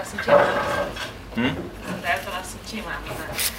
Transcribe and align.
altora 0.00 0.08
sunt 0.08 0.22
cei 0.22 0.32
mai 0.34 0.44
amuzanți. 0.44 1.00
Hmm? 1.34 1.54
De 2.00 2.08
altora 2.16 2.42
sunt 2.50 2.62
cei 2.68 2.82
mai 2.84 2.94
amuzanți. 3.00 3.52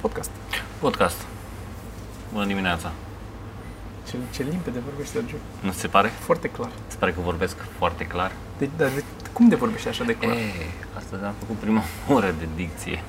Podcast. 0.00 0.30
Podcast. 0.78 1.16
Bună 2.32 2.46
dimineața. 2.46 2.92
Ce, 4.08 4.16
ce 4.30 4.42
limpede 4.42 4.78
vorbești, 4.78 5.12
Sergiu. 5.12 5.36
Nu 5.60 5.70
ți 5.70 5.78
se 5.78 5.88
pare? 5.88 6.08
Foarte 6.08 6.48
clar. 6.48 6.70
Se 6.86 6.96
pare 6.98 7.12
că 7.12 7.20
vorbesc 7.20 7.56
foarte 7.78 8.06
clar? 8.06 8.32
De, 8.58 8.68
dar 8.76 8.88
de, 8.88 9.02
cum 9.34 9.48
de 9.48 9.54
vorbești 9.54 9.88
așa 9.88 10.04
de 10.04 10.14
clar? 10.16 10.32
E, 10.32 10.38
astăzi 10.96 11.24
am 11.24 11.34
făcut 11.38 11.56
prima 11.56 11.82
oră 12.16 12.34
de 12.38 12.46
dicție. 12.54 13.02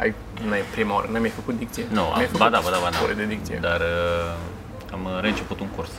Ai, 0.00 0.14
nu 0.46 0.54
e 0.56 0.64
prima 0.70 0.94
oară, 0.94 1.08
n-ai 1.10 1.20
mai 1.20 1.28
făcut 1.30 1.58
dicție? 1.58 1.84
Nu, 1.88 1.94
N-ai 2.00 2.12
am, 2.14 2.20
făcut 2.20 2.38
ba 2.38 2.48
da, 2.48 2.60
ba 2.64 2.70
da, 2.70 2.78
ba 2.82 2.88
da. 2.90 2.98
ore 3.04 3.12
de 3.12 3.24
dicție. 3.26 3.58
Dar 3.60 3.80
uh, 3.80 4.92
am 4.92 5.08
reînceput 5.20 5.60
un 5.60 5.66
curs 5.66 5.90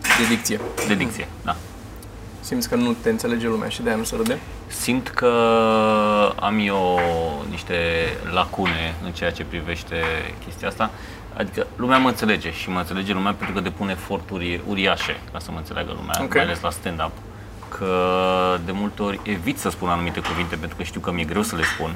De 0.00 0.34
dicție. 0.34 0.60
de 0.86 0.94
dicție, 0.94 1.28
da. 1.44 1.56
Simți 2.40 2.68
că 2.68 2.74
nu 2.74 2.92
te 3.02 3.10
înțelege 3.10 3.46
lumea 3.46 3.68
și 3.68 3.82
de-aia 3.82 3.96
nu 3.98 4.04
se 4.04 4.16
râde? 4.16 4.38
Simt 4.66 5.08
că 5.08 5.32
am 6.40 6.58
eu 6.66 7.00
niște 7.50 7.74
lacune 8.32 8.94
în 9.04 9.12
ceea 9.12 9.30
ce 9.32 9.44
privește 9.44 9.96
chestia 10.44 10.68
asta. 10.68 10.90
Adică 11.36 11.66
lumea 11.76 11.98
mă 11.98 12.08
înțelege 12.08 12.52
și 12.52 12.70
mă 12.70 12.78
înțelege 12.78 13.12
lumea 13.12 13.32
pentru 13.32 13.54
că 13.54 13.60
depun 13.62 13.88
eforturi 13.88 14.60
uriașe 14.66 15.16
ca 15.32 15.38
să 15.38 15.50
mă 15.50 15.58
înțeleagă 15.58 15.92
lumea, 15.96 16.22
Ok. 16.22 16.34
mai 16.34 16.42
ales 16.44 16.60
la 16.60 16.70
stand-up. 16.70 17.10
Că 17.68 17.94
de 18.64 18.72
multe 18.72 19.02
ori 19.02 19.20
evit 19.22 19.58
să 19.58 19.68
spun 19.70 19.88
anumite 19.88 20.20
cuvinte 20.20 20.56
pentru 20.56 20.76
că 20.76 20.82
știu 20.82 21.00
că 21.00 21.12
mi-e 21.12 21.24
greu 21.24 21.42
să 21.42 21.56
le 21.56 21.62
spun 21.76 21.94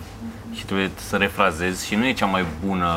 și 0.53 0.65
trebuie 0.65 0.91
să 0.95 1.17
refrazez 1.17 1.85
și 1.85 1.95
nu 1.95 2.07
e 2.07 2.13
cea 2.13 2.27
mai 2.27 2.45
bună 2.67 2.89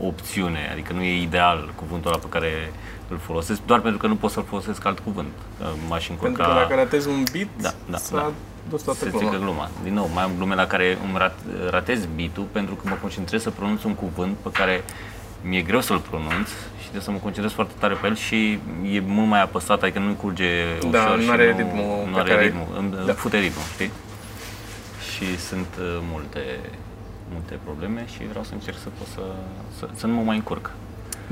opțiune, 0.00 0.68
adică 0.72 0.92
nu 0.92 1.02
e 1.02 1.22
ideal 1.22 1.72
cuvântul 1.74 2.10
ăla 2.10 2.18
pe 2.20 2.28
care 2.28 2.72
îl 3.08 3.18
folosesc, 3.18 3.60
doar 3.66 3.80
pentru 3.80 3.98
că 3.98 4.06
nu 4.06 4.16
pot 4.16 4.30
să-l 4.30 4.44
folosesc 4.48 4.84
alt 4.84 4.98
cuvânt. 4.98 5.28
Că 5.58 5.66
M-aș 5.88 6.08
încurca... 6.08 6.32
Pentru 6.34 6.52
că 6.52 6.58
dacă 6.60 6.74
ratezi 6.74 7.08
un 7.08 7.22
beat, 7.32 7.48
Da, 7.60 7.70
da, 7.90 7.96
s-a 7.96 8.16
da. 8.16 8.32
dus 8.68 8.82
toată 8.82 8.98
se 8.98 9.08
gluma. 9.10 9.24
strică 9.26 9.44
gluma. 9.44 9.68
Din 9.82 9.94
nou, 9.94 10.10
mai 10.14 10.22
am 10.22 10.30
glume 10.36 10.54
la 10.54 10.66
care 10.66 10.98
îmi 11.08 11.18
rat, 11.18 11.38
ratez 11.70 12.06
beat 12.16 12.38
pentru 12.52 12.74
că 12.74 12.88
mă 12.88 12.96
concentrez 13.00 13.42
să 13.42 13.50
pronunț 13.50 13.82
un 13.82 13.94
cuvânt 13.94 14.36
pe 14.42 14.50
care 14.50 14.84
mi-e 15.42 15.62
greu 15.62 15.80
să-l 15.80 15.98
pronunț 15.98 16.48
și 16.48 16.80
trebuie 16.84 17.02
să 17.02 17.10
mă 17.10 17.18
concentrez 17.18 17.52
foarte 17.54 17.72
tare 17.78 17.94
pe 17.94 18.06
el 18.06 18.16
și 18.16 18.58
e 18.90 19.00
mult 19.06 19.28
mai 19.28 19.42
apăsat, 19.42 19.82
adică 19.82 19.98
nu 19.98 20.12
curge 20.12 20.50
ușor 20.78 20.90
Da, 20.90 21.14
nu 21.14 21.22
și 21.22 21.30
are 21.30 21.50
nu, 21.50 21.56
ritmul 21.56 22.06
nu 22.08 22.12
pe 22.14 22.20
are 22.20 22.30
care- 22.30 22.42
ritmul, 22.44 22.66
îmi 22.78 22.90
Da. 22.90 23.02
da. 23.02 23.12
fute 23.12 23.38
ritmul, 23.38 23.64
știi? 23.74 23.90
Și 25.14 25.38
sunt 25.38 25.66
uh, 25.80 25.98
multe, 26.12 26.40
multe 27.32 27.58
probleme 27.64 28.04
și 28.12 28.18
vreau 28.28 28.44
să 28.44 28.50
încerc 28.54 28.78
să 28.78 28.88
pot 28.98 29.06
să, 29.06 29.22
să, 29.78 29.88
să 29.94 30.06
nu 30.06 30.14
mă 30.14 30.22
mai 30.22 30.36
încurc. 30.36 30.70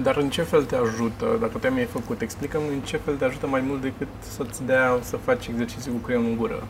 Dar 0.02 0.16
în 0.16 0.30
ce 0.30 0.42
fel 0.42 0.64
te 0.64 0.76
ajută, 0.76 1.26
dacă 1.40 1.58
te-am 1.58 1.72
mai 1.74 1.84
făcut, 1.84 2.20
explicăm 2.20 2.60
în 2.72 2.80
ce 2.80 2.96
fel 2.96 3.14
te 3.16 3.24
ajută 3.24 3.46
mai 3.46 3.60
mult 3.66 3.80
decât 3.80 4.08
să-ți 4.18 4.64
dea 4.64 4.98
să 5.02 5.16
faci 5.16 5.46
exercițiu 5.46 5.92
cu 5.92 5.98
creionul 5.98 6.28
în 6.30 6.36
gură. 6.36 6.66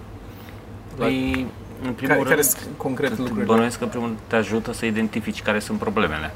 La- 0.98 1.04
Păi, 1.04 1.46
în 1.82 1.92
primul 1.92 2.14
Care, 2.14 2.20
care 2.22 2.34
rând, 2.34 2.44
sunt 2.44 2.68
concret 2.76 3.18
lucrurile? 3.18 3.44
Bănuiesc 3.44 3.78
că 3.78 3.84
în 3.84 3.90
primul 3.90 4.06
rând 4.06 4.18
te 4.26 4.36
ajută 4.36 4.72
să 4.72 4.86
identifici 4.86 5.42
care 5.42 5.58
sunt 5.58 5.78
problemele. 5.78 6.34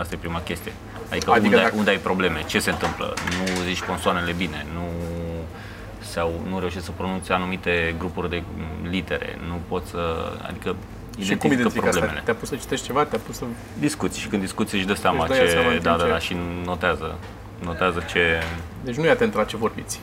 Asta 0.00 0.14
e 0.14 0.18
prima 0.20 0.40
chestie. 0.40 0.72
Adică, 1.10 1.30
Adică 1.30 1.44
unde, 1.46 1.56
dacă- 1.56 1.72
ai, 1.72 1.78
unde 1.78 1.90
ai 1.90 1.96
probleme, 1.98 2.42
ce 2.46 2.58
se 2.58 2.70
întâmplă, 2.70 3.14
nu 3.38 3.62
zici 3.62 3.82
consoanele 3.82 4.32
bine, 4.32 4.66
nu, 4.74 4.84
sau 5.98 6.40
nu 6.48 6.58
reușești 6.58 6.84
să 6.84 6.90
pronunți 6.96 7.30
anumite 7.32 7.94
grupuri 7.98 8.30
de 8.30 8.42
m, 8.56 8.88
litere, 8.90 9.38
nu 9.48 9.60
poți 9.68 9.90
să, 9.90 10.32
adică 10.48 10.76
și 11.18 11.36
cum 11.36 11.52
identifică 11.52 11.52
identifici 11.52 11.78
asta? 11.84 11.90
problemele. 11.90 12.20
Te-a 12.24 12.34
pus 12.34 12.48
să 12.48 12.56
citești 12.56 12.86
ceva? 12.86 13.04
Te-a 13.04 13.18
pus 13.26 13.36
să... 13.36 13.44
Discuți 13.78 14.18
și 14.18 14.26
când 14.28 14.42
discuți 14.42 14.74
își 14.74 14.84
dă 14.86 14.94
seama 14.94 15.24
Își 15.24 15.32
dă 15.32 15.38
ea 15.38 15.44
ce, 15.44 15.50
seama 15.50 15.66
în 15.66 15.72
timp 15.72 15.84
da, 15.84 15.96
da, 15.96 16.04
ce- 16.04 16.10
da, 16.10 16.18
și 16.18 16.36
notează, 16.64 17.14
notează 17.64 18.04
ce, 18.10 18.42
Deci 18.84 18.94
nu 18.96 19.04
e 19.04 19.10
atent 19.10 19.34
la 19.34 19.44
ce 19.44 19.56
vorbiți. 19.56 20.00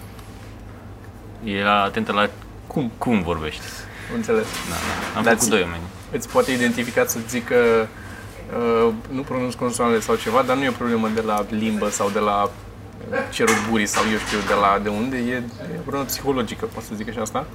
e 1.43 1.65
atentă 1.67 2.11
la 2.11 2.29
Cum? 2.67 2.91
cum 2.97 3.21
vorbești. 3.21 3.61
Înțeles. 4.15 4.45
Da, 4.69 4.75
da. 5.13 5.17
Am 5.17 5.23
Dar 5.23 5.33
făcut 5.33 5.39
ți- 5.39 5.49
doi 5.49 5.61
oameni. 5.61 5.81
Îți 6.11 6.29
poate 6.29 6.51
identifica 6.51 7.05
să 7.05 7.17
zică 7.27 7.55
uh, 7.55 7.87
nu 9.09 9.21
pronunț 9.21 9.53
consoanele 9.53 9.99
sau 9.99 10.15
ceva, 10.15 10.41
dar 10.41 10.55
nu 10.55 10.63
e 10.63 10.69
o 10.69 10.71
problemă 10.71 11.07
de 11.07 11.21
la 11.21 11.45
limbă 11.49 11.89
sau 11.89 12.09
de 12.09 12.19
la 12.19 12.49
cerul 13.31 13.55
gurii 13.69 13.85
sau 13.85 14.03
eu 14.11 14.17
știu 14.17 14.37
de 14.47 14.53
la 14.53 14.79
de 14.83 14.89
unde, 14.89 15.17
e, 15.17 15.33
e 15.33 15.77
o 15.77 15.81
problemă 15.81 16.05
psihologică, 16.05 16.65
pot 16.65 16.83
să 16.83 16.95
zic 16.95 17.09
așa 17.09 17.21
asta? 17.21 17.45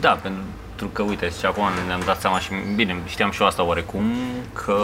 Da, 0.00 0.10
pentru 0.10 0.88
că, 0.92 1.02
uite, 1.02 1.30
și 1.38 1.46
acum 1.46 1.64
ne-am 1.86 2.00
dat 2.04 2.20
seama 2.20 2.38
și, 2.38 2.50
bine, 2.74 2.96
știam 3.06 3.30
și 3.30 3.40
eu 3.40 3.46
asta 3.46 3.64
oarecum, 3.64 4.04
că 4.52 4.78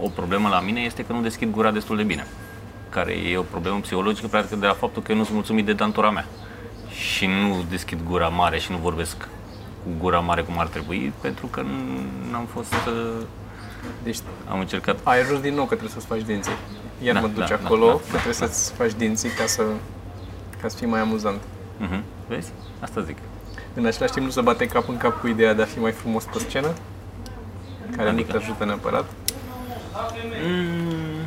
o 0.00 0.08
problemă 0.08 0.48
la 0.48 0.60
mine 0.60 0.80
este 0.80 1.04
că 1.04 1.12
nu 1.12 1.20
deschid 1.20 1.50
gura 1.50 1.70
destul 1.70 1.96
de 1.96 2.02
bine. 2.02 2.26
Care 2.90 3.12
e 3.12 3.36
o 3.36 3.42
problemă 3.42 3.78
psihologică, 3.78 4.26
practic, 4.26 4.58
de 4.58 4.66
la 4.66 4.72
faptul 4.72 5.02
că 5.02 5.12
eu 5.12 5.18
nu 5.18 5.24
sunt 5.24 5.34
mulțumit 5.34 5.64
de 5.64 5.72
dantura 5.72 6.10
mea. 6.10 6.26
Și 6.90 7.26
nu 7.26 7.64
deschid 7.70 7.98
gura 8.08 8.28
mare 8.28 8.58
și 8.58 8.70
nu 8.70 8.76
vorbesc 8.76 9.16
cu 9.82 9.90
gura 9.98 10.18
mare 10.18 10.42
cum 10.42 10.58
ar 10.58 10.66
trebui, 10.66 11.12
pentru 11.20 11.46
că 11.46 11.62
n-am 12.30 12.44
fost... 12.52 12.74
uh, 13.84 13.90
Deci 14.02 14.18
Am 14.50 14.58
încercat... 14.58 14.96
ai 15.02 15.20
ajuns 15.20 15.40
din 15.40 15.54
nou 15.54 15.62
că 15.64 15.74
trebuie 15.74 15.90
să-ți 15.90 16.06
faci 16.06 16.22
dinții. 16.22 16.52
Iar 17.02 17.14
Da, 17.14 17.20
mă 17.20 17.26
duci 17.26 17.48
da, 17.48 17.58
acolo 17.64 17.86
da, 17.86 17.92
că 17.92 17.98
da, 18.06 18.10
trebuie 18.12 18.32
să-ți 18.34 18.72
faci 18.72 18.92
dinții 18.92 19.28
ca 19.28 19.46
să, 19.46 19.62
ca 20.60 20.68
să 20.68 20.76
fii 20.76 20.86
mai 20.86 21.00
amuzant. 21.00 21.40
Uh-huh. 21.40 22.00
Vezi? 22.28 22.50
Asta 22.80 23.00
zic. 23.00 23.16
În 23.74 23.86
același 23.86 24.12
timp 24.12 24.24
nu 24.24 24.30
să 24.32 24.40
bate 24.40 24.66
cap 24.66 24.88
în 24.88 24.96
cap 24.96 25.20
cu 25.20 25.26
ideea 25.26 25.54
de 25.54 25.62
a 25.62 25.64
fi 25.64 25.78
mai 25.78 25.92
frumos 25.92 26.24
pe 26.24 26.38
scenă, 26.38 26.68
care 27.96 28.08
Adică? 28.08 28.32
nu 28.32 28.38
te 28.38 28.44
ajută 28.44 28.64
neapărat. 28.64 29.04
Mm, 30.44 31.26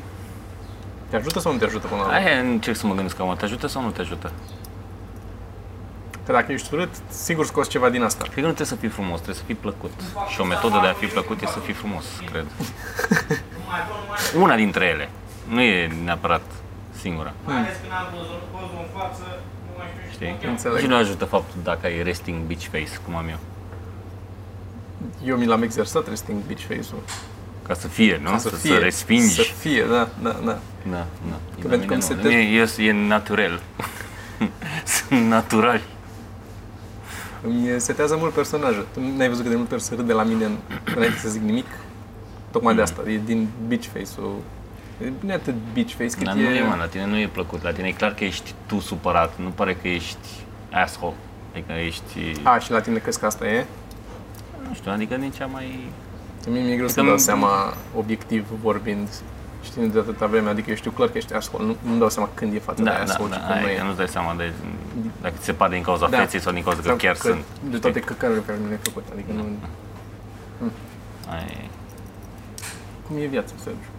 Te 1.09 1.15
ajută 1.15 1.39
sau 1.39 1.51
nu 1.51 1.57
te 1.57 1.65
ajută 1.65 1.87
până 1.87 1.99
la 2.01 2.05
urmă? 2.07 2.17
aia 2.17 2.39
încerc 2.39 2.77
să 2.77 2.87
mă 2.87 2.93
gândesc 2.93 3.19
acum, 3.19 3.35
te 3.35 3.45
ajută 3.45 3.67
sau 3.67 3.81
nu 3.81 3.89
te 3.89 4.01
ajută? 4.01 4.31
Că 6.29 6.35
dacă 6.35 6.51
ești 6.51 6.73
urât, 6.73 6.89
sigur 7.07 7.45
scoți 7.45 7.69
ceva 7.69 7.89
din 7.89 8.03
asta. 8.03 8.21
Cred 8.23 8.33
că 8.33 8.39
nu 8.39 8.45
trebuie 8.45 8.67
să 8.67 8.75
fii 8.75 8.89
frumos, 8.89 9.15
trebuie 9.15 9.35
să 9.35 9.43
fii 9.45 9.55
plăcut. 9.55 9.91
Și 10.29 10.41
o 10.41 10.43
metodă 10.43 10.79
de 10.81 10.87
a 10.87 10.93
fi 10.93 11.05
plăcut 11.05 11.41
e 11.41 11.45
să 11.45 11.59
fii 11.59 11.73
frumos, 11.73 12.05
cred. 12.31 12.45
Una 14.35 14.55
dintre 14.55 14.85
ele. 14.85 15.09
Nu 15.47 15.61
e 15.61 15.91
neapărat 16.03 16.41
singura. 16.99 17.33
Știi? 20.11 20.37
Înțeleg. 20.47 20.79
Și 20.79 20.85
nu 20.85 20.95
ajută 20.95 21.25
faptul 21.25 21.59
dacă 21.63 21.79
ai 21.85 22.03
resting 22.03 22.41
beach 22.41 22.61
face, 22.71 22.99
cum 23.05 23.15
am 23.15 23.27
eu. 23.27 23.39
Eu 25.25 25.37
mi 25.37 25.45
l-am 25.45 25.61
exersat 25.61 26.07
resting 26.09 26.37
beach 26.45 26.61
face-ul. 26.61 27.01
Ca 27.67 27.73
să 27.73 27.87
fie, 27.87 28.19
nu? 28.23 28.29
Ca 28.29 28.37
Să, 28.37 28.49
să 28.55 28.77
respingi. 28.77 29.33
Să 29.33 29.41
fie, 29.41 29.83
da, 29.83 30.09
da, 30.21 30.29
da. 30.29 30.59
Da, 30.89 31.05
da. 31.29 31.37
Că 31.61 31.61
La 31.61 31.69
pentru 31.69 31.87
că 31.87 31.93
mine 31.93 31.93
îmi 31.93 31.95
nu. 31.95 31.99
setez- 31.99 32.23
La 32.23 32.29
mine 32.29 32.67
e, 32.77 32.83
e 32.87 33.07
naturel. 33.07 33.59
Sunt 35.07 35.21
naturali. 35.27 35.81
Îmi 37.43 37.79
setează 37.79 38.15
mult 38.19 38.33
personajul. 38.33 38.85
Tu 38.93 38.99
n-ai 39.17 39.27
văzut 39.27 39.41
cât 39.41 39.51
de 39.51 39.57
mult 39.57 39.71
ori 39.71 39.81
se 39.81 39.95
râde 39.95 40.13
la 40.13 40.23
mine 40.23 40.45
în, 40.45 40.55
înainte 40.95 41.17
să 41.17 41.29
zic 41.29 41.41
nimic? 41.41 41.65
Tocmai 42.51 42.75
de 42.75 42.81
asta, 42.81 43.09
e 43.09 43.19
din 43.25 43.47
beach 43.67 43.83
face-ul. 43.83 44.35
E 45.05 45.11
nu 45.19 45.29
e 45.31 45.33
atât 45.33 45.55
beach 45.73 45.89
face 45.89 46.09
cât 46.09 46.23
Dar 46.23 46.37
e... 46.37 46.39
nu 46.41 46.49
e, 46.49 46.61
mă, 46.63 46.75
la 46.79 46.85
tine 46.87 47.05
nu 47.05 47.17
e 47.17 47.27
plăcut. 47.27 47.63
La 47.63 47.71
tine 47.71 47.87
e 47.87 47.91
clar 47.91 48.13
că 48.13 48.23
ești 48.23 48.53
tu 48.65 48.79
supărat. 48.79 49.31
Nu 49.37 49.49
pare 49.49 49.73
că 49.81 49.87
ești 49.87 50.27
asshole. 50.71 51.13
Adică 51.51 51.71
ești... 51.85 52.39
A, 52.43 52.59
și 52.59 52.71
la 52.71 52.81
tine 52.81 52.97
crezi 52.97 53.19
că 53.19 53.25
asta 53.25 53.47
e? 53.47 53.65
Nu 54.67 54.73
știu, 54.73 54.91
adică 54.91 55.15
din 55.15 55.31
cea 55.31 55.45
mai... 55.45 55.91
Că 56.43 56.49
mie 56.49 56.61
mi-e 56.61 56.75
greu 56.75 56.87
să 56.87 56.95
Că 56.99 57.01
dau 57.05 57.13
mi- 57.13 57.19
seama 57.19 57.73
obiectiv 57.95 58.45
vorbind 58.61 59.07
știind 59.63 59.93
de 59.93 59.99
atâta 59.99 60.25
vreme, 60.25 60.49
adică 60.49 60.69
eu 60.69 60.75
știu 60.75 60.91
clar 60.91 61.07
că 61.09 61.17
ești 61.17 61.33
asshole, 61.33 61.65
nu, 61.65 61.75
nu 61.91 61.97
dau 61.97 62.09
seama 62.09 62.29
când 62.33 62.53
e 62.53 62.59
față 62.59 62.81
de 62.83 62.89
Da, 62.89 62.95
da, 62.95 63.01
asshole 63.01 63.29
da, 63.29 63.35
și 63.35 63.41
când 63.41 63.59
nu 63.59 63.65
aia, 63.65 63.73
e. 63.75 63.77
că 63.77 63.83
nu-ți 63.83 63.97
dai 63.97 64.07
seama 64.07 64.33
de, 64.35 64.53
dacă 65.21 65.33
ți 65.37 65.43
se 65.45 65.53
pare 65.53 65.73
din 65.73 65.83
cauza 65.83 66.07
Da. 66.07 66.17
feței 66.17 66.39
sau 66.39 66.53
din 66.53 66.63
cauza 66.63 66.79
că 66.81 66.87
Sau 66.87 66.95
chiar 66.95 67.15
sunt. 67.15 67.43
De 67.69 67.77
toate 67.77 67.99
căcarurile 67.99 68.43
pe 68.45 68.51
care 68.51 68.63
le-ai 68.67 68.79
făcut, 68.83 69.05
adică 69.13 69.31
nu... 69.31 69.43
Aia 71.29 71.45
e. 71.49 71.67
Cum 73.07 73.17
e 73.17 73.25
viața, 73.25 73.53
Sergiu? 73.63 73.89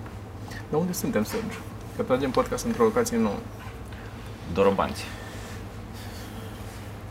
Dar 0.71 0.81
unde 0.81 0.93
suntem, 0.93 1.25
Sergiu? 1.25 1.59
Că 1.97 2.03
tragem 2.03 2.31
podcast 2.31 2.65
într-o 2.65 2.83
locație 2.85 3.17
nouă. 3.17 3.39
Dorobanți. 4.55 5.05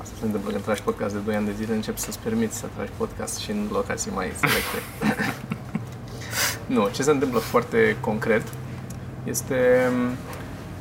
Asta 0.02 0.14
se 0.20 0.26
întâmplă 0.26 0.52
când 0.52 0.64
tragi 0.64 0.82
podcast 0.82 1.14
de 1.14 1.20
2 1.20 1.36
ani 1.36 1.46
de 1.46 1.52
zile, 1.52 1.74
începi 1.74 2.00
să-ți 2.00 2.20
permiți 2.20 2.58
să 2.58 2.66
tragi 2.76 2.92
podcast 2.98 3.38
și 3.40 3.52
în 3.52 3.68
locații 3.72 4.12
mai 4.16 4.32
selecte. 4.36 4.80
nu, 6.70 6.88
ce 6.92 7.04
se 7.04 7.12
întâmplă 7.12 7.40
foarte 7.40 7.96
concret 8.00 8.42
este 9.24 9.90
m, 9.94 10.16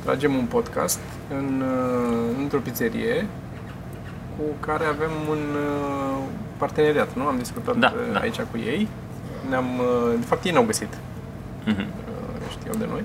tragem 0.03 0.35
un 0.35 0.45
podcast 0.45 0.99
în, 1.37 1.63
uh, 1.65 2.35
într-o 2.41 2.59
pizzerie 2.59 3.25
cu 4.37 4.43
care 4.59 4.85
avem 4.85 5.11
un 5.29 5.37
uh, 5.37 6.17
parteneriat, 6.57 7.07
nu? 7.15 7.23
Am 7.27 7.37
discutat 7.37 7.77
Da, 7.77 7.93
uh, 7.95 8.13
da. 8.13 8.19
aici 8.19 8.35
cu 8.51 8.57
ei. 8.57 8.87
Ne-am, 9.49 9.65
uh, 9.79 10.13
de 10.19 10.25
fapt, 10.25 10.43
ei 10.45 10.51
ne-au 10.51 10.63
găsit. 10.63 10.93
Mhm. 11.65 11.79
uh, 11.79 12.49
știau 12.49 12.75
de 12.77 12.85
noi. 12.89 13.03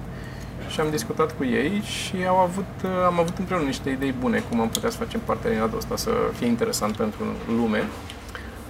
și 0.68 0.80
am 0.80 0.90
discutat 0.90 1.36
cu 1.36 1.44
ei 1.44 1.80
și 1.82 2.14
au 2.28 2.36
avut, 2.36 2.64
uh, 2.84 2.90
am 3.06 3.18
avut 3.18 3.38
împreună 3.38 3.64
niște 3.64 3.90
idei 3.90 4.14
bune 4.20 4.42
cum 4.50 4.60
am 4.60 4.68
putea 4.68 4.90
să 4.90 4.96
facem 4.96 5.20
parteneriatul 5.24 5.76
ăsta 5.78 5.96
să 5.96 6.10
fie 6.38 6.46
interesant 6.46 6.96
pentru 6.96 7.22
lume. 7.56 7.78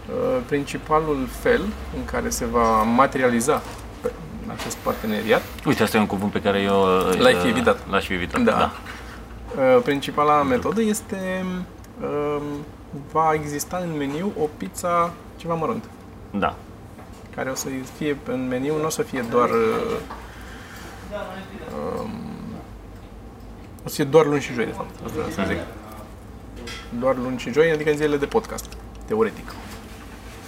Uh, 0.08 0.40
Principalul 0.46 1.26
fel 1.40 1.60
în 1.96 2.04
care 2.04 2.28
se 2.28 2.44
va 2.44 2.82
materializa 2.82 3.54
pe- 3.54 3.83
acest 4.50 4.76
parteneriat 4.76 5.42
Uite, 5.66 5.82
asta 5.82 5.96
e 5.96 6.00
un 6.00 6.06
cuvânt 6.06 6.32
pe 6.32 6.40
care 6.40 6.60
eu 6.60 6.82
uh, 6.82 7.18
L-ai 7.18 7.34
fi 7.34 7.48
evitat. 7.48 7.78
L-aș 7.90 8.06
fi 8.06 8.12
evitat, 8.12 8.40
Da. 8.42 8.50
da. 8.52 8.72
Uh, 9.76 9.82
Principala 9.82 10.42
metodă 10.42 10.82
este 10.82 11.44
um, 12.00 12.42
va 13.12 13.30
exista 13.34 13.76
în 13.76 13.96
meniu 13.96 14.32
o 14.40 14.48
pizza 14.56 15.12
ceva 15.36 15.54
mărunt, 15.54 15.84
Da. 16.30 16.54
care 17.34 17.50
o 17.50 17.54
să 17.54 17.68
fie 17.96 18.16
în 18.26 18.48
meniu, 18.48 18.76
nu 18.78 18.84
o 18.86 18.88
să 18.88 19.02
fie 19.02 19.24
doar 19.30 19.48
uh, 19.50 19.96
um, 22.00 22.10
o 23.84 23.88
să 23.88 23.94
fie 23.94 24.04
doar 24.04 24.26
luni 24.26 24.40
și 24.40 24.52
joi, 24.52 24.64
de 24.64 24.70
fapt, 24.72 24.90
asta 25.04 25.12
vreau 25.12 25.28
să 25.30 25.42
zic. 25.46 25.58
Doar 27.00 27.16
luni 27.16 27.38
și 27.38 27.52
joi, 27.52 27.70
adică 27.70 27.90
în 27.90 27.96
zilele 27.96 28.16
de 28.16 28.26
podcast, 28.26 28.66
teoretic. 29.06 29.52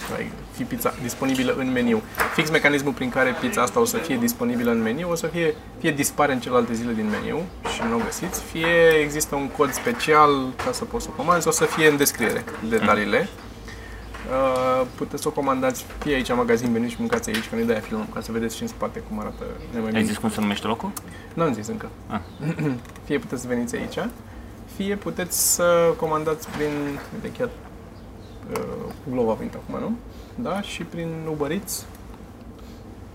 Va 0.09 0.15
fi 0.57 0.63
pizza 0.63 0.93
disponibilă 1.01 1.55
în 1.57 1.71
meniu. 1.71 2.01
Fix 2.35 2.49
mecanismul 2.49 2.93
prin 2.93 3.09
care 3.09 3.35
pizza 3.39 3.61
asta 3.61 3.79
o 3.79 3.85
să 3.85 3.97
fie 3.97 4.17
disponibilă 4.17 4.71
în 4.71 4.81
meniu, 4.81 5.09
o 5.11 5.15
să 5.15 5.27
fie, 5.27 5.55
fie 5.79 5.91
dispare 5.91 6.33
în 6.33 6.39
celelalte 6.39 6.73
zile 6.73 6.93
din 6.93 7.09
meniu 7.09 7.41
și 7.73 7.81
nu 7.89 7.95
o 7.95 7.99
găsiți, 8.05 8.41
fie 8.41 8.67
există 9.03 9.35
un 9.35 9.47
cod 9.47 9.71
special 9.71 10.31
ca 10.65 10.71
să 10.71 10.85
poți 10.85 11.03
să 11.03 11.09
o 11.13 11.15
comanzi, 11.15 11.47
o 11.47 11.51
să 11.51 11.65
fie 11.65 11.87
în 11.87 11.97
descriere 11.97 12.43
detaliile. 12.69 13.27
Uh, 14.31 14.87
puteți 14.95 15.21
să 15.21 15.27
o 15.27 15.31
comandați 15.31 15.85
fie 15.99 16.13
aici 16.13 16.29
în 16.29 16.35
magazin, 16.35 16.71
veniți 16.71 16.91
și 16.91 16.97
mâncați 16.99 17.29
aici, 17.29 17.49
că 17.49 17.55
nu-i 17.55 17.65
de-aia 17.65 17.81
filmăm, 17.81 18.07
ca 18.13 18.21
să 18.21 18.31
vedeți 18.31 18.55
și 18.55 18.61
în 18.61 18.67
spate 18.67 18.99
cum 19.09 19.19
arată 19.19 19.43
mai 19.73 19.83
Ai 19.83 19.89
bine. 19.91 20.03
zis 20.03 20.17
cum 20.17 20.29
se 20.29 20.41
numește 20.41 20.67
locul? 20.67 20.91
Nu 21.33 21.43
am 21.43 21.53
zis 21.53 21.67
încă. 21.67 21.89
Ah. 22.07 22.19
fie 23.05 23.17
puteți 23.19 23.41
să 23.41 23.47
veniți 23.47 23.75
aici, 23.75 23.97
fie 24.75 24.95
puteți 24.95 25.53
să 25.53 25.93
comandați 25.97 26.47
prin, 26.49 26.99
uite 27.13 27.37
chiar 27.37 27.49
uh, 28.51 28.93
Glovo 29.11 29.31
a 29.31 29.33
venit 29.33 29.53
acum, 29.53 29.79
nu? 29.79 29.97
Da, 30.41 30.61
și 30.61 30.83
prin 30.83 31.09
Uber 31.29 31.51
Eats 31.51 31.85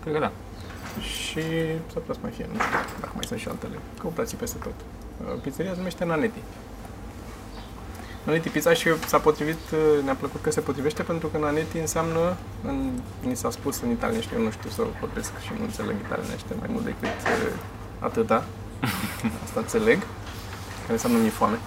Cred 0.03 0.13
că 0.13 0.19
da. 0.19 0.31
și 0.99 1.41
s-ar 1.91 2.01
putea 2.03 2.13
să 2.13 2.19
mai 2.21 2.31
fie, 2.31 2.45
nu 2.51 2.59
știu 2.59 2.99
dacă 2.99 3.11
mai 3.13 3.23
sunt 3.27 3.39
și 3.39 3.47
altele. 3.47 3.77
Căutați 3.99 4.35
peste 4.35 4.57
tot. 4.57 4.73
Uh, 5.21 5.41
Pizzeria 5.41 5.71
se 5.71 5.77
numește 5.77 6.05
Naneti. 6.05 6.41
Naneti 8.23 8.49
Pizza 8.49 8.73
și 8.73 8.87
s-a 9.05 9.17
potrivit, 9.17 9.63
uh, 9.73 10.03
ne-a 10.03 10.15
plăcut 10.15 10.41
că 10.41 10.51
se 10.51 10.61
potrivește 10.61 11.03
pentru 11.03 11.27
că 11.27 11.37
Naneti 11.37 11.77
înseamnă, 11.77 12.37
în, 12.63 12.91
ni 13.19 13.35
s-a 13.35 13.51
spus 13.51 13.81
în 13.81 13.89
italienește, 13.89 14.33
eu 14.37 14.43
nu 14.43 14.51
știu 14.51 14.69
să 14.69 14.83
vorbesc 14.99 15.31
și 15.45 15.51
nu 15.57 15.63
înțeleg 15.63 15.95
italienește 16.05 16.53
mai 16.59 16.67
mult 16.71 16.83
decât 16.83 17.03
uh, 17.03 17.53
atâta. 17.99 18.45
Asta 19.45 19.59
înțeleg. 19.59 19.99
Care 20.81 20.93
înseamnă 20.93 21.17
mi 21.17 21.29
foame. 21.29 21.57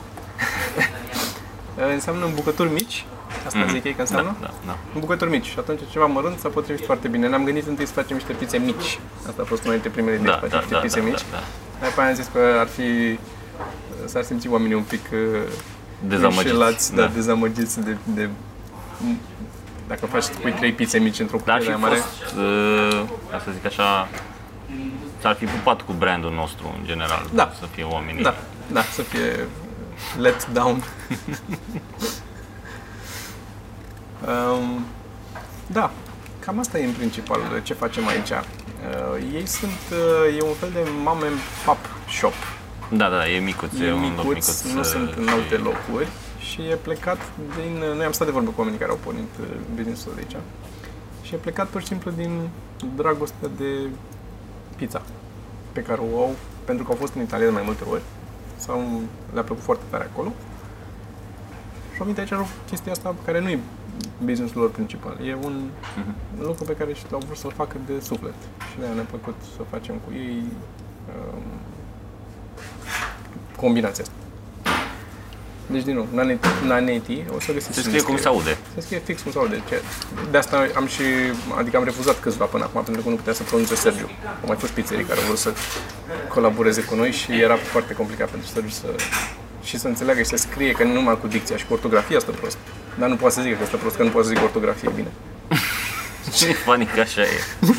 Uh, 1.76 1.93
înseamnă 1.99 2.31
bucături 2.35 2.70
mici. 2.70 3.05
Asta 3.47 3.59
Mhm. 3.59 3.69
zic 3.71 3.85
ei 3.85 3.93
că 3.94 4.00
înseamnă? 4.00 4.37
Da, 4.41 4.47
da, 4.47 4.53
da. 4.67 4.77
În 4.94 5.00
bucături 5.00 5.31
mici 5.31 5.47
și 5.47 5.59
atunci 5.59 5.81
ceva 5.91 6.06
mărunt 6.06 6.38
s-a 6.38 6.49
potrivit 6.49 6.85
foarte 6.85 7.09
bine. 7.09 7.29
Ne-am 7.29 7.44
gândit 7.44 7.67
întâi 7.67 7.87
să 7.87 7.93
facem 7.93 8.17
niște 8.17 8.33
pizze 8.33 8.56
mici. 8.59 8.99
Asta 9.29 9.43
a 9.43 9.44
fost 9.44 9.62
una 9.62 9.73
dintre 9.73 9.91
primele 9.91 10.15
idei, 10.15 10.27
Da, 10.27 10.33
să 10.33 10.38
facem 10.38 10.50
da, 10.59 10.59
niște 10.61 10.75
da, 10.75 10.81
pizze 10.81 11.00
da, 11.00 11.05
mici. 11.06 11.21
da, 11.31 11.37
da. 11.81 11.87
După 11.88 12.00
aia 12.00 12.09
am 12.11 12.15
zis 12.17 12.31
că 12.33 12.38
ar 12.59 12.67
fi 12.67 13.19
s-ar 14.05 14.23
simți 14.23 14.49
oamenii 14.49 14.75
un 14.75 14.83
pic 14.83 15.05
uh, 15.12 15.19
Dezamăgiți. 16.09 16.44
înșelați, 16.47 16.94
da, 16.94 17.00
da. 17.00 17.06
dezamăgiți 17.09 17.81
de, 17.81 17.97
de, 18.05 18.29
dacă 19.88 20.06
faci 20.06 20.25
pui 20.41 20.53
trei 20.53 20.73
pizze 20.73 20.99
mici 20.99 21.19
într-o 21.19 21.38
Dar 21.44 21.56
cutie 21.59 21.73
și 21.73 21.79
mare. 21.81 21.94
fost, 21.94 22.35
uh, 22.37 23.03
ca 23.31 23.38
să 23.44 23.50
zic 23.53 23.65
așa, 23.67 24.09
s-ar 25.21 25.35
fi 25.35 25.44
pupat 25.44 25.81
cu 25.83 25.93
brandul 25.93 26.33
nostru 26.33 26.75
în 26.79 26.85
general. 26.87 27.23
Da. 27.35 27.53
Să 27.59 27.67
fie 27.71 27.85
oamenii. 27.85 28.23
Da, 28.23 28.35
da, 28.73 28.81
să 28.83 29.03
fie 29.03 29.47
let 30.19 30.47
down. 30.53 30.83
um, 34.25 34.85
da, 35.67 35.91
cam 36.39 36.59
asta 36.59 36.79
e 36.79 36.85
în 36.85 36.93
principal 36.93 37.41
ce 37.63 37.75
facem 37.75 38.07
aici. 38.07 38.31
Uh, 38.31 39.35
ei 39.35 39.47
sunt, 39.47 39.81
uh, 39.91 40.37
e 40.39 40.43
un 40.43 40.55
fel 40.55 40.71
de 40.73 40.81
mom 41.05 41.17
and 41.23 41.39
pop 41.65 41.79
shop. 42.19 42.35
Da, 42.91 43.09
da, 43.09 43.29
e 43.31 43.39
micuț, 43.39 43.79
E 43.79 43.93
un 43.93 44.01
loc 44.17 44.27
micuț, 44.27 44.63
micuț. 44.63 44.73
nu 44.73 44.79
uh, 44.79 44.85
sunt 44.85 45.15
în 45.17 45.27
și- 45.27 45.33
alte 45.33 45.57
locuri 45.57 46.07
și 46.39 46.61
e 46.63 46.75
plecat 46.75 47.19
din... 47.57 47.73
Noi 47.97 48.05
am 48.05 48.13
stat 48.13 48.27
de 48.27 48.33
vorbă 48.33 48.49
cu 48.51 48.55
oamenii 48.59 48.79
care 48.79 48.91
au 48.91 48.99
pornit 49.05 49.31
uh, 49.41 49.47
business-ul 49.75 50.13
de 50.15 50.21
aici 50.21 50.37
și 51.23 51.35
e 51.35 51.37
plecat 51.37 51.67
pur 51.67 51.81
și 51.81 51.87
simplu 51.87 52.11
din 52.11 52.49
dragostea 52.97 53.49
de 53.57 53.89
pizza 54.77 55.03
pe 55.73 55.81
care 55.83 56.01
o 56.15 56.19
au, 56.21 56.35
pentru 56.65 56.85
că 56.85 56.91
au 56.91 56.97
fost 56.97 57.15
în 57.15 57.23
Italia 57.23 57.47
de 57.47 57.53
mai 57.53 57.62
multe 57.65 57.83
ori 57.91 58.03
sau 58.57 59.01
le-a 59.33 59.43
plăcut 59.43 59.62
foarte 59.65 59.83
tare 59.91 60.09
acolo 60.12 60.33
și 61.93 61.99
au 61.99 62.05
venit 62.05 62.19
aici 62.19 62.33
au 62.33 62.49
chestia 62.69 62.93
asta 62.93 63.15
care 63.25 63.41
nu 63.41 63.49
e 63.49 63.59
businessul 64.25 64.61
lor 64.61 64.71
principal. 64.71 65.17
E 65.27 65.37
un 65.43 65.61
Mhm. 65.97 66.15
lucru 66.43 66.65
pe 66.65 66.73
care 66.73 66.93
și 66.95 67.03
au 67.13 67.23
vrut 67.27 67.37
să-l 67.37 67.53
facă 67.57 67.77
de 67.87 67.93
suflet 68.03 68.35
și 68.71 68.79
de 68.81 68.87
ne-a 68.95 69.03
plăcut 69.03 69.35
să 69.57 69.63
facem 69.71 69.95
cu 69.95 70.13
ei 70.13 70.43
um, 71.09 71.43
combinația 73.57 74.03
asta. 74.05 74.15
Deci, 75.71 75.83
din 75.85 75.95
nou, 75.95 76.07
Naneti, 76.13 76.49
Naneti 76.67 77.25
o 77.37 77.41
să 77.41 77.53
găsiți 77.53 77.73
Se 77.75 77.81
în 77.81 77.85
scrie 77.87 78.03
cum 78.03 78.17
se 78.17 78.23
descriere. 78.23 78.29
aude. 78.29 78.57
Se 78.75 78.81
scrie 78.81 78.99
fix 78.99 79.23
cum 79.23 79.33
se 79.33 79.39
aude. 79.39 79.63
Ce? 79.69 79.81
De 80.31 80.37
asta 80.39 80.67
am 80.77 80.87
și, 80.87 81.03
adică 81.59 81.77
am 81.77 81.85
refuzat 81.85 82.21
câțiva 82.21 82.45
până 82.45 82.65
acum, 82.65 82.83
pentru 82.83 83.03
că 83.03 83.09
nu 83.09 83.15
putea 83.15 83.33
să 83.33 83.43
pronunțe 83.43 83.75
Sergiu. 83.75 84.09
Au 84.43 84.47
mai 84.47 84.57
fost 84.57 84.73
pizzerii 84.73 85.05
care 85.05 85.19
au 85.21 85.27
vrut 85.27 85.39
să 85.39 85.53
colaboreze 86.29 86.83
cu 86.83 86.95
noi 86.95 87.11
și 87.11 87.41
era 87.41 87.57
foarte 87.57 87.93
complicat 87.95 88.29
pentru 88.29 88.49
Sergiu 88.49 88.69
să 88.69 88.87
și 89.63 89.79
să 89.79 89.89
înțeleagă 89.89 90.21
și 90.21 90.27
să 90.27 90.37
scrie 90.37 90.73
că 90.73 90.85
nu 90.85 90.93
numai 90.93 91.21
cu 91.21 91.27
dicția 91.27 91.57
și 91.57 91.67
cu 91.67 91.73
ortografia 91.73 92.19
stă 92.19 92.31
prost. 92.31 92.59
Dar 92.99 93.09
nu 93.09 93.17
poate 93.17 93.35
să 93.35 93.41
zică 93.41 93.57
că 93.59 93.65
stă 93.65 93.77
prost, 93.77 93.97
că 93.97 94.03
nu 94.03 94.09
poate 94.11 94.27
să 94.27 94.33
zică 94.33 94.45
ortografie 94.45 94.91
bine. 94.95 95.09
Ce 96.39 96.47
funny 96.53 96.87
că 96.87 97.01
așa 97.01 97.23
e. 97.23 97.41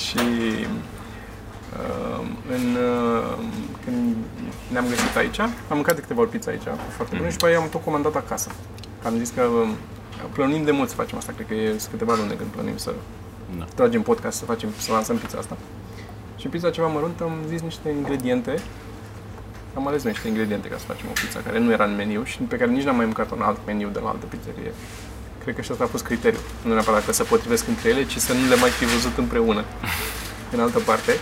Și 0.00 0.18
uh, 1.78 2.24
în, 2.48 2.76
uh, 2.76 3.38
când 3.84 4.16
ne-am 4.72 4.86
găsit 4.88 5.16
aici, 5.16 5.38
am 5.38 5.50
mâncat 5.68 5.94
de 5.94 6.00
câteva 6.00 6.20
ori 6.20 6.30
pizza 6.30 6.50
aici, 6.50 6.62
foarte 6.96 7.16
bună, 7.16 7.28
și 7.28 7.36
după 7.36 7.46
aia 7.50 7.58
am 7.58 7.68
tot 7.68 7.84
comandat 7.84 8.14
acasă. 8.16 8.50
Am 9.04 9.14
zis 9.18 9.30
că 9.30 9.42
uh, 9.42 9.68
plănuim 10.32 10.64
de 10.64 10.70
mult 10.70 10.88
să 10.88 10.94
facem 10.94 11.18
asta, 11.18 11.32
cred 11.34 11.46
că 11.46 11.54
e 11.54 11.68
sunt 11.68 11.90
câteva 11.90 12.14
luni 12.16 12.28
de 12.28 12.36
când 12.36 12.50
plănuim 12.50 12.76
să 12.76 12.92
Da. 13.58 13.64
tragem 13.74 14.02
podcast, 14.02 14.38
să 14.38 14.44
facem, 14.44 14.68
să 14.78 14.92
lansăm 14.92 15.16
pizza 15.16 15.38
asta. 15.38 15.56
Și 16.36 16.48
pizza 16.48 16.70
ceva 16.70 16.86
mărunt, 16.86 17.20
am 17.20 17.32
zis 17.48 17.60
niște 17.60 17.88
ingrediente, 17.88 18.54
am 19.74 19.86
ales 19.86 20.02
niște 20.02 20.28
ingrediente 20.28 20.68
ca 20.68 20.76
să 20.78 20.84
facem 20.84 21.06
o 21.08 21.12
pizza 21.12 21.40
care 21.40 21.58
nu 21.58 21.72
era 21.72 21.84
în 21.84 21.94
meniu 21.96 22.22
și 22.24 22.38
pe 22.38 22.56
care 22.56 22.70
nici 22.70 22.84
n-am 22.84 22.96
mai 22.96 23.04
mâncat 23.04 23.30
un 23.30 23.42
alt 23.42 23.58
meniu 23.66 23.88
de 23.88 23.98
la 24.02 24.08
altă 24.08 24.26
pizzerie. 24.26 24.72
Cred 25.42 25.54
că 25.54 25.60
și 25.62 25.70
asta 25.70 25.84
a 25.84 25.86
fost 25.86 26.04
criteriul. 26.04 26.42
Nu 26.64 26.72
neapărat 26.72 27.04
că 27.04 27.12
se 27.12 27.22
potrivesc 27.22 27.68
între 27.68 27.88
ele, 27.88 28.04
ci 28.04 28.16
să 28.16 28.32
nu 28.32 28.48
le 28.48 28.56
mai 28.56 28.70
fi 28.70 28.84
văzut 28.84 29.16
împreună 29.18 29.64
în 30.52 30.60
altă 30.60 30.78
parte, 30.78 31.12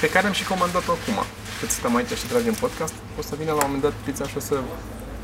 pe 0.00 0.08
care 0.10 0.26
am 0.26 0.32
și 0.32 0.44
comandat-o 0.46 0.92
acum. 0.92 1.24
Cât 1.60 1.70
stăm 1.70 1.96
aici 1.96 2.12
și 2.20 2.26
tragem 2.26 2.54
podcast, 2.54 2.94
o 3.18 3.22
să 3.22 3.34
vină 3.38 3.50
la 3.50 3.56
un 3.56 3.62
moment 3.66 3.82
dat 3.82 3.92
pizza 4.04 4.24
și 4.26 4.36
o 4.36 4.40
să, 4.40 4.56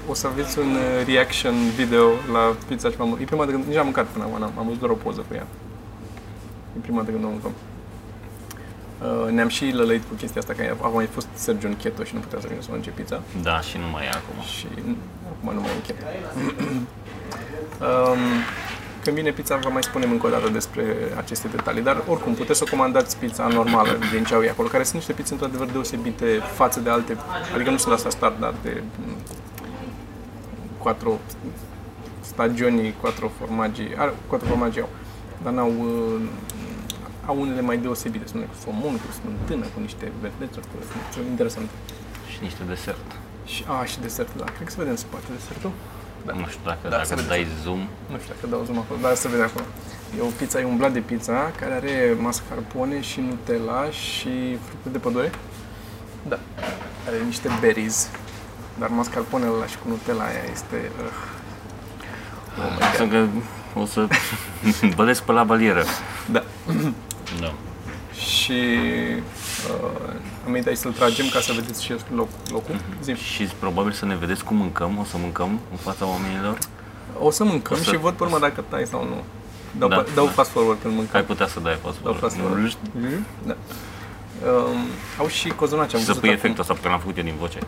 o 0.09 0.15
să 0.15 0.27
aveți 0.27 0.59
un 0.59 0.71
uh, 0.75 1.07
reaction 1.07 1.55
video 1.77 2.07
la 2.33 2.57
pizza 2.69 2.91
ce 2.91 2.97
m-am 2.99 3.19
E 3.21 3.25
prima 3.25 3.45
dată 3.45 3.57
când, 3.57 3.67
nici 3.69 3.77
am 3.77 3.85
mâncat 3.85 4.07
până 4.07 4.25
acum, 4.25 4.39
n-am- 4.39 4.53
am 4.59 4.65
văzut 4.65 4.79
doar 4.81 4.93
o 4.93 4.95
poză 5.05 5.25
cu 5.29 5.35
ea. 5.35 5.47
E 6.77 6.79
prima 6.81 6.99
dată 6.99 7.11
când 7.11 7.25
o 7.25 7.29
mâncăm. 7.29 7.53
Uh, 9.03 9.31
ne-am 9.31 9.49
și 9.49 9.71
lălăit 9.73 10.03
cu 10.09 10.15
chestia 10.15 10.41
asta, 10.41 10.53
că 10.53 10.77
a 10.83 10.87
mai 10.87 11.07
fost 11.07 11.29
Sergiu 11.35 11.67
în 11.67 11.77
keto 11.77 12.05
și 12.05 12.15
nu 12.15 12.21
putea 12.21 12.41
să 12.41 12.47
vină 12.49 12.61
să 12.61 12.67
mănânce 12.69 12.91
pizza. 12.91 13.23
Da, 13.43 13.61
și 13.61 13.77
nu 13.79 13.89
mai 13.93 14.05
e 14.05 14.09
acum. 14.09 14.43
Și 14.43 14.67
acum 15.33 15.55
nu 15.55 15.61
mai 15.61 15.71
e 15.71 15.87
keto. 15.87 16.05
um, 17.87 18.19
când 19.03 19.17
vine 19.17 19.31
pizza, 19.31 19.57
vă 19.57 19.69
mai 19.69 19.83
spunem 19.83 20.11
încă 20.11 20.27
o 20.27 20.31
dată 20.31 20.49
despre 20.49 20.85
aceste 21.17 21.49
detalii, 21.49 21.83
dar 21.83 22.03
oricum 22.07 22.35
puteți 22.35 22.59
să 22.59 22.65
comandați 22.71 23.17
pizza 23.17 23.47
normală 23.47 23.99
din 24.13 24.25
ce 24.25 24.35
au 24.35 24.43
ei 24.43 24.49
acolo, 24.49 24.69
care 24.69 24.83
sunt 24.83 24.95
niște 24.95 25.13
pizze 25.13 25.33
într-adevăr 25.33 25.67
deosebite 25.67 26.27
față 26.55 26.81
de 26.81 26.91
alte, 26.91 27.17
adică 27.55 27.71
nu 27.71 27.77
sunt 27.77 27.95
asta 27.95 28.11
standard 28.11 28.57
de 28.63 28.83
mm, 29.07 29.17
quattro 30.79 31.19
stagioni, 32.21 32.95
quattro 33.01 33.31
formaggi, 33.39 33.89
are, 33.97 34.15
quattro 34.27 34.49
formaggi 34.49 34.81
au, 34.81 34.89
dar 35.43 35.53
n-au, 35.53 35.73
uh, 35.81 36.21
au 37.31 37.37
unele 37.41 37.61
mai 37.61 37.79
deosebite, 37.85 38.27
sunt 38.27 38.43
cu 38.53 38.57
somon, 38.65 38.95
cu 39.05 39.09
smântână, 39.21 39.65
cu 39.75 39.79
niște 39.87 40.05
verdețuri, 40.25 40.67
cu, 40.71 40.77
sunt 41.15 41.27
interesante. 41.35 41.71
Și 42.31 42.39
niște 42.47 42.63
desert. 42.73 43.07
Și, 43.53 43.65
a, 43.75 43.85
și 43.85 43.99
desertul, 44.01 44.35
da. 44.45 44.45
Cred 44.55 44.65
că 44.67 44.71
se 44.75 44.79
vede 44.83 44.91
în 44.91 44.97
spate 45.07 45.25
desertul. 45.39 45.73
Da. 46.27 46.33
Nu 46.33 46.47
știu 46.47 46.61
dacă, 46.65 46.79
Da, 46.83 46.89
dacă 46.89 47.05
se 47.05 47.15
vede. 47.15 47.29
dai 47.29 47.47
zoom. 47.63 47.79
Nu 48.13 48.17
știu 48.23 48.33
dacă 48.35 48.47
dau 48.53 48.63
zoom 48.67 48.79
acolo, 48.79 48.99
dar 49.03 49.15
se 49.15 49.29
vede 49.29 49.43
acolo. 49.43 49.65
E 50.19 50.21
o 50.23 50.31
pizza, 50.39 50.61
e 50.61 50.65
un 50.65 50.77
blat 50.77 50.93
de 50.93 51.01
pizza 51.11 51.39
care 51.61 51.73
are 51.81 52.17
mascarpone 52.21 53.01
și 53.01 53.21
Nutella 53.21 53.91
și 53.91 54.33
fructe 54.67 54.89
de 54.89 54.99
pădure. 54.99 55.31
Da. 56.29 56.39
Are 57.07 57.17
niște 57.27 57.49
berries. 57.61 58.09
Dar 58.79 58.89
mascarponele 58.89 59.51
ăla 59.55 59.67
și 59.67 59.79
cu 59.79 59.89
Nutella 59.89 60.23
aia 60.25 60.43
este... 60.53 60.77
Uh. 61.03 61.11
Oh 62.59 62.77
my 62.79 62.97
Să 62.97 63.05
God. 63.05 63.11
că 63.11 63.27
o 63.81 63.85
să 63.87 64.07
bălesc 64.97 65.23
pe 65.23 65.33
la 65.33 65.45
balieră. 65.45 65.85
Da. 66.31 66.43
Da. 67.41 67.53
Și 68.15 68.43
și 68.43 68.53
uh, 68.53 70.13
am 70.47 70.53
venit 70.53 70.67
aici 70.67 70.77
să-l 70.77 70.93
tragem 70.93 71.29
ca 71.29 71.41
să 71.41 71.53
vedeți 71.53 71.85
și 71.85 71.95
loc, 72.15 72.29
locul. 72.51 72.75
Zim. 73.03 73.15
Și 73.15 73.43
probabil 73.59 73.93
să 73.93 74.05
ne 74.05 74.17
vedeți 74.17 74.45
cum 74.45 74.57
mâncăm, 74.57 74.99
o 74.99 75.05
să 75.05 75.17
mâncăm 75.17 75.61
în 75.71 75.77
fața 75.77 76.07
oamenilor. 76.07 76.59
O 77.19 77.31
să 77.31 77.45
mâncăm 77.45 77.77
O 77.81 77.83
să- 77.83 77.91
și 77.91 77.97
văd 77.97 78.15
pe 78.15 78.23
urmă 78.23 78.39
dacă 78.39 78.65
tai 78.69 78.87
sau 78.87 79.05
nu. 79.05 79.23
Dau, 79.79 79.89
Da, 79.89 79.97
da, 79.97 80.05
dau 80.15 80.25
da. 80.25 80.31
fast 80.31 80.51
forward 80.51 80.79
când 80.83 80.95
mâncăm. 80.95 81.21
Ai 81.21 81.27
putea 81.27 81.47
să 81.47 81.61
dai 81.61 81.79
fast 81.83 81.97
Dau 82.03 82.13
fast 82.13 82.37
forward. 82.37 82.77
Da. 83.47 83.57
Um, 84.51 84.77
au 85.19 85.27
și 85.29 85.49
cozonaci, 85.49 85.95
am 85.95 85.99
Și 85.99 86.05
să 86.05 86.13
văzut 86.13 86.21
pui 86.21 86.29
acum. 86.31 86.39
efectul 86.41 86.61
ăsta 86.61 86.73
pe 86.75 86.79
care 86.81 86.91
l-am 86.93 87.01
făcut 87.01 87.17
eu 87.17 87.23
din 87.25 87.35
voce. 87.39 87.59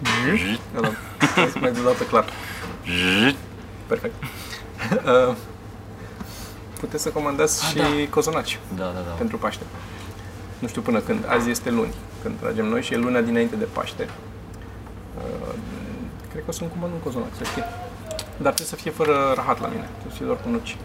Ăla. 0.76 0.90
Hai 1.34 1.48
să 1.52 1.58
mai 1.60 1.72
dată 1.84 2.02
clar. 2.04 2.24
Perfect. 3.86 4.14
Uh, 5.04 5.34
puteți 6.80 7.02
să 7.02 7.08
comandați 7.10 7.64
și 7.66 8.06
cozonaci 8.10 8.58
Da, 8.76 8.84
da, 8.84 9.00
da. 9.08 9.12
pentru 9.22 9.36
Paște. 9.38 9.62
Nu 10.58 10.68
știu 10.68 10.82
până 10.82 10.98
când. 11.00 11.24
Azi 11.28 11.50
este 11.50 11.70
luni, 11.70 11.92
când 12.22 12.34
tragem 12.40 12.66
noi 12.66 12.82
și 12.82 12.92
e 12.92 12.96
luna 12.96 13.20
dinainte 13.20 13.56
de 13.56 13.64
Paște. 13.64 14.08
Uh, 15.18 15.54
cred 16.30 16.42
că 16.44 16.48
o 16.48 16.52
să-mi 16.52 16.70
comand 16.70 16.92
un 16.92 16.98
cozonac, 16.98 17.28
să 17.38 17.44
știi. 17.44 17.64
Dar 18.44 18.52
trebuie 18.56 18.66
să 18.74 18.76
fie 18.76 18.90
fără 18.90 19.14
rahat 19.34 19.60
la 19.60 19.66
mine. 19.74 19.86
Trebuie 19.92 20.12
să 20.12 20.16
fie 20.16 20.26
doar 20.26 20.38
cu 20.44 20.48
nuci. 20.48 20.76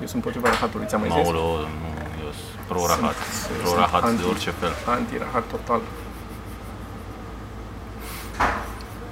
Eu 0.00 0.06
sunt 0.06 0.14
împotriva 0.24 0.48
rahatului, 0.48 0.86
ți-am 0.86 1.00
mai 1.00 1.10
zis? 1.16 1.22
Maolo, 1.22 1.40
nu, 1.40 1.88
eu 2.24 2.30
sunt 2.40 2.66
pro-rahat. 2.68 3.16
Sunt- 3.44 3.58
Pro-rahat 3.62 4.02
sunt 4.04 4.16
de 4.18 4.22
anti- 4.24 4.30
orice 4.32 4.50
fel. 4.60 4.72
Anti-rahat 4.96 5.44
total. 5.54 5.80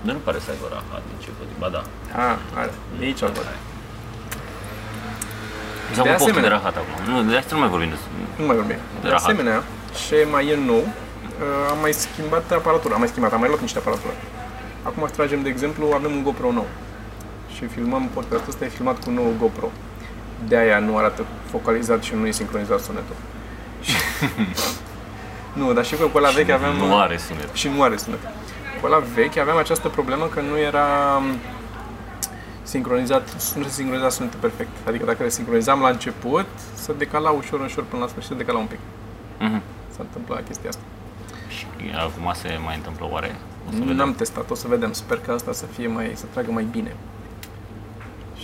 Dar 0.04 0.14
nu 0.14 0.20
pare 0.26 0.38
să 0.44 0.48
aibă 0.50 0.66
rahat 0.76 1.02
din 1.10 1.18
ce 1.24 1.30
văd. 1.38 1.48
Ba 1.62 1.68
da. 1.76 1.82
Ah, 2.26 2.36
are. 2.60 2.72
E 3.00 3.04
aici 3.04 3.20
îl 3.22 3.32
văd. 3.38 3.46
Să 5.94 6.02
De 6.02 6.08
mă 6.08 6.14
poftă 6.14 6.24
de 6.24 6.30
asemenea- 6.30 6.56
rahat 6.56 6.74
acum. 6.82 6.94
Nu, 7.12 7.16
de 7.30 7.36
asta 7.36 7.52
nu 7.56 7.60
mai 7.64 7.70
vorbim 7.74 7.90
despre... 7.94 8.08
Nu 8.40 8.44
mai 8.50 8.56
vorbim. 8.60 8.78
De 9.02 9.08
rahat. 9.08 9.20
asemenea, 9.22 9.58
ce 10.06 10.16
mai 10.34 10.44
e 10.52 10.56
nou, 10.70 10.84
uh, 10.86 11.72
am 11.72 11.78
mai 11.84 11.92
schimbat 12.04 12.46
aparatura. 12.60 12.92
Am 12.96 13.00
mai 13.04 13.08
schimbat, 13.12 13.32
am 13.32 13.40
mai 13.44 13.48
luat 13.52 13.60
niște 13.66 13.78
aparatură. 13.82 14.14
Acum 14.88 15.02
tragem, 15.16 15.40
de 15.42 15.48
exemplu, 15.54 15.84
avem 15.98 16.12
un 16.18 16.22
GoPro 16.22 16.50
nou. 16.60 16.66
Și 17.54 17.64
filmăm 17.66 18.02
podcastul 18.16 18.48
ăsta, 18.52 18.64
e 18.64 18.68
filmat 18.68 18.96
cu 19.02 19.08
un 19.10 19.14
nou 19.14 19.32
GoPro. 19.40 19.68
De 20.48 20.56
aia 20.56 20.78
nu 20.78 20.96
arată 20.96 21.22
focalizat 21.50 22.02
și 22.02 22.12
nu 22.14 22.26
e 22.26 22.30
sincronizat 22.30 22.80
sunetul. 22.80 23.16
nu, 25.58 25.72
dar 25.72 25.84
și 25.84 25.94
că 25.94 26.04
cu 26.04 26.16
ăla 26.18 26.28
vechi 26.30 26.48
aveam... 26.50 26.74
Nu 26.76 26.98
are 26.98 27.16
sunet. 27.16 27.48
și 27.52 27.68
nu 27.76 27.82
are 27.82 27.96
sunet. 27.96 28.18
Cu 28.80 28.86
ăla 28.86 29.02
vechi 29.14 29.36
aveam 29.36 29.56
această 29.56 29.88
problemă 29.88 30.24
că 30.24 30.40
nu 30.40 30.58
era 30.58 30.86
um, 31.18 31.24
sincronizat, 32.74 33.54
nu 33.56 33.62
se 33.62 33.68
sincroniza 33.80 34.08
sunetul 34.08 34.40
perfect. 34.40 34.70
Adică 34.88 35.04
dacă 35.04 35.22
le 35.22 35.28
sincronizam 35.28 35.80
la 35.80 35.88
început, 35.88 36.46
se 36.74 36.92
decala 36.92 37.30
ușor, 37.30 37.60
ușor 37.60 37.84
până 37.84 38.02
la 38.02 38.08
sfârșit, 38.08 38.30
se 38.30 38.36
decala 38.36 38.58
un 38.58 38.66
pic. 38.66 38.78
Mhm. 39.38 39.62
S-a 39.94 40.00
întâmplat 40.08 40.44
chestia 40.46 40.68
asta. 40.68 40.82
Și 41.48 41.66
acum 42.04 42.32
se 42.34 42.58
mai 42.64 42.76
întâmplă 42.76 43.06
oare? 43.10 43.30
O 43.68 43.70
să 43.70 43.78
Nu 43.78 43.84
vedem. 43.84 44.00
am 44.00 44.14
testat, 44.14 44.50
o 44.50 44.54
să 44.54 44.68
vedem. 44.68 44.92
Sper 44.92 45.18
că 45.18 45.30
asta 45.32 45.52
să 45.52 45.66
fie 45.66 45.86
mai, 45.86 46.12
să 46.14 46.24
tragă 46.32 46.50
mai 46.52 46.66
bine. 46.70 46.92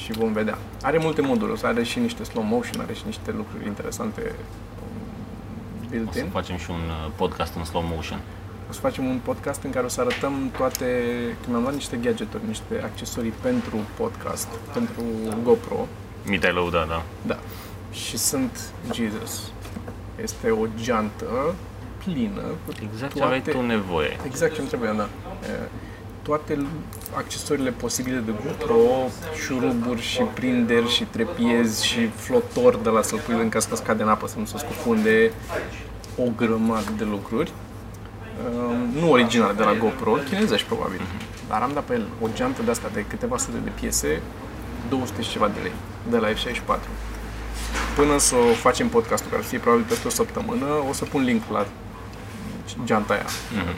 Și 0.02 0.12
vom 0.12 0.32
vedea. 0.32 0.58
Are 0.82 0.99
multe 0.99 1.20
moduri, 1.20 1.52
o 1.52 1.56
să 1.56 1.66
are 1.66 1.82
și 1.82 1.99
niște 1.99 2.25
slow 2.25 2.44
motion, 2.44 2.80
are 2.80 2.92
și 2.94 3.02
niște 3.06 3.30
lucruri 3.37 3.66
interesante 3.66 4.20
um, 4.82 4.99
O 5.80 5.82
să 5.82 5.88
built-in. 5.90 6.28
facem 6.30 6.56
și 6.56 6.70
un 6.70 6.76
uh, 6.88 7.10
podcast 7.16 7.54
în 7.56 7.64
slow 7.64 7.84
motion. 7.94 8.20
O 8.70 8.72
să 8.72 8.80
facem 8.80 9.04
un 9.04 9.20
podcast 9.24 9.62
în 9.62 9.70
care 9.70 9.84
o 9.84 9.88
să 9.88 10.00
arătăm 10.00 10.50
toate, 10.56 10.84
că 11.42 11.50
mi-am 11.50 11.62
luat 11.62 11.74
niște 11.74 11.96
gadgeturi, 11.96 12.42
niște 12.46 12.80
accesorii 12.84 13.32
pentru 13.42 13.76
podcast, 13.96 14.48
pentru 14.72 15.02
GoPro, 15.42 15.86
Mi 16.26 16.38
te-ai 16.38 16.52
lăudat, 16.52 16.88
da. 16.88 17.02
da. 17.26 17.38
Și 17.92 18.16
sunt, 18.18 18.72
Jesus, 18.92 19.52
este 20.22 20.50
o 20.50 20.66
geantă 20.82 21.54
plină 22.04 22.40
cu 22.40 22.72
Exact 22.92 23.14
ce 23.14 23.22
aveai 23.22 23.40
toate, 23.42 23.58
tu 23.58 23.64
nevoie. 23.64 24.16
exact 24.26 24.54
ce-mi 24.54 24.66
trebuia, 24.68 24.92
da. 24.92 25.08
E, 25.42 25.68
Toate 26.22 26.66
accesoriile 27.16 27.70
posibile 27.70 28.18
de 28.18 28.32
GoPro, 28.44 28.76
șuruburi 29.44 30.00
și 30.00 30.22
prinderi 30.22 30.88
și 30.88 31.04
trepiezi 31.04 31.86
și 31.86 32.06
flotor 32.06 32.76
de 32.76 32.88
la 32.88 33.02
să-l 33.02 33.18
pui 33.18 33.34
în 33.34 33.48
caz 33.48 33.64
că 33.64 33.76
scade 33.76 34.02
în 34.02 34.08
apă 34.08 34.26
să 34.26 34.38
nu 34.38 34.44
se 34.44 34.58
scufunde, 34.58 35.32
o 36.18 36.22
grămadă 36.36 36.90
de 36.96 37.04
lucruri. 37.04 37.52
Um, 38.49 39.00
nu 39.00 39.11
original 39.11 39.54
de 39.56 39.62
la 39.62 39.73
GoPro, 39.75 40.12
chinezești 40.12 40.66
probabil. 40.66 41.00
Dar 41.49 41.62
am 41.62 41.70
dat 41.75 41.82
pe 41.85 41.92
el 41.94 42.06
o 42.20 42.26
geantă 42.35 42.62
de 42.62 42.70
asta 42.70 42.88
de 42.92 43.04
câteva 43.09 43.37
sute 43.37 43.56
de 43.64 43.70
piese, 43.80 44.20
200 44.88 45.23
și 45.23 45.30
ceva 45.30 45.49
de 45.54 45.61
lei, 45.62 45.73
de 46.11 46.16
la 46.16 46.28
F64. 46.28 46.78
Până 47.97 48.18
să 48.18 48.35
o 48.35 48.52
facem 48.54 48.88
podcastul, 48.88 49.30
care 49.30 49.42
să 49.42 49.49
fie 49.49 49.59
probabil 49.59 49.85
peste 49.88 50.06
o 50.06 50.11
săptămână, 50.11 50.64
o 50.88 50.92
să 50.92 51.04
pun 51.04 51.23
link 51.23 51.42
la 51.52 51.66
geanta 52.85 53.12
aia 53.14 53.25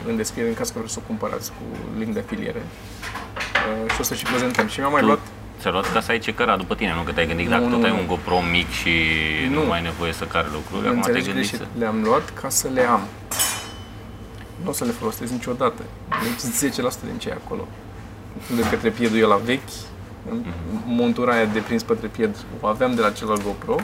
în 0.07 0.15
descriere 0.15 0.49
în 0.49 0.55
caz 0.55 0.69
că 0.69 0.77
vreți 0.77 0.93
să 0.93 0.99
o 1.03 1.07
cumpărați 1.07 1.51
cu 1.51 1.63
link 1.99 2.13
de 2.13 2.19
afiliere. 2.19 2.61
Uh, 2.65 3.91
și 3.93 3.97
o 3.99 4.03
să 4.03 4.13
și 4.13 4.23
prezentăm. 4.23 4.67
Și 4.67 4.79
mi-am 4.79 4.91
mai 4.91 4.99
Tu 5.01 5.05
luat 5.07 5.19
ți-a 5.61 5.71
luat 5.71 5.93
ca 5.93 6.01
să 6.01 6.11
ai 6.11 6.19
ce 6.19 6.33
căra 6.33 6.55
după 6.57 6.75
tine, 6.75 6.93
nu? 6.95 7.01
Că 7.01 7.11
te-ai 7.11 7.27
gândit, 7.27 7.45
Nu, 7.45 7.51
dacă 7.51 7.63
nu, 7.63 7.75
tot 7.75 7.83
ai 7.83 7.91
nu. 7.91 7.97
un 7.97 8.07
GoPro 8.07 8.39
mic 8.51 8.69
și 8.71 8.89
nu, 9.49 9.59
Nu. 9.61 9.65
mai 9.67 9.77
ai 9.77 9.83
nevoie 9.83 10.13
să 10.13 10.23
care 10.25 10.47
lucruri, 10.53 10.87
acum 10.87 11.01
te-ai 11.01 11.15
Înțelegi 11.15 11.25
gândit 11.25 11.49
greșit. 11.49 11.57
să... 11.57 11.79
Le-am 11.79 12.01
luat 12.03 12.29
ca 12.41 12.49
să 12.49 12.67
le 12.73 12.81
am. 12.87 13.01
Nu 14.63 14.69
o 14.69 14.71
să 14.71 14.85
le 14.85 14.91
folosesc 14.91 15.31
niciodată. 15.31 15.83
Deci 16.23 16.71
10% 16.71 16.75
din 17.09 17.17
ce 17.17 17.29
e 17.29 17.33
acolo. 17.33 17.67
Vezi 18.55 18.69
că 18.69 18.75
trepiedul 18.75 19.17
e 19.17 19.25
la 19.25 19.35
vechi. 19.35 19.73
Montura 20.85 21.33
aia 21.33 21.45
de 21.45 21.59
prins 21.59 21.83
pe 21.83 21.93
trepied 21.93 22.35
o 22.61 22.67
aveam 22.67 22.95
de 22.95 23.01
la 23.01 23.11
celălalt 23.11 23.43
GoPro. 23.43 23.75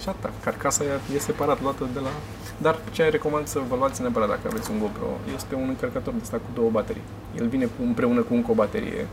Și 0.00 0.08
atâta. 0.08 0.30
Carcasa 0.44 0.84
aia 0.84 1.00
e 1.14 1.18
separat 1.18 1.62
luată 1.62 1.88
de 1.92 1.98
la... 1.98 2.08
Dar 2.56 2.78
ce 2.90 3.08
recomand 3.08 3.46
să 3.46 3.60
vă 3.68 3.76
luați 3.76 4.00
neapărat 4.00 4.28
dacă 4.28 4.40
aveți 4.46 4.70
un 4.70 4.78
GoPro 4.78 5.18
este 5.34 5.54
un 5.54 5.68
încărcător 5.68 6.12
de 6.12 6.18
ăsta 6.22 6.36
cu 6.36 6.50
două 6.54 6.70
baterii. 6.70 7.02
El 7.38 7.48
vine 7.48 7.64
cu, 7.64 7.82
împreună 7.82 8.20
cu 8.20 8.34
încă 8.34 8.50
o 8.50 8.54
baterie, 8.54 9.06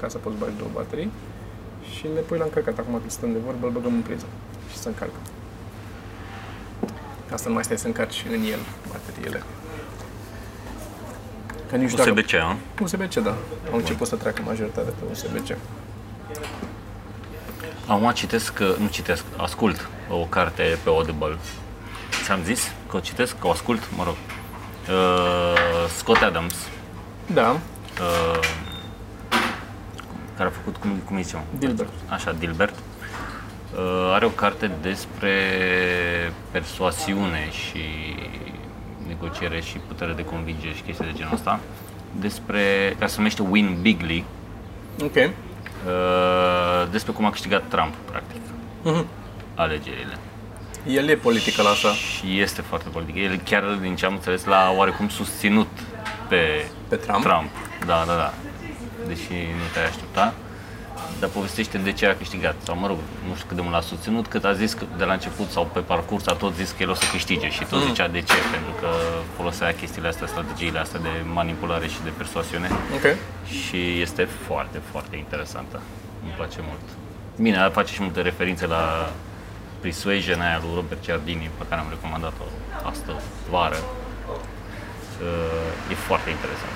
ca 0.00 0.08
să 0.08 0.18
poți 0.18 0.36
bagi 0.36 0.56
două 0.58 0.70
baterii. 0.74 1.10
Și 1.94 2.06
le 2.14 2.20
pui 2.20 2.38
la 2.38 2.44
încărcat. 2.44 2.78
Acum 2.78 2.92
când 2.98 3.10
stăm 3.10 3.32
de 3.32 3.38
vorbă, 3.44 3.66
îl 3.66 3.72
băgăm 3.72 3.94
în 3.94 4.00
priză 4.00 4.26
și 4.70 4.76
se 4.76 4.88
încarcă. 4.88 5.20
Ca 7.30 7.36
să 7.36 7.48
nu 7.48 7.54
mai 7.54 7.64
stai 7.64 7.78
să 7.78 7.86
încarci 7.86 8.26
în 8.28 8.42
el 8.42 8.62
bateriile. 8.88 9.42
Că 11.70 11.76
nici 11.76 11.94
dacă... 11.94 12.10
USB-C, 12.10 12.32
a? 12.32 12.56
USB-C, 12.82 13.14
da. 13.14 13.34
Au 13.72 13.76
început 13.76 14.06
să 14.06 14.16
treacă 14.16 14.42
majoritatea 14.44 14.92
pe 14.98 15.04
USB-C. 15.10 15.56
Acum 17.86 18.10
citesc, 18.10 18.58
uh, 18.60 18.76
nu 18.78 18.88
citesc, 18.88 19.24
ascult 19.36 19.88
o 20.08 20.16
carte 20.16 20.78
pe 20.82 20.88
Audible. 20.88 21.36
Ți-am 22.24 22.40
zis 22.44 22.72
că 22.88 22.96
o 22.96 23.00
citesc, 23.00 23.38
că 23.38 23.46
o 23.46 23.50
ascult, 23.50 23.88
mă 23.96 24.04
rog. 24.04 24.14
Uh, 24.88 25.88
Scott 25.96 26.22
Adams, 26.22 26.54
Da, 27.26 27.50
uh, 27.50 28.40
care 30.36 30.48
a 30.48 30.52
făcut, 30.52 30.76
cum, 30.76 30.90
cum 31.04 31.16
îi 31.16 31.22
ziceam? 31.22 31.42
Dilbert. 31.58 31.92
Așa, 32.08 32.32
Dilbert. 32.38 32.74
Uh, 33.74 34.10
are 34.14 34.24
o 34.24 34.28
carte 34.28 34.70
despre 34.82 35.32
persoasiune 36.50 37.48
și 37.50 37.84
negociere 39.14 39.60
și 39.60 39.76
putere 39.88 40.12
de 40.12 40.24
convingere 40.24 40.74
și 40.74 40.82
chestii 40.82 41.04
de 41.04 41.12
genul 41.16 41.32
ăsta. 41.34 41.60
Despre, 42.20 42.94
care 42.98 43.10
se 43.10 43.16
numește 43.16 43.42
Win 43.50 43.78
Bigly, 43.80 44.24
ok. 45.02 45.14
uh, 45.16 45.22
despre 46.90 47.12
cum 47.12 47.24
a 47.24 47.30
câștigat 47.30 47.62
Trump, 47.68 47.94
practic, 48.10 48.40
Mhm. 48.82 49.06
alegerile. 49.54 50.16
El 50.86 51.08
e 51.08 51.14
politică 51.14 51.62
la 51.62 51.68
așa. 51.68 51.92
Și 51.92 52.40
este 52.40 52.60
foarte 52.60 52.88
politic. 52.88 53.16
El 53.16 53.40
chiar, 53.44 53.62
din 53.80 53.96
ce 53.96 54.06
am 54.06 54.12
înțeles, 54.12 54.44
l-a 54.44 54.74
oarecum 54.76 55.08
susținut 55.08 55.68
pe 56.28 56.66
Pe 56.88 56.96
Trump? 56.96 57.22
Trump. 57.24 57.50
Da, 57.86 58.04
da, 58.06 58.14
da. 58.14 58.32
Deși 59.06 59.30
nu 59.32 59.66
te-ai 59.72 59.84
aștepta. 59.86 60.34
Dar 61.20 61.28
povestește 61.28 61.78
de 61.78 61.92
ce 61.92 62.06
a 62.06 62.16
câștigat. 62.16 62.54
Sau, 62.64 62.76
mă 62.76 62.86
rog, 62.86 62.96
nu 63.28 63.34
știu 63.34 63.46
cât 63.46 63.56
de 63.56 63.62
mult 63.62 63.74
l-a 63.74 63.80
susținut, 63.80 64.26
cât 64.26 64.44
a 64.44 64.52
zis 64.52 64.72
că 64.72 64.84
de 64.96 65.04
la 65.04 65.12
început 65.12 65.50
sau 65.50 65.64
pe 65.72 65.80
parcurs 65.80 66.26
a 66.26 66.32
tot 66.32 66.54
zis 66.54 66.70
că 66.70 66.82
el 66.82 66.90
o 66.90 66.94
să 66.94 67.04
câștige 67.12 67.50
și 67.50 67.64
tot 67.64 67.82
zicea 67.82 68.08
de 68.08 68.20
ce, 68.20 68.34
pentru 68.50 68.72
că 68.80 68.88
folosea 69.36 69.74
chestiile 69.74 70.08
astea, 70.08 70.26
strategiile 70.26 70.78
astea 70.78 71.00
de 71.00 71.08
manipulare 71.32 71.86
și 71.86 71.98
de 72.04 72.10
persoasiune 72.16 72.68
Ok. 72.94 73.06
și 73.60 74.00
este 74.00 74.24
foarte, 74.46 74.80
foarte 74.90 75.16
interesantă. 75.16 75.80
Îmi 76.22 76.32
place 76.36 76.58
mult. 76.68 76.80
Bine, 77.36 77.68
face 77.72 77.92
și 77.92 78.02
multe 78.02 78.20
referințe 78.20 78.66
la 78.66 79.10
Persuasion 79.80 80.40
aia 80.40 80.58
lui 80.62 80.70
Robert 80.74 81.02
Ciardini, 81.02 81.50
pe 81.58 81.64
care 81.68 81.80
am 81.80 81.86
recomandat-o 81.90 82.44
astă 82.90 83.12
vară. 83.50 83.76
Uh, 85.20 85.90
E 85.90 85.94
foarte 85.94 86.30
interesant. 86.30 86.74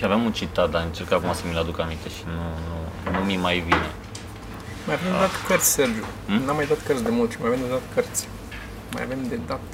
Și 0.00 0.06
aveam 0.06 0.24
un 0.24 0.32
citat, 0.32 0.70
dar 0.70 0.82
încerc 0.84 1.12
acum 1.12 1.32
să 1.32 1.42
mi-l 1.46 1.58
aduc 1.58 1.78
aminte 1.80 2.08
și 2.08 2.22
nu, 2.26 2.44
nu, 2.68 3.18
nu 3.18 3.24
mi 3.24 3.36
mai 3.36 3.58
vine. 3.58 3.88
Mai 4.86 4.94
avem 4.94 5.12
de 5.12 5.18
dat 5.18 5.34
cărți, 5.46 5.70
Sergiu. 5.72 6.04
Hmm? 6.26 6.42
N-am 6.44 6.56
mai 6.56 6.66
dat 6.66 6.80
cărți 6.86 7.02
de 7.02 7.10
mult 7.10 7.30
și 7.30 7.36
mai 7.40 7.48
avem 7.48 7.60
de 7.60 7.68
dat 7.68 7.82
cărți. 7.94 8.28
Mai 8.94 9.02
avem 9.02 9.18
de 9.28 9.38
dat 9.46 9.66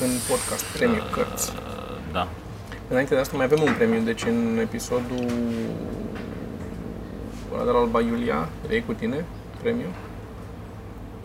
în 0.00 0.10
podcast 0.28 0.64
premiu 0.64 1.02
cărți. 1.10 1.50
Uh, 1.50 1.96
Da. 2.12 2.28
Înainte 2.88 3.14
de 3.14 3.20
asta 3.20 3.36
mai 3.36 3.44
avem 3.44 3.62
un 3.62 3.74
premiu, 3.74 4.00
deci 4.00 4.22
în 4.24 4.58
episodul 4.60 5.24
ăla 7.54 7.64
de 7.64 7.70
la 7.70 7.78
Alba 7.78 8.00
Iulia, 8.00 8.48
rei 8.68 8.84
cu 8.86 8.92
tine, 8.92 9.24
premiu. 9.62 9.86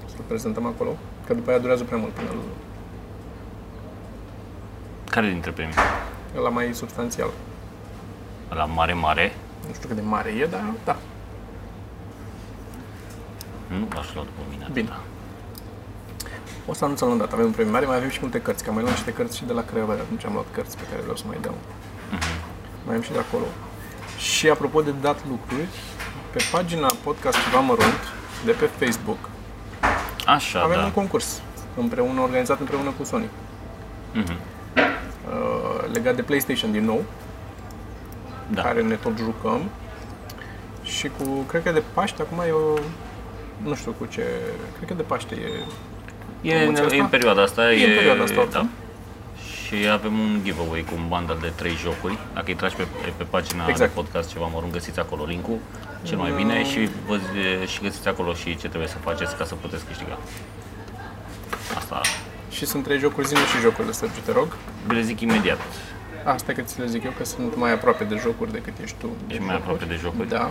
Să-l 0.05 0.23
prezentăm 0.27 0.65
acolo. 0.65 0.97
că 1.25 1.33
după 1.33 1.49
aia 1.49 1.59
durează 1.59 1.83
prea 1.83 1.97
mult 1.97 2.11
până 2.11 2.29
îl- 2.29 2.43
Care 5.09 5.27
dintre 5.29 5.51
premii? 5.51 5.73
la 6.43 6.49
mai 6.49 6.69
substanțial. 6.73 7.29
La 8.49 8.65
mare, 8.65 8.93
mare? 8.93 9.35
Nu 9.67 9.73
știu 9.73 9.87
cât 9.87 9.97
de 9.97 10.03
mare 10.03 10.29
e, 10.29 10.45
dar 10.45 10.63
da. 10.85 10.95
Nu 13.67 13.87
aș 13.97 14.13
lua 14.13 14.23
după 14.23 14.41
mine 14.49 14.63
atâta. 14.63 14.73
Bine. 14.73 14.89
O 16.67 16.73
să 16.73 16.83
anunțăm 16.83 17.07
la 17.07 17.13
un 17.13 17.19
dat. 17.19 17.33
Avem 17.33 17.45
un 17.45 17.51
premiu 17.51 17.71
mare, 17.71 17.85
mai 17.85 17.95
avem 17.95 18.09
și 18.09 18.19
multe 18.21 18.41
cărți, 18.41 18.63
că 18.63 18.69
am 18.69 18.75
mai 18.75 18.83
luat 18.83 18.95
niște 18.95 19.13
cărți 19.13 19.37
și 19.37 19.45
de 19.45 19.53
la 19.53 19.63
Craiova, 19.63 19.93
atunci 19.93 20.25
am 20.25 20.33
luat 20.33 20.45
cărți 20.51 20.77
pe 20.77 20.83
care 20.89 21.01
vreau 21.01 21.15
să 21.15 21.23
mai 21.27 21.37
dau. 21.41 21.55
Mai 22.85 22.95
am 22.95 23.01
și 23.01 23.11
de 23.11 23.19
acolo. 23.19 23.45
Și 24.17 24.49
apropo 24.49 24.81
de 24.81 24.93
dat 25.01 25.17
lucruri, 25.29 25.67
pe 26.31 26.43
pagina 26.51 26.87
Podcast 27.03 27.37
Ceva 27.43 27.59
Mărunt, 27.59 28.03
de 28.45 28.51
pe 28.51 28.65
Facebook, 28.65 29.29
Așa, 30.25 30.61
avem 30.61 30.77
da. 30.77 30.83
un 30.85 30.91
concurs 30.91 31.41
împreună, 31.77 32.21
organizat 32.21 32.59
împreună 32.59 32.89
cu 32.97 33.03
Sony. 33.03 33.29
Mhm. 34.13 34.33
Uh, 34.33 35.93
legat 35.93 36.15
de 36.15 36.21
PlayStation 36.21 36.71
din 36.71 36.85
nou, 36.85 37.03
Da. 38.53 38.61
care 38.61 38.81
ne 38.81 38.95
tot 38.95 39.17
jucăm. 39.17 39.61
Și 40.83 41.07
cu, 41.17 41.23
cred 41.47 41.63
că 41.63 41.71
de 41.71 41.83
Paște, 41.93 42.21
acum 42.21 42.39
e 42.47 42.51
o, 42.51 42.79
nu 43.63 43.75
știu 43.75 43.91
cu 43.99 44.05
ce, 44.05 44.23
cred 44.75 44.87
că 44.87 44.93
de 44.93 45.01
Paște 45.03 45.35
e, 45.35 45.63
E, 46.41 46.53
în, 46.65 46.73
Promoția 46.73 46.95
e 46.95 46.99
în 46.99 47.03
asta? 47.05 47.17
perioada 47.17 47.41
asta. 47.41 47.73
E 47.73 47.85
în 47.89 47.95
perioada 47.95 48.23
asta, 48.23 48.35
da. 48.35 48.41
oricum. 48.41 48.69
Și 49.65 49.75
avem 49.91 50.19
un 50.19 50.39
giveaway 50.43 50.85
cu 50.89 50.93
un 50.97 51.07
bundle 51.07 51.37
de 51.41 51.51
3 51.55 51.71
jocuri. 51.75 52.17
Dacă 52.33 52.45
îi 52.47 52.55
tragi 52.55 52.75
pe, 52.75 52.83
pe 53.17 53.23
pagina 53.23 53.65
Exact. 53.69 53.93
de 53.93 54.01
podcast 54.01 54.29
ceva 54.31 54.45
mărunt, 54.53 54.71
găsiți 54.71 54.99
acolo 54.99 55.23
linkul 55.25 55.57
cel 56.03 56.17
mai 56.17 56.31
bine 56.35 56.65
și, 56.65 56.89
vă, 57.07 57.19
și 57.65 57.81
găsiți 57.81 58.07
acolo 58.07 58.33
și 58.33 58.57
ce 58.57 58.67
trebuie 58.67 58.87
să 58.89 58.97
faceți 58.97 59.35
ca 59.37 59.45
să 59.45 59.55
puteți 59.55 59.85
câștiga. 59.85 60.17
Asta 61.77 62.01
și 62.51 62.65
sunt 62.65 62.83
trei 62.83 62.99
jocuri 62.99 63.27
zile 63.27 63.39
și 63.39 63.59
jocurile, 63.61 63.93
Sergiu, 63.93 64.19
te 64.25 64.31
rog. 64.31 64.55
le 64.87 65.01
zic 65.01 65.19
imediat. 65.19 65.57
Asta 66.33 66.53
că 66.53 66.61
ți 66.61 66.79
le 66.79 66.85
zic 66.85 67.03
eu, 67.03 67.11
că 67.17 67.25
sunt 67.25 67.55
mai 67.55 67.71
aproape 67.71 68.03
de 68.03 68.15
jocuri 68.21 68.51
decât 68.51 68.73
ești 68.83 68.95
tu. 68.99 69.07
de 69.27 69.33
Ești 69.33 69.43
mai 69.43 69.55
jocuri. 69.55 69.61
aproape 69.73 69.85
de 69.93 69.99
jocuri? 70.01 70.27
Da. 70.29 70.49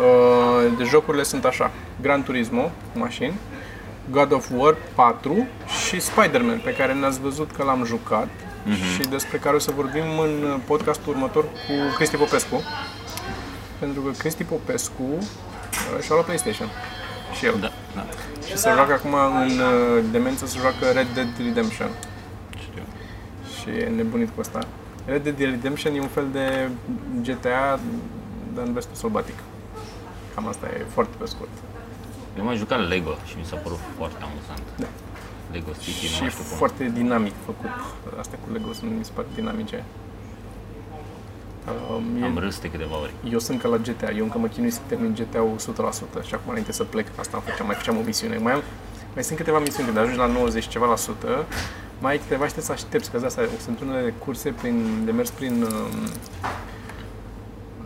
Uh, 0.00 0.72
De 0.78 0.84
jocurile 0.84 1.22
sunt 1.22 1.44
așa, 1.44 1.70
Gran 2.00 2.22
Turismo, 2.22 2.70
mașini, 2.94 3.34
God 4.10 4.32
of 4.32 4.48
War 4.54 4.76
4 4.94 5.46
și 5.86 6.00
Spider-Man, 6.00 6.60
pe 6.64 6.74
care 6.74 6.92
ne-ați 6.92 7.20
văzut 7.20 7.50
că 7.56 7.62
l-am 7.62 7.84
jucat 7.84 8.28
Mhm. 8.64 8.74
și 8.94 9.00
despre 9.08 9.36
care 9.38 9.56
o 9.56 9.58
să 9.58 9.70
vorbim 9.76 10.18
în 10.22 10.60
podcastul 10.66 11.12
următor 11.12 11.44
cu 11.44 11.94
Cristi 11.96 12.16
Popescu. 12.16 12.62
Pentru 13.78 14.00
că 14.00 14.10
Cristi 14.18 14.44
Popescu 14.44 15.02
uh, 15.02 16.02
și-a 16.02 16.14
luat 16.14 16.24
PlayStation. 16.24 16.68
Și 17.38 17.46
el. 17.46 17.54
Da, 17.60 17.72
da. 17.94 18.04
Și 18.46 18.56
se 18.56 18.70
joacă 18.74 18.92
acum 18.92 19.14
în 19.14 19.58
uh, 19.58 20.04
demență, 20.10 20.46
se 20.46 20.58
joacă 20.60 20.84
Red 20.94 21.06
Dead 21.14 21.28
Redemption. 21.44 21.88
Știu. 23.60 23.72
Și 23.72 23.78
e 23.78 23.88
nebunit 23.88 24.28
cu 24.34 24.40
asta. 24.40 24.58
Red 25.04 25.22
Dead 25.22 25.38
Redemption 25.38 25.94
e 25.94 26.00
un 26.00 26.08
fel 26.18 26.26
de 26.32 26.68
GTA, 27.22 27.80
dar 28.54 28.64
în 28.66 28.72
vestul 28.72 28.94
sălbatic. 28.94 29.34
Cam 30.34 30.46
asta 30.48 30.66
e 30.66 30.84
foarte 30.88 31.14
pe 31.18 31.26
scurt. 31.26 31.48
Eu 32.38 32.44
m-am 32.44 32.56
jucat 32.56 32.88
Lego 32.88 33.14
și 33.26 33.34
mi 33.38 33.44
s-a 33.44 33.56
părut 33.56 33.78
foarte 33.96 34.16
amuzant. 34.22 34.62
Da. 34.78 34.86
Lego 35.52 35.70
City, 35.82 36.04
nu 36.04 36.08
Și 36.14 36.20
mai 36.20 36.30
știu 36.30 36.44
cum. 36.48 36.56
foarte 36.56 36.84
dinamic 36.94 37.32
făcut. 37.44 37.70
Astea 38.18 38.38
cu 38.44 38.52
Lego 38.52 38.72
sunt, 38.72 38.90
mi 38.98 39.04
se 39.04 39.10
par 39.14 39.24
dinamice. 39.34 39.84
Um, 41.90 42.22
Am 42.22 42.36
e, 42.36 42.40
râs 42.40 42.60
de 42.60 42.70
câteva 42.70 42.96
ori. 43.00 43.12
eu 43.30 43.38
sunt 43.38 43.60
ca 43.60 43.68
la 43.68 43.76
GTA, 43.76 44.10
eu 44.10 44.24
încă 44.24 44.38
mă 44.38 44.46
chinui 44.46 44.70
să 44.70 44.80
termin 44.86 45.14
GTA-ul 45.14 45.56
100% 45.58 46.24
și 46.26 46.34
acum 46.34 46.48
înainte 46.48 46.72
să 46.72 46.84
plec, 46.84 47.06
asta 47.16 47.36
am 47.36 47.42
făceam, 47.46 47.66
mai 47.66 47.74
făceam 47.74 47.96
o 47.96 48.00
misiune. 48.04 48.36
Mai, 48.36 48.52
am, 48.52 48.62
mai 49.14 49.24
sunt 49.24 49.36
câteva 49.38 49.58
misiuni, 49.58 49.84
când 49.86 49.98
ajungi 49.98 50.18
la 50.18 50.26
90 50.26 50.68
ceva 50.68 50.86
la 50.86 50.96
sută, 50.96 51.44
mai 52.00 52.12
ai 52.12 52.18
câteva 52.18 52.46
și 52.46 52.52
trebuie 52.52 52.76
să 52.76 52.84
aștepți, 52.84 53.10
că 53.10 53.18
de 53.18 53.26
asta 53.26 53.42
sunt 53.64 53.80
unele 53.80 54.14
curse 54.18 54.50
prin, 54.50 55.04
de 55.04 55.10
mers 55.10 55.30
prin 55.30 55.62
um, 55.62 56.08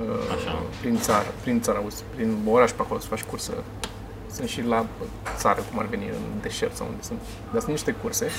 uh, 0.00 0.36
Așa. 0.36 0.62
prin 0.80 0.98
țară, 0.98 1.26
prin 1.40 1.60
țară, 1.60 1.78
auzi, 1.78 2.02
prin 2.14 2.36
oraș 2.46 2.70
pe 2.70 2.82
acolo 2.82 3.00
să 3.00 3.06
faci 3.06 3.22
cursă. 3.22 3.52
Sunt 4.32 4.48
și 4.48 4.62
la 4.62 4.86
țară, 5.36 5.60
cum 5.70 5.78
ar 5.78 5.86
veni, 5.86 6.04
în 6.06 6.40
deșert 6.40 6.76
sau 6.76 6.86
unde 6.86 7.02
sunt. 7.02 7.18
Dar 7.50 7.60
sunt 7.60 7.72
niște 7.72 7.92
curse 7.92 8.30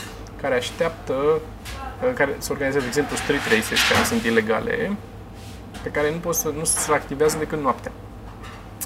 care 0.41 0.55
așteaptă, 0.55 1.13
uh, 1.13 2.13
care 2.13 2.35
se 2.37 2.51
organizează, 2.51 2.85
de 2.85 2.91
exemplu, 2.93 3.15
street 3.15 3.45
races, 3.49 3.79
care 3.91 4.03
sunt 4.03 4.23
ilegale, 4.23 4.97
pe 5.83 5.89
care 5.89 6.11
nu, 6.11 6.17
poți 6.17 6.39
să, 6.39 6.53
nu 6.57 6.63
se 6.63 6.91
activează 6.91 7.37
decât 7.37 7.61
noaptea. 7.61 7.91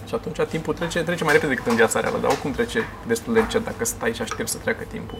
Și 0.07 0.15
atunci 0.15 0.49
timpul 0.49 0.73
trece, 0.73 1.03
trece 1.03 1.23
mai 1.23 1.33
repede 1.33 1.53
decât 1.53 1.67
în 1.67 1.75
viața 1.75 1.99
reală, 1.99 2.17
dar 2.21 2.31
oricum 2.31 2.51
trece 2.51 2.83
destul 3.07 3.33
de 3.33 3.39
încet 3.39 3.63
dacă 3.63 3.85
stai 3.85 4.13
și 4.13 4.21
aștepți 4.21 4.51
să 4.51 4.57
treacă 4.57 4.83
timpul. 4.83 5.17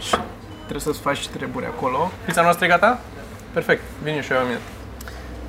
Și 0.00 0.16
trebuie 0.70 0.94
să-ți 0.94 1.04
faci 1.08 1.28
treburi 1.28 1.66
acolo. 1.66 2.10
Pizza 2.24 2.42
noastră 2.42 2.64
e 2.64 2.68
gata? 2.68 3.00
Perfect, 3.52 3.82
vine 4.02 4.20
și 4.20 4.32
eu 4.32 4.38
am 4.38 4.46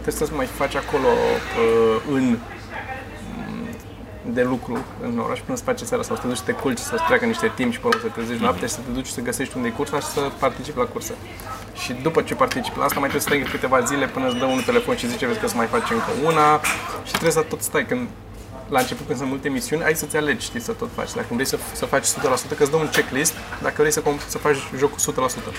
Trebuie 0.01 0.21
să-ți 0.21 0.33
mai 0.33 0.45
faci 0.45 0.75
acolo 0.75 1.07
uh, 1.07 2.01
în 2.11 2.37
de 4.25 4.43
lucru 4.43 4.85
în 5.01 5.19
oraș 5.19 5.39
până 5.39 5.57
să 5.57 5.63
faci 5.63 5.79
seara 5.79 6.03
sau 6.03 6.15
să 6.15 6.21
te 6.21 6.27
duci 6.27 6.37
să 6.37 6.43
te 6.45 6.51
culci, 6.51 6.77
să-ți 6.77 7.03
treacă 7.03 7.25
niște 7.25 7.51
timp 7.55 7.71
și 7.71 7.79
până 7.79 7.93
să 7.97 8.05
te 8.05 8.11
trezești 8.17 8.41
noaptea 8.41 8.67
și 8.67 8.73
să 8.73 8.79
te 8.85 8.91
duci 8.91 9.07
să 9.07 9.21
găsești 9.21 9.55
unde 9.55 9.67
e 9.67 9.71
cursa 9.71 9.99
și 9.99 10.05
să 10.05 10.31
participi 10.39 10.77
la 10.77 10.83
cursă. 10.83 11.13
Și 11.73 11.93
după 11.93 12.21
ce 12.21 12.35
participi 12.35 12.77
la 12.77 12.83
asta 12.83 12.99
mai 12.99 13.09
trebuie 13.09 13.21
să 13.21 13.27
stai 13.27 13.51
câteva 13.51 13.79
zile 13.79 14.07
până 14.07 14.27
îți 14.27 14.35
dă 14.35 14.45
un 14.45 14.61
telefon 14.65 14.95
și 14.95 15.07
zice 15.07 15.25
vezi 15.25 15.39
că 15.39 15.47
să 15.47 15.55
mai 15.55 15.65
faci 15.65 15.89
încă 15.91 16.11
una 16.23 16.59
și 17.03 17.11
trebuie 17.11 17.31
să 17.31 17.41
tot 17.41 17.61
stai 17.61 17.85
când 17.85 18.07
la 18.73 18.79
început 18.79 19.05
când 19.05 19.17
sunt 19.17 19.29
multe 19.29 19.49
misiuni, 19.49 19.83
ai 19.83 19.95
să-ți 19.95 20.17
alegi, 20.17 20.45
știi, 20.45 20.59
să 20.59 20.71
tot 20.71 20.89
faci. 20.95 21.13
Dacă 21.13 21.27
vrei 21.29 21.45
să, 21.45 21.57
să 21.73 21.85
faci 21.85 22.05
100%, 22.05 22.09
că 22.57 22.61
îți 22.63 22.69
dă 22.71 22.75
un 22.77 22.89
checklist, 22.89 23.33
dacă 23.61 23.75
vrei 23.77 23.91
să, 23.91 24.01
com- 24.01 24.27
să 24.27 24.37
faci 24.37 24.57
jocul 24.77 25.29
100%. 25.51 25.53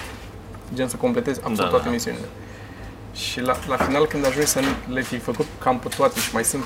Gen 0.74 0.88
să 0.88 0.96
completezi 0.96 1.38
absolut 1.38 1.60
Da, 1.64 1.68
toate 1.68 1.84
da. 1.84 1.90
misiunile. 1.90 2.24
Și 3.14 3.40
la, 3.40 3.56
la 3.68 3.76
final, 3.76 4.06
când 4.06 4.26
ajungi 4.26 4.46
să 4.48 4.60
le 4.92 5.02
fi 5.02 5.18
făcut 5.18 5.46
cam 5.58 5.78
pe 5.78 5.88
toate 5.96 6.20
și 6.20 6.30
mai 6.32 6.44
sunt 6.44 6.62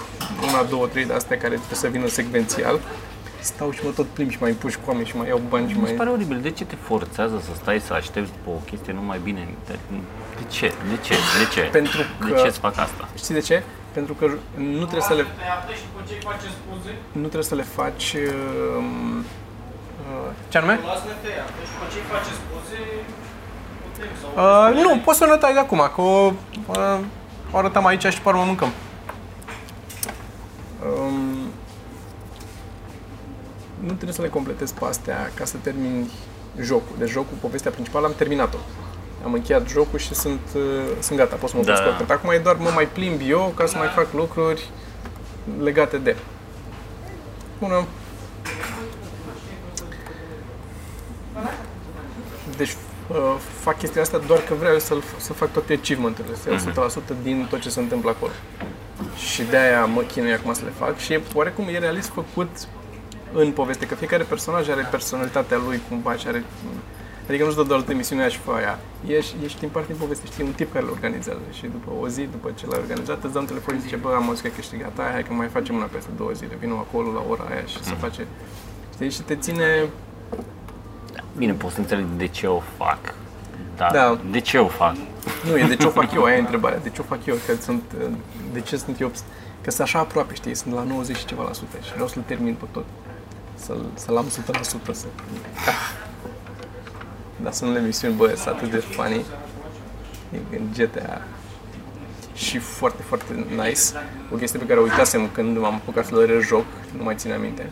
una, 0.48 0.62
două, 0.62 0.86
trei 0.86 1.04
de 1.04 1.12
astea 1.12 1.36
care 1.36 1.54
trebuie 1.54 1.78
să 1.78 1.88
vină 1.88 2.06
secvențial, 2.08 2.80
stau 3.40 3.70
și 3.70 3.80
mă 3.84 3.90
tot 3.90 4.06
plimb 4.06 4.30
și 4.30 4.36
mai 4.40 4.50
împuși 4.50 4.76
cu 4.76 4.82
oameni 4.86 5.06
și 5.06 5.16
mai 5.16 5.28
iau 5.28 5.40
bani 5.48 5.66
și 5.68 5.72
Mi 5.74 5.78
se 5.80 5.86
mai... 5.86 5.92
pare 5.92 6.10
oribil. 6.10 6.40
De 6.40 6.50
ce 6.50 6.64
te 6.64 6.74
forțează 6.82 7.42
să 7.44 7.50
stai 7.54 7.80
să 7.80 7.92
aștepți 7.92 8.30
pe 8.44 8.48
o 8.50 8.58
chestie 8.70 8.92
numai 8.92 9.20
bine? 9.22 9.48
De, 9.66 9.78
de 10.36 10.44
ce? 10.48 10.66
De 10.88 10.96
ce? 11.02 11.12
De 11.38 11.48
ce? 11.54 11.60
Pentru 11.60 12.00
De 12.26 12.30
că- 12.32 12.40
ce 12.40 12.46
îți 12.46 12.58
fac 12.58 12.78
asta? 12.78 13.08
Știi 13.18 13.34
de 13.34 13.40
ce? 13.40 13.62
Pentru 13.98 14.14
că 14.14 14.26
nu 14.54 14.84
trebuie 14.90 15.08
să 15.10 15.14
le, 15.14 15.22
și 15.22 15.84
după 15.88 16.00
ce 16.08 16.14
îi 16.14 16.22
faceți 16.30 16.56
poze, 16.68 16.92
nu 17.12 17.26
trebuie 17.32 17.50
să 17.52 17.54
le 17.54 17.62
faci... 17.62 18.16
Um, 18.76 19.18
uh, 19.18 20.30
ce 20.48 20.58
anume? 20.58 20.78
las-ne 20.86 21.14
tăia. 21.22 21.44
Deci 21.58 21.70
după 21.74 21.86
ce 21.92 21.98
îi 22.02 22.06
faceți 22.14 22.40
poze, 22.50 22.80
putem 23.84 24.10
sau... 24.20 24.30
Uh, 24.42 24.82
nu, 24.84 25.00
poți 25.04 25.18
să 25.18 25.24
o 25.24 25.28
notai 25.28 25.52
de 25.52 25.58
acum, 25.58 25.82
că 25.94 26.00
o, 26.00 26.32
uh, 26.66 26.98
o 27.52 27.56
arătăm 27.56 27.86
aici 27.86 28.06
și 28.06 28.20
pe 28.20 28.28
urmă 28.28 28.44
mâncăm. 28.44 28.70
Um, 30.88 31.36
nu 33.86 33.92
trebuie 33.98 34.18
să 34.18 34.22
le 34.22 34.28
completezi 34.28 34.74
pe 34.74 34.84
astea 34.84 35.30
ca 35.34 35.44
să 35.44 35.56
termini 35.56 36.10
jocul. 36.60 36.96
Deci 36.98 37.10
jocul, 37.10 37.36
povestea 37.40 37.70
principală, 37.70 38.06
am 38.06 38.14
terminat-o. 38.16 38.58
Am 39.26 39.32
încheiat 39.32 39.68
jocul 39.68 39.98
și 39.98 40.14
sunt, 40.14 40.40
uh, 40.54 40.62
sunt 41.00 41.18
gata, 41.18 41.36
pot 41.36 41.50
să 41.50 41.56
mă 41.56 41.62
Da. 41.62 41.72
da. 41.72 41.78
scot. 41.78 42.10
Acum 42.10 42.30
e 42.30 42.38
doar 42.38 42.56
mă 42.56 42.70
mai 42.74 42.86
plimb 42.86 43.20
eu 43.28 43.52
ca 43.56 43.66
să 43.66 43.76
mai 43.76 43.88
fac 43.88 44.12
lucruri 44.12 44.68
legate 45.62 45.96
de. 45.96 46.16
Bună. 47.58 47.84
Deci 52.56 52.74
uh, 53.08 53.34
fac 53.60 53.78
chestia 53.78 54.02
asta 54.02 54.20
doar 54.26 54.40
că 54.40 54.54
vreau 54.54 54.78
să, 54.78 54.96
să 55.16 55.32
fac 55.32 55.52
toate 55.52 55.72
achievement-urile, 55.72 56.34
să 56.34 56.50
iau 56.50 56.88
100% 56.90 57.22
din 57.22 57.46
tot 57.50 57.60
ce 57.60 57.68
se 57.68 57.80
întâmplă 57.80 58.10
acolo. 58.10 58.32
Și 59.16 59.42
de-aia 59.42 59.84
mă 59.84 60.00
chinui 60.00 60.32
acum 60.32 60.52
să 60.52 60.64
le 60.64 60.72
fac 60.78 60.96
și 60.96 61.12
e, 61.12 61.20
oarecum 61.34 61.68
e 61.68 61.78
realist 61.78 62.08
făcut 62.08 62.48
în 63.32 63.50
poveste, 63.50 63.86
că 63.86 63.94
fiecare 63.94 64.22
personaj 64.22 64.68
are 64.68 64.88
personalitatea 64.90 65.60
lui 65.66 65.80
cumva 65.88 66.14
și 66.16 66.26
are... 66.26 66.44
Adică 67.28 67.44
nu-ți 67.44 67.56
dă 67.56 67.62
doar 67.62 67.80
de 67.80 67.94
misiunea 67.94 68.28
și 68.28 68.38
foaia. 68.38 68.78
Ești, 69.06 69.34
ești 69.44 69.64
în 69.64 69.70
parte 69.70 69.92
în 69.92 69.98
poveste, 69.98 70.26
știi, 70.26 70.44
un 70.44 70.52
tip 70.52 70.72
care 70.72 70.84
le 70.84 70.90
organizează 70.90 71.40
și 71.52 71.62
după 71.66 71.90
o 72.00 72.08
zi, 72.08 72.22
după 72.22 72.50
ce 72.54 72.66
l-ai 72.66 72.78
organizat, 72.78 73.24
îți 73.24 73.32
dă 73.32 73.38
un 73.38 73.46
telefon 73.46 73.74
și 73.74 73.80
zice, 73.80 73.96
bă, 73.96 74.12
am 74.14 74.26
auzit 74.28 74.42
că 74.42 74.48
ai 74.50 74.56
câștigat 74.56 74.98
aia, 74.98 75.10
hai 75.10 75.22
că 75.22 75.32
mai 75.32 75.48
facem 75.48 75.74
una 75.74 75.84
peste 75.84 76.10
două 76.16 76.30
zile, 76.32 76.56
vină 76.60 76.74
acolo 76.74 77.12
la 77.12 77.22
ora 77.28 77.44
aia 77.50 77.64
și 77.64 77.82
se 77.82 77.94
face... 77.94 78.26
Știi, 78.94 79.10
și 79.10 79.22
te 79.22 79.36
ține 79.36 79.84
Bine, 81.36 81.52
pot 81.52 81.72
să 81.72 81.80
înțeleg 81.80 82.06
de 82.16 82.26
ce 82.26 82.46
o 82.46 82.60
fac. 82.76 83.14
Dar 83.76 83.90
Da. 83.92 84.18
de 84.30 84.40
ce 84.40 84.58
o 84.58 84.66
fac? 84.66 84.94
Nu, 85.44 85.58
e 85.58 85.64
de 85.64 85.76
ce 85.76 85.86
o 85.86 85.90
fac 85.90 86.12
eu, 86.12 86.22
aia 86.26 86.36
e 86.36 86.40
întrebarea. 86.40 86.78
De 86.78 86.90
ce 86.90 87.00
o 87.00 87.04
fac 87.04 87.26
eu? 87.26 87.34
Că 87.46 87.52
sunt, 87.60 87.82
de 88.52 88.60
ce 88.60 88.76
sunt 88.76 89.00
eu? 89.00 89.08
Că 89.62 89.70
sunt 89.70 89.86
așa 89.86 89.98
aproape, 89.98 90.34
știi, 90.34 90.54
sunt 90.54 90.74
la 90.74 90.82
90 90.82 91.16
și 91.16 91.24
ceva 91.24 91.42
la 91.42 91.52
sută 91.52 91.76
și 91.82 91.92
vreau 91.92 92.08
să-l 92.08 92.22
termin 92.26 92.54
pe 92.54 92.64
tot. 92.70 92.84
Să-l, 93.54 93.84
să-l 93.94 94.16
am 94.16 94.26
100%. 94.26 94.30
Să... 94.60 95.06
Dar 97.42 97.52
sunt 97.52 97.70
unele 97.70 97.84
misiuni, 97.86 98.14
bă, 98.14 98.32
sunt 98.34 98.54
atât 98.54 98.70
de 98.70 98.76
funny. 98.76 99.24
În 100.50 100.66
GTA. 100.76 101.22
Și 102.34 102.58
foarte, 102.58 103.02
foarte 103.02 103.46
nice. 103.50 103.80
O 104.32 104.36
chestie 104.36 104.58
pe 104.58 104.66
care 104.66 104.78
o 104.80 104.82
uitasem 104.82 105.28
când 105.32 105.58
m-am 105.58 105.74
apucat 105.74 106.06
să-l 106.06 106.26
rejoc, 106.26 106.64
nu 106.96 107.02
mai 107.02 107.14
țin 107.14 107.32
aminte. 107.32 107.70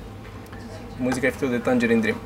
Muzica 0.98 1.27
e 1.27 1.31
făcută 1.31 1.50
de 1.50 1.59
Tangerine 1.59 2.00
Dream. 2.00 2.16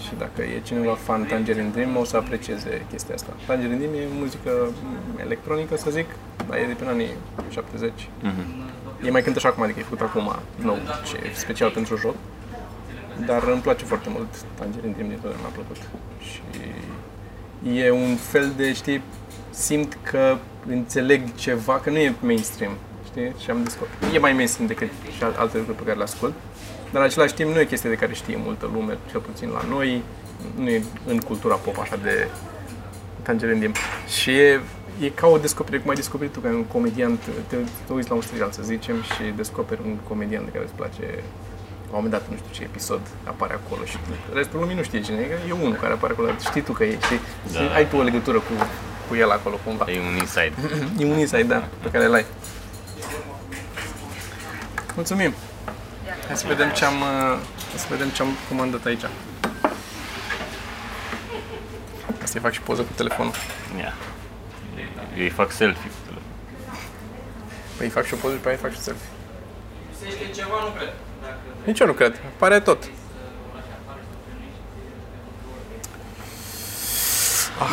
Și 0.00 0.10
dacă 0.18 0.42
e 0.42 0.60
cineva 0.64 0.94
fan 0.94 1.24
Tangerine 1.24 1.68
Dream, 1.72 1.96
o 1.96 2.04
să 2.04 2.16
aprecieze 2.16 2.86
chestia 2.90 3.14
asta. 3.14 3.32
Tangerine 3.46 3.76
Dream 3.76 3.94
e 3.94 4.06
muzică 4.18 4.50
electronică, 5.16 5.76
să 5.76 5.90
zic, 5.90 6.06
dar 6.48 6.58
e 6.58 6.64
de 6.66 6.72
prin 6.72 6.88
anii 6.88 7.10
70. 7.50 7.92
Mhm. 8.22 8.72
E 9.04 9.10
mai 9.10 9.22
cântă 9.22 9.38
și 9.38 9.46
acum, 9.46 9.62
adică 9.62 9.78
e 9.78 9.82
făcut 9.82 10.00
acum, 10.00 10.36
nou, 10.56 10.78
ce, 11.06 11.18
special 11.34 11.70
pentru 11.70 11.96
joc. 11.96 12.14
Dar 13.26 13.42
îmi 13.42 13.60
place 13.60 13.84
foarte 13.84 14.08
mult 14.10 14.28
Tangerine 14.54 14.92
Dream, 14.92 15.08
din 15.08 15.18
totdeauna 15.22 15.48
mi-a 15.48 15.54
plăcut. 15.54 15.76
Și 16.20 16.40
e 17.78 17.90
un 17.90 18.16
fel 18.16 18.52
de, 18.56 18.72
știi, 18.72 19.02
simt 19.50 19.98
că 20.02 20.36
înțeleg 20.68 21.34
ceva, 21.34 21.80
că 21.80 21.90
nu 21.90 21.96
e 21.98 22.14
mainstream, 22.20 22.72
știi? 23.04 23.32
Și 23.42 23.50
am 23.50 23.62
descoperit. 23.62 24.14
E 24.14 24.18
mai 24.18 24.32
mainstream 24.32 24.68
decât 24.68 24.88
și 25.16 25.22
al- 25.22 25.34
alte 25.38 25.56
lucruri 25.56 25.78
pe 25.78 25.84
care 25.84 25.96
le 25.96 26.02
ascult. 26.02 26.32
Dar 26.92 27.02
în 27.02 27.08
același 27.08 27.34
timp 27.34 27.50
nu 27.50 27.60
e 27.60 27.64
chestie 27.64 27.90
de 27.90 27.96
care 27.96 28.14
știe 28.14 28.36
multă 28.44 28.70
lume, 28.72 28.98
cel 29.10 29.20
puțin 29.20 29.48
la 29.48 29.62
noi. 29.68 30.02
Nu 30.56 30.68
e 30.68 30.82
în 31.06 31.18
cultura 31.18 31.54
pop 31.54 31.78
așa 31.78 31.96
de 32.02 32.28
Tangerine 33.22 33.58
Dream. 33.58 33.72
Și 34.20 34.30
e, 34.30 34.60
e 35.00 35.08
ca 35.08 35.26
o 35.26 35.38
descoperire, 35.38 35.80
cum 35.82 35.90
ai 35.90 35.96
descoperit 35.96 36.32
tu, 36.32 36.40
ca 36.40 36.48
un 36.48 36.64
comedian, 36.64 37.18
te, 37.48 37.56
te 37.86 37.92
uiți 37.92 38.08
la 38.08 38.14
un 38.14 38.20
serial, 38.20 38.50
să 38.50 38.62
zicem, 38.62 39.02
și 39.02 39.22
descoperi 39.36 39.80
un 39.84 39.96
comedian 40.08 40.44
de 40.44 40.50
care 40.50 40.64
îți 40.64 40.74
place 40.74 41.02
la 41.02 41.18
un 41.96 42.02
moment 42.02 42.22
dat, 42.22 42.30
nu 42.30 42.36
știu 42.36 42.50
ce 42.50 42.62
episod 42.62 43.00
apare 43.24 43.54
acolo 43.64 43.84
și 43.84 43.96
restul 44.32 44.60
lumii 44.60 44.74
nu 44.74 44.82
știe 44.82 45.00
cine 45.00 45.16
e, 45.16 45.24
că 45.24 45.36
e 45.48 45.52
unul 45.52 45.72
care 45.72 45.92
apare 45.92 46.12
acolo, 46.12 46.28
știi 46.40 46.60
tu 46.60 46.72
că 46.72 46.84
e, 46.84 46.98
știi? 47.02 47.20
Da. 47.52 47.58
Și 47.58 47.64
ai 47.74 47.88
tu 47.88 47.96
o 47.96 48.02
legătură 48.02 48.38
cu, 48.38 48.52
cu 49.08 49.14
el 49.14 49.30
acolo 49.30 49.58
cumva. 49.64 49.84
E 49.88 50.00
un 50.00 50.16
inside. 50.16 50.52
E 51.00 51.04
un 51.04 51.18
insight, 51.18 51.48
da, 51.48 51.68
pe 51.82 51.88
care 51.90 52.06
l-ai. 52.06 52.24
Mulțumim! 54.94 55.34
Hai 56.26 56.36
să 56.36 56.46
vedem 56.46 56.70
ce 56.70 56.84
am, 56.84 56.94
uh, 57.00 57.38
hai 57.70 57.78
să 57.78 57.86
vedem 57.90 58.08
ce 58.08 58.22
am 58.22 58.28
comandat 58.48 58.84
aici. 58.84 59.04
Asta 62.22 62.40
fac 62.40 62.52
și 62.52 62.60
poză 62.60 62.82
cu 62.82 62.92
telefonul. 62.94 63.32
Ia. 63.78 63.94
Eu 65.16 65.22
îi 65.22 65.28
fac 65.28 65.50
selfie 65.50 65.90
cu 65.90 65.96
telefon. 66.04 66.30
Păi 67.76 67.88
fac 67.88 68.04
și 68.04 68.14
o 68.14 68.16
poză 68.16 68.34
și 68.34 68.40
pe 68.40 68.48
aia 68.48 68.56
fac 68.56 68.72
și 68.72 68.78
selfie. 68.78 69.08
Lipsește 69.90 70.40
ceva, 70.40 70.58
nu 70.64 70.70
cred. 70.76 70.92
Dacă 71.64 71.70
Nici 71.70 71.80
eu 71.80 71.86
nu 71.86 71.92
cred. 71.92 72.20
Pare 72.36 72.60
tot. 72.60 72.90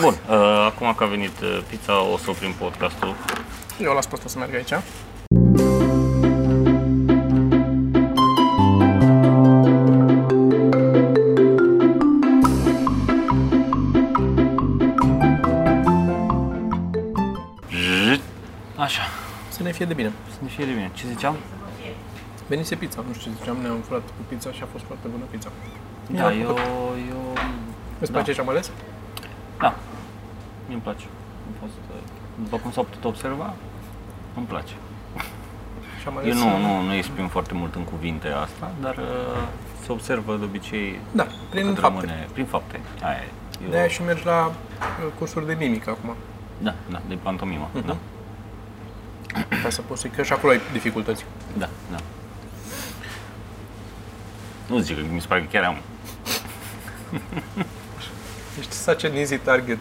Bun, 0.02 0.14
uh, 0.30 0.66
acum 0.66 0.94
că 0.94 1.04
a 1.04 1.08
venit 1.08 1.40
uh, 1.42 1.62
pizza, 1.70 2.02
o 2.04 2.18
să 2.18 2.30
oprim 2.30 2.54
podcastul. 2.54 3.16
Eu 3.82 3.94
las 3.94 4.06
pe 4.06 4.14
asta 4.14 4.28
să 4.28 4.38
meargă 4.38 4.56
aici. 4.56 4.74
Zzzt. 17.72 18.22
Așa, 18.76 19.02
Să 19.50 19.64
ne 19.64 19.72
fie 19.72 19.86
de 19.86 19.94
bine. 19.94 20.12
să 20.30 20.38
ne 20.42 20.48
fie 20.50 20.66
de 20.66 20.72
bine. 20.72 20.92
Ce 20.94 21.08
ziceam? 21.08 21.36
Venise 22.52 22.76
pizza, 22.76 23.04
nu 23.08 23.14
știu 23.14 23.32
ce 23.32 23.38
ziceam, 23.40 23.58
ne-am 23.62 23.80
furat 23.88 24.02
cu 24.18 24.22
pizza 24.30 24.50
și 24.58 24.62
a 24.64 24.68
fost 24.74 24.84
foarte 24.90 25.08
bună 25.14 25.24
pizza. 25.34 25.50
Da, 26.18 26.28
Mi-a 26.28 26.40
eu, 26.42 26.46
plăcut. 26.54 26.62
eu, 27.14 27.22
Îți 28.00 28.12
da. 28.12 28.18
place 28.18 28.34
ce 28.34 28.42
am 28.42 28.50
ales? 28.50 28.72
da, 29.60 29.76
mi-mi 30.68 30.82
place. 30.82 31.06
Am 31.48 31.54
fost, 31.62 31.78
uh, 31.90 32.02
după 32.44 32.58
cum 32.58 32.72
s-a 32.72 32.82
putut 32.82 33.04
observa, 33.04 33.54
îmi 34.36 34.46
place. 34.46 34.74
Și 36.00 36.08
am 36.08 36.14
Eu 36.14 36.20
ales 36.20 36.36
nu, 36.36 36.58
nu, 36.66 36.82
nu 36.88 36.94
exprim 36.94 37.28
foarte 37.28 37.54
mult 37.54 37.76
în 37.76 37.84
cuvinte 37.84 38.28
asta, 38.28 38.72
dar 38.82 38.96
uh, 38.98 39.44
se 39.86 39.92
observă 39.92 40.36
de 40.36 40.44
obicei 40.44 41.00
Da, 41.12 41.28
prin 41.50 41.66
cât 41.66 41.80
fapte. 41.80 42.06
rămâne, 42.06 42.28
prin 42.34 42.46
fapte. 42.46 42.80
Aia 43.04 43.18
e. 43.18 43.30
Eu, 43.64 43.70
De-aia 43.70 43.88
și 43.88 44.02
mergi 44.04 44.26
la 44.26 44.46
uh, 44.46 45.12
cursuri 45.18 45.46
de 45.46 45.56
mimică 45.60 45.90
acum. 45.90 46.16
Da, 46.58 46.74
da, 46.90 47.02
de 47.08 47.16
pantomimă, 47.16 47.70
Mhm. 47.74 47.86
da. 47.88 47.96
Ca 49.64 49.70
să 49.70 49.82
poți 49.82 50.02
să 50.02 50.08
că 50.08 50.24
și 50.24 50.34
acolo 50.34 50.52
ai 50.52 50.60
dificultăți. 50.72 51.26
Da, 51.58 51.70
da. 51.92 51.98
Nu 54.72 54.80
zic 54.80 54.96
că 54.96 55.04
mi 55.14 55.22
se 55.22 55.28
pare 55.28 55.42
că 55.42 55.48
chiar 55.52 55.64
am. 55.64 55.78
Ești 58.60 58.74
such 58.74 59.04
an 59.06 59.16
easy 59.16 59.38
target. 59.38 59.78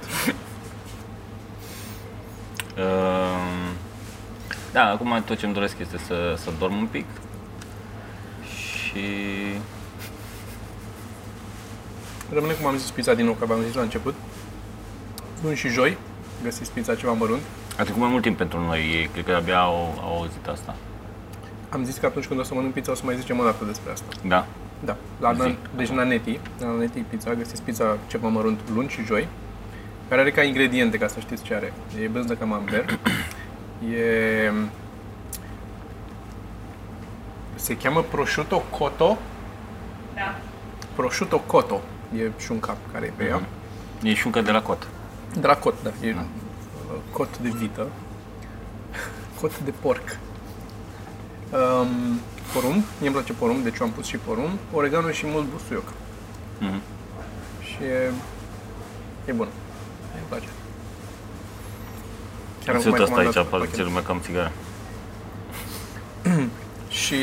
Uh, 2.77 3.73
da, 4.73 4.91
acum 4.91 5.23
tot 5.27 5.39
ce 5.39 5.45
îmi 5.45 5.55
doresc 5.55 5.79
este 5.79 5.99
să, 5.99 6.35
să 6.37 6.51
dorm 6.59 6.77
un 6.77 6.87
pic 6.87 7.05
și 8.45 9.05
Rămâne 12.33 12.53
cum 12.53 12.67
am 12.67 12.77
zis 12.77 12.91
pizza 12.91 13.15
din 13.15 13.25
nou, 13.25 13.35
că 13.35 13.53
am 13.53 13.63
zis 13.63 13.75
la 13.75 13.83
început. 13.83 14.15
Luni 15.43 15.57
și 15.57 15.69
joi 15.69 15.97
găsiți 16.43 16.73
pizza 16.73 16.95
ceva 16.95 17.13
mărunt. 17.13 17.43
a 17.79 17.83
trecut 17.83 18.01
mai 18.01 18.11
mult 18.11 18.23
timp 18.23 18.37
pentru 18.37 18.61
noi, 18.61 18.79
ei 18.79 19.09
cred 19.13 19.25
că 19.25 19.35
abia 19.35 19.61
au, 19.61 19.99
au 20.03 20.17
auzit 20.17 20.47
asta. 20.47 20.77
Am 21.69 21.85
zis 21.85 21.97
că 21.97 22.07
atunci 22.07 22.27
când 22.27 22.41
o 22.41 22.43
să 22.43 22.55
mănânc 22.55 22.73
pizza 22.73 22.93
o 22.93 22.95
să 22.95 23.03
mai 23.05 23.17
zicem 23.17 23.39
o 23.39 23.45
dată 23.45 23.65
despre 23.65 23.93
asta. 23.93 24.07
Da? 24.27 24.47
Da, 24.85 24.97
la, 25.21 25.35
Zi. 25.35 25.57
deci 25.77 25.93
la 25.95 26.05
Neti, 26.05 26.41
la 26.61 26.75
Neti 26.79 27.01
Pizza, 27.01 27.35
găsiți 27.35 27.63
pizza 27.63 27.99
ceva 28.07 28.29
mărunt 28.29 28.61
luni 28.75 28.89
și 28.89 29.05
joi, 29.05 29.29
care 30.09 30.21
are 30.21 30.31
ca 30.31 30.43
ingrediente, 30.43 30.99
ca 30.99 31.07
să 31.07 31.21
știți 31.21 31.43
ce 31.43 31.55
are. 31.55 31.73
E 32.03 32.07
brânză 32.07 32.35
camembert, 32.35 32.99
e... 33.95 34.53
Se 37.55 37.77
cheamă 37.77 38.03
prosciutto 38.03 38.63
cotto, 38.71 39.19
Da. 40.15 40.39
prosciutto 40.95 41.39
cotto, 41.39 41.81
e 42.17 42.31
șunca 42.39 42.77
care 42.93 43.07
e 43.07 43.13
pe 43.17 43.25
ea. 43.25 43.41
E 44.03 44.15
și 44.15 44.27
încă 44.27 44.41
de 44.41 44.51
la 44.51 44.63
cot. 44.63 44.89
De 45.41 45.47
la 45.47 45.57
cot, 45.57 45.83
da, 45.83 45.91
e 46.07 46.11
uh, 46.15 46.25
cot 47.13 47.39
de 47.39 47.49
vită, 47.49 47.87
cot 49.41 49.59
de 49.61 49.73
porc. 49.81 50.19
Um, 51.53 52.21
porumb, 52.53 52.75
mie 52.99 53.09
îmi 53.09 53.11
place 53.11 53.33
porumb, 53.33 53.63
deci 53.63 53.79
eu 53.79 53.87
am 53.87 53.93
pus 53.93 54.07
și 54.07 54.17
porumb, 54.17 54.59
oregano 54.73 55.11
și 55.11 55.27
mult 55.27 55.47
busuioc. 55.53 55.93
Mhm. 56.59 56.81
Și 57.61 57.83
e, 57.83 58.11
e 59.25 59.33
bun. 59.33 59.49
Îmi 60.15 60.25
place. 60.29 60.49
Chiar 62.65 62.75
am 62.75 62.81
Ținut 62.81 62.97
mai 62.97 63.03
asta 63.05 63.15
comandat 63.15 63.37
aici, 63.37 63.45
pe 63.45 63.51
poate 63.51 63.65
pachet. 63.65 63.81
ți 63.81 63.89
lumea 63.89 64.03
cam 64.03 64.21
țigară. 64.21 64.53
Și 67.03 67.17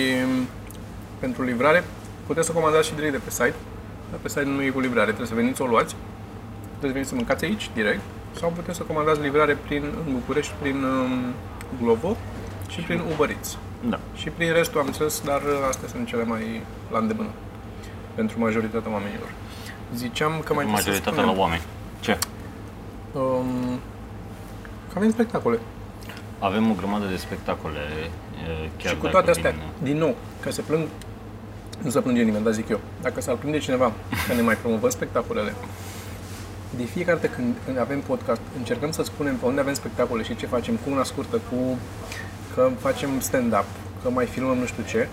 pentru 1.20 1.44
livrare, 1.44 1.84
puteți 2.28 2.46
să 2.46 2.52
comandați 2.52 2.88
și 2.88 2.94
direct 2.96 3.12
de 3.12 3.22
pe 3.24 3.30
site. 3.30 3.56
Dar 4.10 4.20
pe 4.22 4.28
site 4.28 4.44
nu 4.44 4.62
e 4.64 4.70
cu 4.70 4.80
livrare, 4.80 5.08
trebuie 5.08 5.28
să 5.28 5.34
veniți 5.34 5.58
să 5.58 5.64
o 5.64 5.66
luați. 5.66 5.96
Puteți 6.74 6.94
veni 6.94 7.06
să 7.06 7.16
mâncați 7.16 7.46
aici, 7.46 7.70
direct. 7.74 8.02
Sau 8.40 8.50
puteți 8.56 8.78
să 8.78 8.84
comandați 8.84 9.22
livrare 9.22 9.58
prin, 9.66 9.84
în 10.06 10.14
București 10.14 10.54
prin 10.62 10.84
um, 10.84 11.34
Glovo 11.82 12.18
și 12.70 12.80
prin 12.82 13.02
Uber 13.14 13.30
Eats. 13.30 13.58
Da. 13.82 14.00
Și 14.16 14.30
prin 14.30 14.54
restul 14.54 14.80
am 14.80 14.86
înțeles, 14.86 15.22
dar 15.26 15.42
uh, 15.42 15.68
astea 15.70 15.88
sunt 15.88 16.08
cele 16.08 16.24
mai 16.24 16.62
la 16.92 16.98
îndemână 16.98 17.30
pentru 18.16 18.40
majoritatea 18.40 18.92
oamenilor. 18.92 19.30
Ziceam 19.96 20.32
că 20.46 20.54
mai 20.54 20.64
trebuie 20.66 20.84
să 20.84 20.90
Majoritatea 20.90 21.12
spunem, 21.22 21.36
la 21.36 21.42
oameni. 21.42 21.62
Ce? 22.00 22.18
Um, 23.12 23.80
că 24.90 24.94
avem 24.98 25.12
spectacole. 25.12 25.60
Avem 26.40 26.70
o 26.72 26.74
grămadă 26.78 27.06
de 27.06 27.16
spectacole. 27.16 27.80
e, 28.66 28.70
Chiar 28.78 28.92
și 28.92 28.98
cu 28.98 29.04
dacă 29.06 29.16
toate 29.16 29.30
astea, 29.30 29.52
vin- 29.52 29.84
din 29.84 29.98
nou, 29.98 30.16
că 30.40 30.52
se 30.52 30.62
plâng, 30.62 30.88
nu 31.82 31.90
se 31.90 32.00
plânge 32.02 32.22
nimeni, 32.22 32.44
dar 32.44 32.54
zic 32.54 32.70
eu, 32.70 32.80
dacă 33.02 33.22
s-ar 33.22 33.36
plânge 33.36 33.60
cineva 33.60 33.92
că 34.28 34.34
ne 34.34 34.42
mai 34.42 34.56
promovăm 34.56 34.90
spectacolele, 34.90 35.54
de 36.78 36.84
fiecare 36.84 37.18
dată 37.22 37.34
când, 37.36 37.56
când 37.66 37.78
avem 37.80 38.00
podcast, 38.00 38.42
încercăm 38.58 38.92
să 38.92 39.04
spunem 39.04 39.36
pe 39.36 39.46
unde 39.46 39.60
avem 39.60 39.74
spectacole 39.74 40.24
și 40.24 40.36
ce 40.36 40.46
facem, 40.46 40.76
cu 40.76 40.90
una 40.92 41.04
scurtă, 41.04 41.36
cu 41.50 41.78
că 42.58 42.70
facem 42.80 43.10
stand-up, 43.20 43.66
că 44.04 44.10
mai 44.10 44.26
filmăm 44.26 44.58
nu 44.58 44.66
știu 44.66 44.84
ce, 44.88 45.08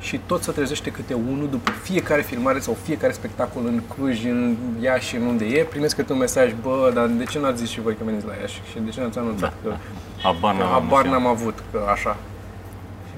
și 0.00 0.20
tot 0.26 0.42
se 0.42 0.52
trezește 0.52 0.90
câte 0.90 1.14
unul 1.14 1.48
după 1.50 1.70
fiecare 1.70 2.22
filmare 2.22 2.58
sau 2.58 2.76
fiecare 2.82 3.12
spectacol 3.12 3.62
în 3.66 3.80
Cluj, 3.94 4.24
în 4.24 4.56
Iași, 4.80 5.16
în 5.16 5.22
unde 5.26 5.44
e, 5.44 5.62
primesc 5.64 5.96
câte 5.96 6.12
un 6.12 6.18
mesaj, 6.18 6.52
bă, 6.62 6.90
dar 6.94 7.06
de 7.06 7.24
ce 7.24 7.38
n-ați 7.38 7.58
zis 7.58 7.68
și 7.70 7.80
voi 7.80 7.94
că 7.96 8.04
veniți 8.04 8.26
la 8.26 8.32
Iași 8.40 8.54
și 8.70 8.78
de 8.84 8.90
ce 8.90 9.00
n-ați 9.00 9.18
anunțat 9.18 9.52
Da, 9.64 9.70
că 9.70 9.76
Habar 10.22 10.52
Că 10.56 10.58
n-am 10.62 10.70
habar 10.72 10.98
avut. 10.98 11.10
n-am 11.12 11.26
avut 11.26 11.62
că 11.72 11.80
așa. 11.92 12.16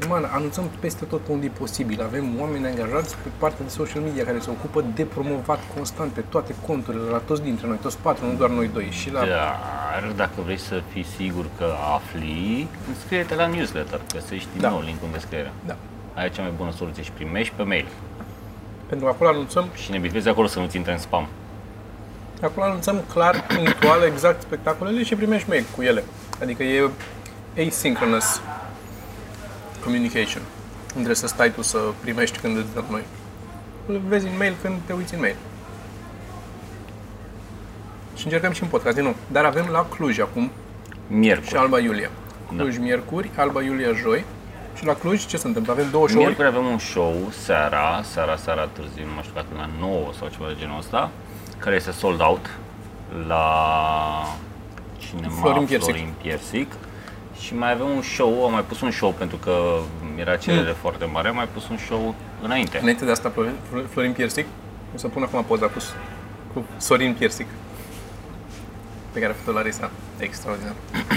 Și, 0.03 0.09
man, 0.09 0.25
anunțăm 0.33 0.71
peste 0.81 1.05
tot 1.05 1.21
pe 1.21 1.33
unde 1.33 1.47
e 1.47 1.59
posibil. 1.59 2.03
Avem 2.03 2.41
oameni 2.41 2.67
angajați 2.67 3.17
pe 3.17 3.29
partea 3.39 3.65
de 3.65 3.71
social 3.71 4.03
media 4.03 4.25
care 4.25 4.39
se 4.39 4.51
ocupă 4.51 4.85
de 4.95 5.03
promovat 5.05 5.59
constant 5.77 6.13
pe 6.13 6.21
toate 6.29 6.55
conturile, 6.67 7.11
la 7.11 7.19
toți 7.19 7.43
dintre 7.43 7.67
noi, 7.67 7.77
toți 7.77 7.99
patru, 7.99 8.27
nu 8.27 8.33
doar 8.33 8.51
noi 8.51 8.69
doi. 8.73 8.89
Și 8.91 9.13
la... 9.13 9.21
Dar 9.21 10.13
dacă 10.17 10.41
vrei 10.45 10.59
să 10.59 10.83
fii 10.93 11.07
sigur 11.17 11.47
că 11.59 11.67
afli, 11.95 12.69
înscrie-te 12.89 13.35
la 13.35 13.47
newsletter, 13.47 14.01
găsești 14.13 14.49
din 14.53 14.61
Da. 14.61 14.69
nou 14.69 14.81
linkul 14.81 15.07
în 15.07 15.13
descriere. 15.13 15.53
da. 15.67 15.77
Aia 16.15 16.27
e 16.27 16.31
cea 16.31 16.43
mai 16.43 16.53
bună 16.57 16.73
soluție 16.73 17.03
și 17.03 17.11
primești 17.13 17.53
pe 17.57 17.63
mail. 17.63 17.87
Pentru 18.87 19.07
că 19.07 19.13
acolo 19.13 19.31
anunțăm, 19.31 19.69
Și 19.75 19.91
ne 19.91 19.99
bifezi 19.99 20.29
acolo 20.29 20.47
să 20.47 20.59
nu-ți 20.59 20.77
intre 20.77 20.93
în 20.93 20.99
spam. 20.99 21.27
acolo 22.43 22.67
anunțăm 22.67 23.01
clar, 23.13 23.47
punctual, 23.57 24.03
exact 24.03 24.43
spectacolele 24.43 25.03
și 25.03 25.15
primești 25.15 25.49
mail 25.49 25.65
cu 25.77 25.83
ele. 25.83 26.05
Adică 26.43 26.63
e 26.63 26.91
asynchronous 27.67 28.41
communication. 29.85 30.43
Nu 30.87 30.93
trebuie 30.95 31.15
să 31.15 31.27
stai 31.27 31.53
tu 31.53 31.63
să 31.63 31.79
primești 32.01 32.39
când 32.39 32.57
îți 32.57 32.75
dăm 32.75 32.85
noi. 32.91 33.03
Îl 33.87 34.01
vezi 34.09 34.27
în 34.27 34.37
mail 34.39 34.55
când 34.63 34.77
te 34.87 34.93
uiți 34.93 35.15
în 35.15 35.21
mail. 35.21 35.37
Și 38.17 38.25
încercăm 38.25 38.53
și 38.53 38.63
în 38.63 38.69
podcast, 38.69 38.95
din 38.95 39.05
nou. 39.05 39.15
Dar 39.27 39.45
avem 39.45 39.67
la 39.71 39.87
Cluj 39.87 40.19
acum 40.19 40.51
Miercuri. 41.07 41.49
și 41.49 41.57
Alba 41.57 41.79
Iulia. 41.79 42.11
Da. 42.51 42.63
Cluj 42.63 42.79
miercuri, 42.79 43.31
Alba 43.37 43.63
Iulia 43.63 43.93
joi. 43.93 44.25
Și 44.77 44.85
la 44.85 44.95
Cluj 44.95 45.27
ce 45.27 45.37
se 45.37 45.47
întâmplă? 45.47 45.73
Avem 45.73 45.91
două 45.91 46.09
show-uri. 46.09 46.27
Miercuri 46.35 46.57
avem 46.59 46.71
un 46.73 46.79
show 46.79 47.15
seara, 47.45 48.01
seara, 48.03 48.37
seara 48.37 48.67
târziu, 48.67 49.05
nu 49.07 49.13
mai 49.15 49.23
știu 49.23 49.35
dacă 49.35 49.47
la 49.57 49.69
9 49.81 50.11
sau 50.19 50.29
ceva 50.29 50.47
de 50.49 50.55
genul 50.59 50.79
ăsta, 50.79 51.11
care 51.59 51.77
este 51.77 51.91
sold 51.91 52.21
out 52.21 52.51
la 53.27 53.45
cinema 54.99 55.35
Florin 55.41 55.65
Piersic. 55.67 55.89
Florin 55.95 56.13
Piersic. 56.23 56.73
Și 57.41 57.55
mai 57.55 57.71
avem 57.73 57.89
un 57.89 58.03
show, 58.03 58.45
am 58.47 58.53
mai 58.53 58.65
pus 58.65 58.81
un 58.81 58.91
show 58.91 59.11
pentru 59.13 59.37
că 59.37 59.55
era 60.17 60.37
cerere 60.37 60.69
Mm. 60.69 60.75
foarte 60.81 61.05
mare, 61.05 61.29
am 61.29 61.35
mai 61.35 61.49
pus 61.53 61.69
un 61.69 61.77
show 61.77 62.15
înainte. 62.43 62.79
Înainte 62.81 63.05
de 63.05 63.11
asta, 63.11 63.31
Florin, 63.31 63.55
Florin 63.91 64.13
Piersic, 64.13 64.47
o 64.95 64.99
să 64.99 65.09
pun 65.09 65.23
acum 65.23 65.45
poza 65.45 65.67
cu, 65.67 65.79
cu 66.55 66.65
Sorin 66.77 67.15
Piersic, 67.19 67.47
pe 69.13 69.19
care 69.21 69.33
a 69.33 69.35
făcut-o 69.35 69.57
Larisa. 69.57 69.91
Extraordinar. 70.19 70.75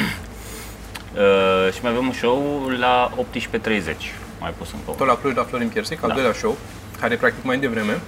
Uh, 1.14 1.74
și 1.74 1.80
mai 1.82 1.92
avem 1.92 2.06
un 2.06 2.14
show 2.14 2.68
la 2.80 3.12
18.30, 3.18 3.96
mai 4.40 4.54
pus 4.58 4.72
încă 4.72 4.92
Tot 4.98 5.08
la 5.08 5.18
Cluj, 5.18 5.36
la 5.36 5.44
Florin 5.44 5.68
Piersic, 5.70 6.02
al 6.04 6.08
Da. 6.08 6.14
doilea 6.14 6.34
show, 6.34 6.58
care 7.00 7.14
e 7.14 7.18
practic 7.18 7.44
mai 7.44 7.58
devreme, 7.58 8.00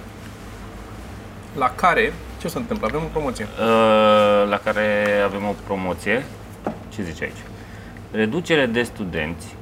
la 1.56 1.70
care, 1.74 2.12
ce 2.40 2.48
se 2.48 2.58
întâmplă? 2.58 2.86
Avem 2.86 3.00
o 3.02 3.08
promoție. 3.12 3.46
Uh, 3.60 4.48
la 4.48 4.60
care 4.64 5.04
avem 5.24 5.44
o 5.44 5.54
promoție. 5.66 6.24
Ce 6.88 7.02
zice 7.02 7.24
aici? 7.24 7.36
Reducere 8.16 8.66
de 8.66 8.82
studenți 8.82 9.54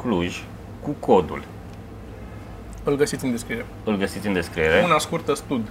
Cluj 0.00 0.42
cu 0.82 0.90
codul. 0.90 1.44
Îl 2.84 2.96
găsiți 2.96 3.24
în 3.24 3.30
descriere. 3.30 3.64
Îl 3.84 3.96
găsiți 3.96 4.26
în 4.26 4.32
descriere. 4.32 4.82
Una 4.84 4.98
scurtă 4.98 5.34
stud. 5.34 5.68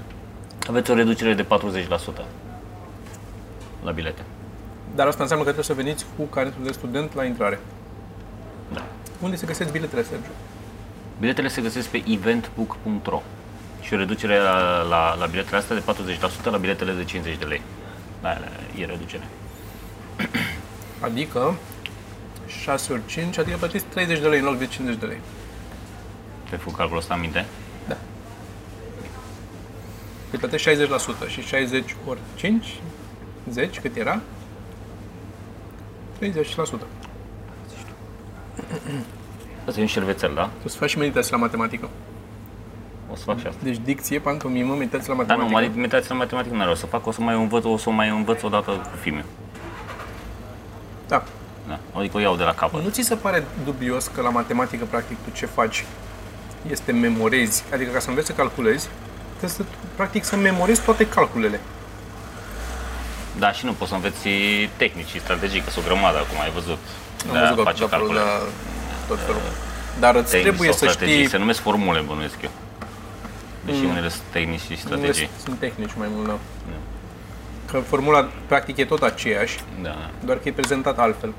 Aveți 0.67 0.91
o 0.91 0.93
reducere 0.93 1.33
de 1.33 1.43
40% 1.43 1.47
la 3.83 3.91
bilete. 3.91 4.21
Dar 4.95 5.07
asta 5.07 5.21
înseamnă 5.21 5.45
că 5.45 5.51
trebuie 5.51 5.75
să 5.75 5.83
veniți 5.83 6.05
cu 6.17 6.23
carnetul 6.23 6.63
de 6.63 6.71
student 6.71 7.13
la 7.13 7.23
intrare. 7.23 7.59
Da. 8.73 8.83
Unde 9.21 9.35
se 9.35 9.45
găsesc 9.45 9.71
biletele, 9.71 10.03
Sergiu? 10.03 10.31
Biletele 11.19 11.47
se 11.47 11.61
găsesc 11.61 11.88
pe 11.88 12.03
eventbook.ro 12.07 13.21
și 13.81 13.93
o 13.93 13.97
reducere 13.97 14.38
la, 14.38 14.81
la, 14.81 15.15
la 15.15 15.25
biletele 15.25 15.57
astea 15.57 15.75
de 15.75 15.83
40% 16.41 16.43
la 16.43 16.57
biletele 16.57 16.91
de 16.91 17.03
50 17.03 17.38
de 17.38 17.45
lei. 17.45 17.61
Da, 18.21 18.38
e 18.79 18.85
reducere. 18.85 19.23
Adică 20.99 21.55
6 22.47 22.93
ori 22.93 23.01
5, 23.05 23.38
adică 23.38 23.58
plătiți 23.58 23.86
30 23.86 24.19
de 24.19 24.27
lei 24.27 24.39
în 24.39 24.45
loc 24.45 24.58
de 24.58 24.67
50 24.67 24.99
de 24.99 25.05
lei. 25.05 25.19
Te 26.49 26.55
făcut 26.55 26.75
calculul 26.75 26.99
ăsta 27.01 27.13
în 27.13 27.19
minte? 27.19 27.45
Da. 27.88 27.97
Îi 30.31 30.38
plătești 30.39 30.69
60% 31.25 31.27
și 31.27 31.41
60 31.41 31.95
ori 32.08 32.19
5, 32.36 32.79
10, 33.51 33.79
cât 33.81 33.95
era? 33.95 34.21
30%. 36.19 36.25
Asta 39.67 39.79
e 39.79 39.81
un 39.81 39.88
șervețel, 39.88 40.31
da? 40.36 40.49
Tu 40.62 40.67
să 40.67 40.77
faci 40.77 40.89
și 40.89 40.97
meditații 40.97 41.31
la 41.31 41.38
matematică. 41.38 41.89
O 43.12 43.15
să 43.15 43.23
fac 43.23 43.39
și 43.39 43.47
asta. 43.47 43.60
Deci 43.63 43.77
dicție, 43.84 44.19
pantomimă, 44.19 44.73
meditații 44.73 45.13
la 45.13 45.23
Da, 45.23 45.36
nu, 45.36 45.41
matematică. 45.41 45.75
meditația 45.75 46.08
la 46.10 46.15
matematică 46.15 46.55
nu 46.55 46.62
are, 46.62 46.71
o 46.71 46.73
să 46.75 46.86
fac, 46.86 47.05
o 47.08 47.12
să 47.12 47.21
mai 47.21 47.36
învăț, 47.36 47.63
o 47.63 47.77
să 47.77 47.89
o 47.89 47.91
mai 47.91 48.10
învăț 48.10 48.43
o 48.43 48.49
dată 48.49 48.71
cu 48.71 48.97
filmul. 49.01 49.23
Da. 51.08 51.23
Da, 51.67 51.80
adică 51.93 52.17
o 52.17 52.19
iau 52.19 52.36
de 52.36 52.43
la 52.43 52.54
capăt. 52.54 52.84
Nu 52.84 52.89
ți 52.89 53.01
se 53.01 53.15
pare 53.15 53.43
dubios 53.65 54.08
că 54.08 54.21
la 54.21 54.30
matematică, 54.30 54.86
practic, 54.89 55.17
tu 55.23 55.30
ce 55.34 55.45
faci 55.45 55.86
este 56.71 56.91
memorezi, 56.91 57.63
adică 57.73 57.91
ca 57.91 57.99
să 57.99 58.10
înveți 58.10 58.28
să 58.28 58.34
calculezi, 58.34 58.88
trebuie 59.38 59.49
să, 59.49 59.63
practic, 59.95 60.23
să 60.23 60.36
memorezi 60.36 60.82
toate 60.82 61.08
calculele. 61.08 61.60
Da, 63.39 63.51
și 63.51 63.65
nu 63.65 63.71
poți 63.73 63.89
să 63.89 63.95
înveți 63.95 64.28
tehnici 64.78 65.08
și 65.08 65.19
strategii, 65.19 65.62
că 65.62 65.69
sunt 65.69 65.86
o 65.86 65.88
grămadă 65.88 66.17
acum, 66.17 66.39
ai 66.41 66.51
văzut. 66.51 66.78
Am 67.28 67.32
de 67.32 67.38
a 67.38 67.41
văzut 67.41 67.56
că 67.58 67.63
face 67.63 67.82
tot 67.82 67.89
felul 67.89 68.08
calcule. 68.08 68.23
de 68.39 69.06
tot 69.08 69.19
felul. 69.25 69.41
Dar 69.99 70.15
îți 70.15 70.32
Tehnici 70.32 70.47
trebuie 70.47 70.69
sau 70.71 70.78
să 70.78 70.86
strategii, 70.86 71.15
știi... 71.17 71.30
se 71.30 71.38
numesc 71.38 71.60
formule, 71.60 71.99
bănuiesc 71.99 72.38
eu. 72.43 72.49
Deși 73.65 73.82
Mm. 73.82 73.89
unele 73.89 74.10
sunt 74.10 74.23
tehnici 74.32 74.60
și 74.60 74.65
Unele 74.71 74.82
strategii. 74.97 75.30
Sunt 75.43 75.60
tehnici 75.60 75.93
mai 75.97 76.08
mult, 76.12 76.28
da. 76.28 76.38
Că 77.71 77.78
formula, 77.80 78.30
practic, 78.47 78.78
e 78.78 78.86
tot 78.86 79.01
aceeași, 79.01 79.60
Da, 79.82 79.89
da. 79.89 80.10
doar 80.25 80.38
că 80.38 80.47
e 80.47 80.51
prezentat 80.51 80.99
altfel. 80.99 81.34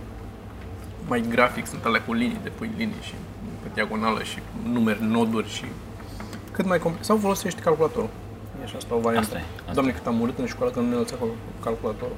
Mai 1.07 1.25
grafic, 1.29 1.67
sunt 1.67 1.85
alea 1.85 2.03
cu 2.03 2.13
linii, 2.13 2.41
de 2.43 2.49
pui 2.49 2.71
linii 2.77 3.01
și 3.01 3.15
pe 3.63 3.69
diagonală 3.75 4.23
și 4.23 4.39
numeri, 4.63 5.03
noduri 5.03 5.49
și 5.49 5.65
cât 6.53 6.67
mai 6.67 6.79
complex. 6.79 7.07
Sau 7.07 7.17
folosești 7.17 7.61
calculatorul. 7.61 8.09
E 8.63 8.67
și 8.67 8.77
asta 8.77 8.95
o 8.95 8.99
variantă. 8.99 9.27
Asta 9.27 9.39
e, 9.39 9.45
asta 9.61 9.73
Doamne, 9.73 9.93
cât 9.93 10.07
am 10.07 10.21
urât 10.21 10.39
în 10.39 10.47
școală 10.47 10.73
că 10.73 10.81
nu 10.81 10.89
ne 10.89 10.95
lăsa 10.95 11.17
calculatorul. 11.63 12.17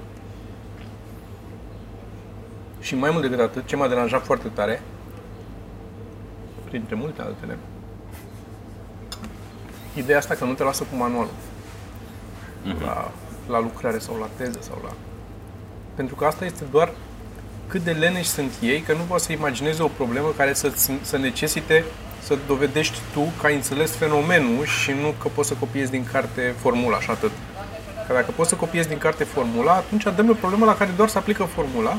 Și 2.81 2.95
mai 2.95 3.11
mult 3.11 3.23
decât 3.23 3.41
atât, 3.41 3.67
ce 3.67 3.77
m-a 3.77 3.89
deranjat 3.89 4.25
foarte 4.25 4.49
tare, 4.49 4.83
printre 6.65 6.95
multe 6.95 7.23
altele, 7.23 7.59
ideea 9.95 10.19
asta 10.19 10.35
că 10.35 10.45
nu 10.45 10.53
te 10.53 10.63
lasă 10.63 10.85
cu 10.91 10.97
manualul 10.97 11.33
la, 12.85 13.11
la 13.49 13.61
lucrare 13.61 13.99
sau 13.99 14.17
la 14.19 14.29
teză 14.37 14.59
sau 14.61 14.81
la... 14.85 14.93
Pentru 15.95 16.15
că 16.15 16.25
asta 16.25 16.45
este 16.45 16.65
doar 16.71 16.93
cât 17.69 17.85
de 17.85 17.91
leneși 17.91 18.29
sunt 18.29 18.53
ei, 18.61 18.81
că 18.81 18.93
nu 18.93 19.03
poți 19.09 19.25
să 19.25 19.33
imaginezi 19.33 19.81
o 19.81 19.87
problemă 19.89 20.33
care 20.37 20.55
să, 20.55 20.73
să 21.03 21.17
necesite 21.17 21.85
să 22.23 22.39
dovedești 22.47 22.99
tu 23.13 23.33
că 23.41 23.47
ai 23.47 23.55
înțeles 23.55 23.97
fenomenul 23.97 24.65
și 24.65 24.91
nu 25.01 25.15
că 25.23 25.29
poți 25.35 25.49
să 25.49 25.55
copiezi 25.55 25.91
din 25.91 26.05
carte 26.13 26.55
formula 26.61 27.01
și 27.01 27.11
atât. 27.11 27.31
Că 28.07 28.13
dacă 28.13 28.31
poți 28.37 28.49
să 28.49 28.55
copiezi 28.55 28.89
din 28.89 28.99
carte 28.99 29.25
formula, 29.25 29.73
atunci 29.73 30.03
dăm 30.17 30.31
o 30.31 30.33
problemă 30.33 30.65
la 30.65 30.77
care 30.77 30.91
doar 30.97 31.09
se 31.09 31.19
aplică 31.19 31.43
formula, 31.45 31.99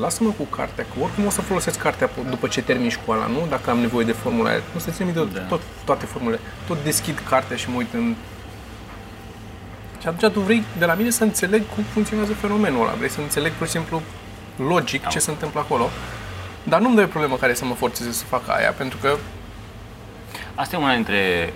lasă-mă 0.00 0.30
cu 0.30 0.42
cartea, 0.44 0.84
că 0.84 1.02
oricum 1.02 1.26
o 1.26 1.30
să 1.30 1.40
folosesc 1.40 1.78
cartea 1.78 2.08
po- 2.08 2.28
după 2.30 2.46
ce 2.46 2.62
termin 2.62 2.88
școala, 2.88 3.26
nu? 3.26 3.46
Dacă 3.48 3.70
am 3.70 3.78
nevoie 3.78 4.04
de 4.04 4.12
formula 4.12 4.48
aia. 4.50 4.60
Nu 4.72 4.80
să 4.80 4.90
țin 4.90 5.04
minte 5.04 5.28
Da. 5.34 5.40
tot, 5.40 5.60
toate 5.84 6.06
formulele. 6.06 6.40
Tot 6.66 6.84
deschid 6.84 7.22
cartea 7.28 7.56
și 7.56 7.70
mă 7.70 7.76
uit 7.76 7.92
în 7.92 8.14
și 10.00 10.06
atunci 10.08 10.32
tu 10.32 10.40
vrei 10.40 10.62
de 10.78 10.84
la 10.84 10.94
mine 10.94 11.10
să 11.10 11.24
înțeleg 11.24 11.62
cum 11.74 11.82
funcționează 11.92 12.32
fenomenul 12.32 12.80
ăla. 12.80 12.94
Vrei 12.96 13.10
să 13.10 13.20
înțeleg 13.20 13.52
pur 13.52 13.66
și 13.66 13.72
simplu 13.72 14.02
logic 14.68 15.06
ce 15.06 15.18
se 15.18 15.30
întâmplă 15.30 15.60
acolo. 15.60 15.90
Dar 16.62 16.80
nu-mi 16.80 16.94
dă 16.96 17.02
o 17.02 17.06
problemă 17.06 17.36
care 17.36 17.54
să 17.54 17.64
mă 17.64 17.74
forțeze 17.74 18.12
să 18.12 18.24
fac 18.24 18.48
aia, 18.48 18.70
pentru 18.70 18.98
că 18.98 19.16
Asta 20.54 20.76
e 20.76 20.78
una 20.78 20.94
dintre 20.94 21.52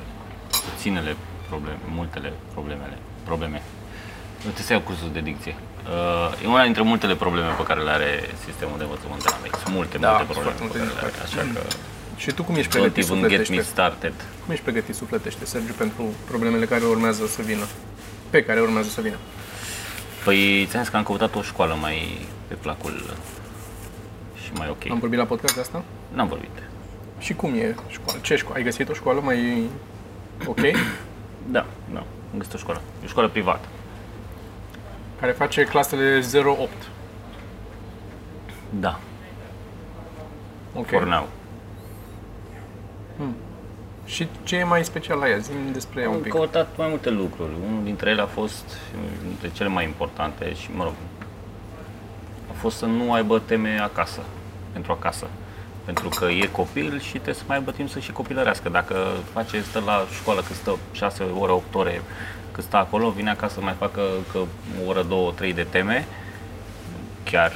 puținele 0.74 1.16
probleme, 1.48 1.78
multele 1.88 2.32
problemele, 2.52 2.96
probleme. 3.24 3.62
Trebuie 4.38 4.62
să 4.64 4.72
iau 4.72 4.80
cursul 4.80 5.10
de 5.12 5.20
dicție. 5.20 5.54
Uh, 5.84 6.44
e 6.44 6.46
una 6.46 6.62
dintre 6.62 6.82
multele 6.82 7.14
probleme 7.14 7.50
pe 7.60 7.62
care 7.62 7.80
le 7.80 7.90
are 7.90 8.12
sistemul 8.44 8.76
de 8.78 8.82
învățământ 8.82 9.22
de 9.22 9.28
la 9.30 9.38
noi. 9.40 9.50
Sunt 9.62 9.74
multe, 9.74 9.98
Da, 9.98 10.08
multe 10.08 10.32
sunt 10.32 10.32
probleme 10.34 10.56
foarte 10.56 10.62
pe 10.62 10.66
multe 10.66 10.78
care 10.78 10.90
le 10.94 11.00
are, 11.06 11.20
așa 11.26 11.42
că 11.54 11.60
și 12.22 12.30
tu 12.36 12.42
cum 12.44 12.54
ești 12.54 12.68
don't 12.68 12.72
pregătit 12.72 13.04
even 13.04 13.20
get 13.20 13.30
me 13.38 13.44
sufletește? 13.44 13.72
started. 13.74 14.14
Cum 14.42 14.48
ești 14.54 14.64
pregătit 14.64 14.94
sufletește, 14.94 15.44
Sergiu, 15.44 15.72
pentru 15.72 16.02
problemele 16.30 16.64
care 16.72 16.84
urmează 16.84 17.26
să 17.26 17.40
vină? 17.42 17.64
Pe 18.30 18.40
care 18.44 18.60
urmează 18.60 18.88
să 18.88 19.00
vină. 19.00 19.18
Păi 20.24 20.66
ți-am 20.68 20.82
zis 20.82 20.90
că 20.90 20.96
am 20.96 21.02
căutat 21.02 21.34
o 21.34 21.42
școală 21.42 21.74
mai 21.80 22.26
pe 22.48 22.54
placul 22.54 23.14
și 24.44 24.52
mai 24.52 24.68
ok. 24.68 24.90
Am 24.90 24.98
vorbit 24.98 25.18
la 25.18 25.24
podcast 25.24 25.54
de 25.54 25.60
asta? 25.60 25.82
N-am 26.12 26.28
vorbit. 26.28 26.62
Și 27.18 27.34
cum 27.34 27.54
e 27.54 27.74
școală? 27.88 28.18
Ce 28.22 28.36
școală? 28.36 28.56
Ai 28.58 28.64
găsit 28.64 28.88
o 28.88 28.92
școală 28.92 29.20
mai 29.20 29.68
ok? 30.46 30.60
Da, 31.50 31.66
da, 31.92 31.98
am 32.32 32.38
găsit 32.38 32.54
o 32.54 32.56
școală. 32.58 32.80
E 33.00 33.04
o 33.04 33.08
școală 33.08 33.28
privată. 33.28 33.66
care 35.20 35.32
face 35.32 35.64
clasele 35.64 36.20
0-8. 36.20 36.68
Da, 38.80 39.00
Ok. 40.74 40.86
for 40.88 41.04
now. 41.06 41.28
Și 44.04 44.28
ce 44.42 44.56
e 44.56 44.64
mai 44.64 44.84
special 44.84 45.18
la 45.18 45.28
ea? 45.28 45.36
zi 45.38 45.50
despre 45.72 46.00
ea 46.02 46.08
un 46.08 46.14
Am 46.14 46.20
pic. 46.20 46.32
căutat 46.32 46.68
mai 46.76 46.88
multe 46.88 47.10
lucruri. 47.10 47.50
Unul 47.68 47.84
dintre 47.84 48.10
ele 48.10 48.20
a 48.20 48.26
fost 48.26 48.64
unul 48.96 49.08
dintre 49.26 49.50
cele 49.52 49.68
mai 49.68 49.84
importante 49.84 50.54
și, 50.54 50.70
mă 50.74 50.82
rog, 50.84 50.92
a 52.54 52.60
fost 52.60 52.76
să 52.76 52.84
nu 52.84 53.12
aibă 53.12 53.38
teme 53.38 53.80
acasă, 53.82 54.20
pentru 54.72 54.92
acasă. 54.92 55.26
Pentru 55.84 56.08
că 56.08 56.24
e 56.24 56.46
copil 56.46 57.00
și 57.00 57.12
trebuie 57.12 57.34
să 57.34 57.42
mai 57.46 57.56
aibă 57.56 57.70
timp 57.70 57.90
să 57.90 57.98
și 57.98 58.12
copilărească. 58.12 58.68
Dacă 58.68 58.96
face, 59.32 59.62
stă 59.62 59.82
la 59.86 60.06
școală 60.20 60.40
cât 60.46 60.56
stă 60.56 60.76
6 60.92 61.22
ore, 61.38 61.52
8 61.52 61.74
ore, 61.74 62.02
cât 62.52 62.64
stă 62.64 62.76
acolo, 62.76 63.10
vine 63.10 63.30
acasă 63.30 63.54
să 63.54 63.60
mai 63.60 63.74
facă 63.78 64.00
că 64.32 64.38
o 64.38 64.88
oră, 64.88 65.02
două, 65.02 65.32
trei 65.32 65.52
de 65.52 65.66
teme, 65.70 66.06
chiar 67.24 67.52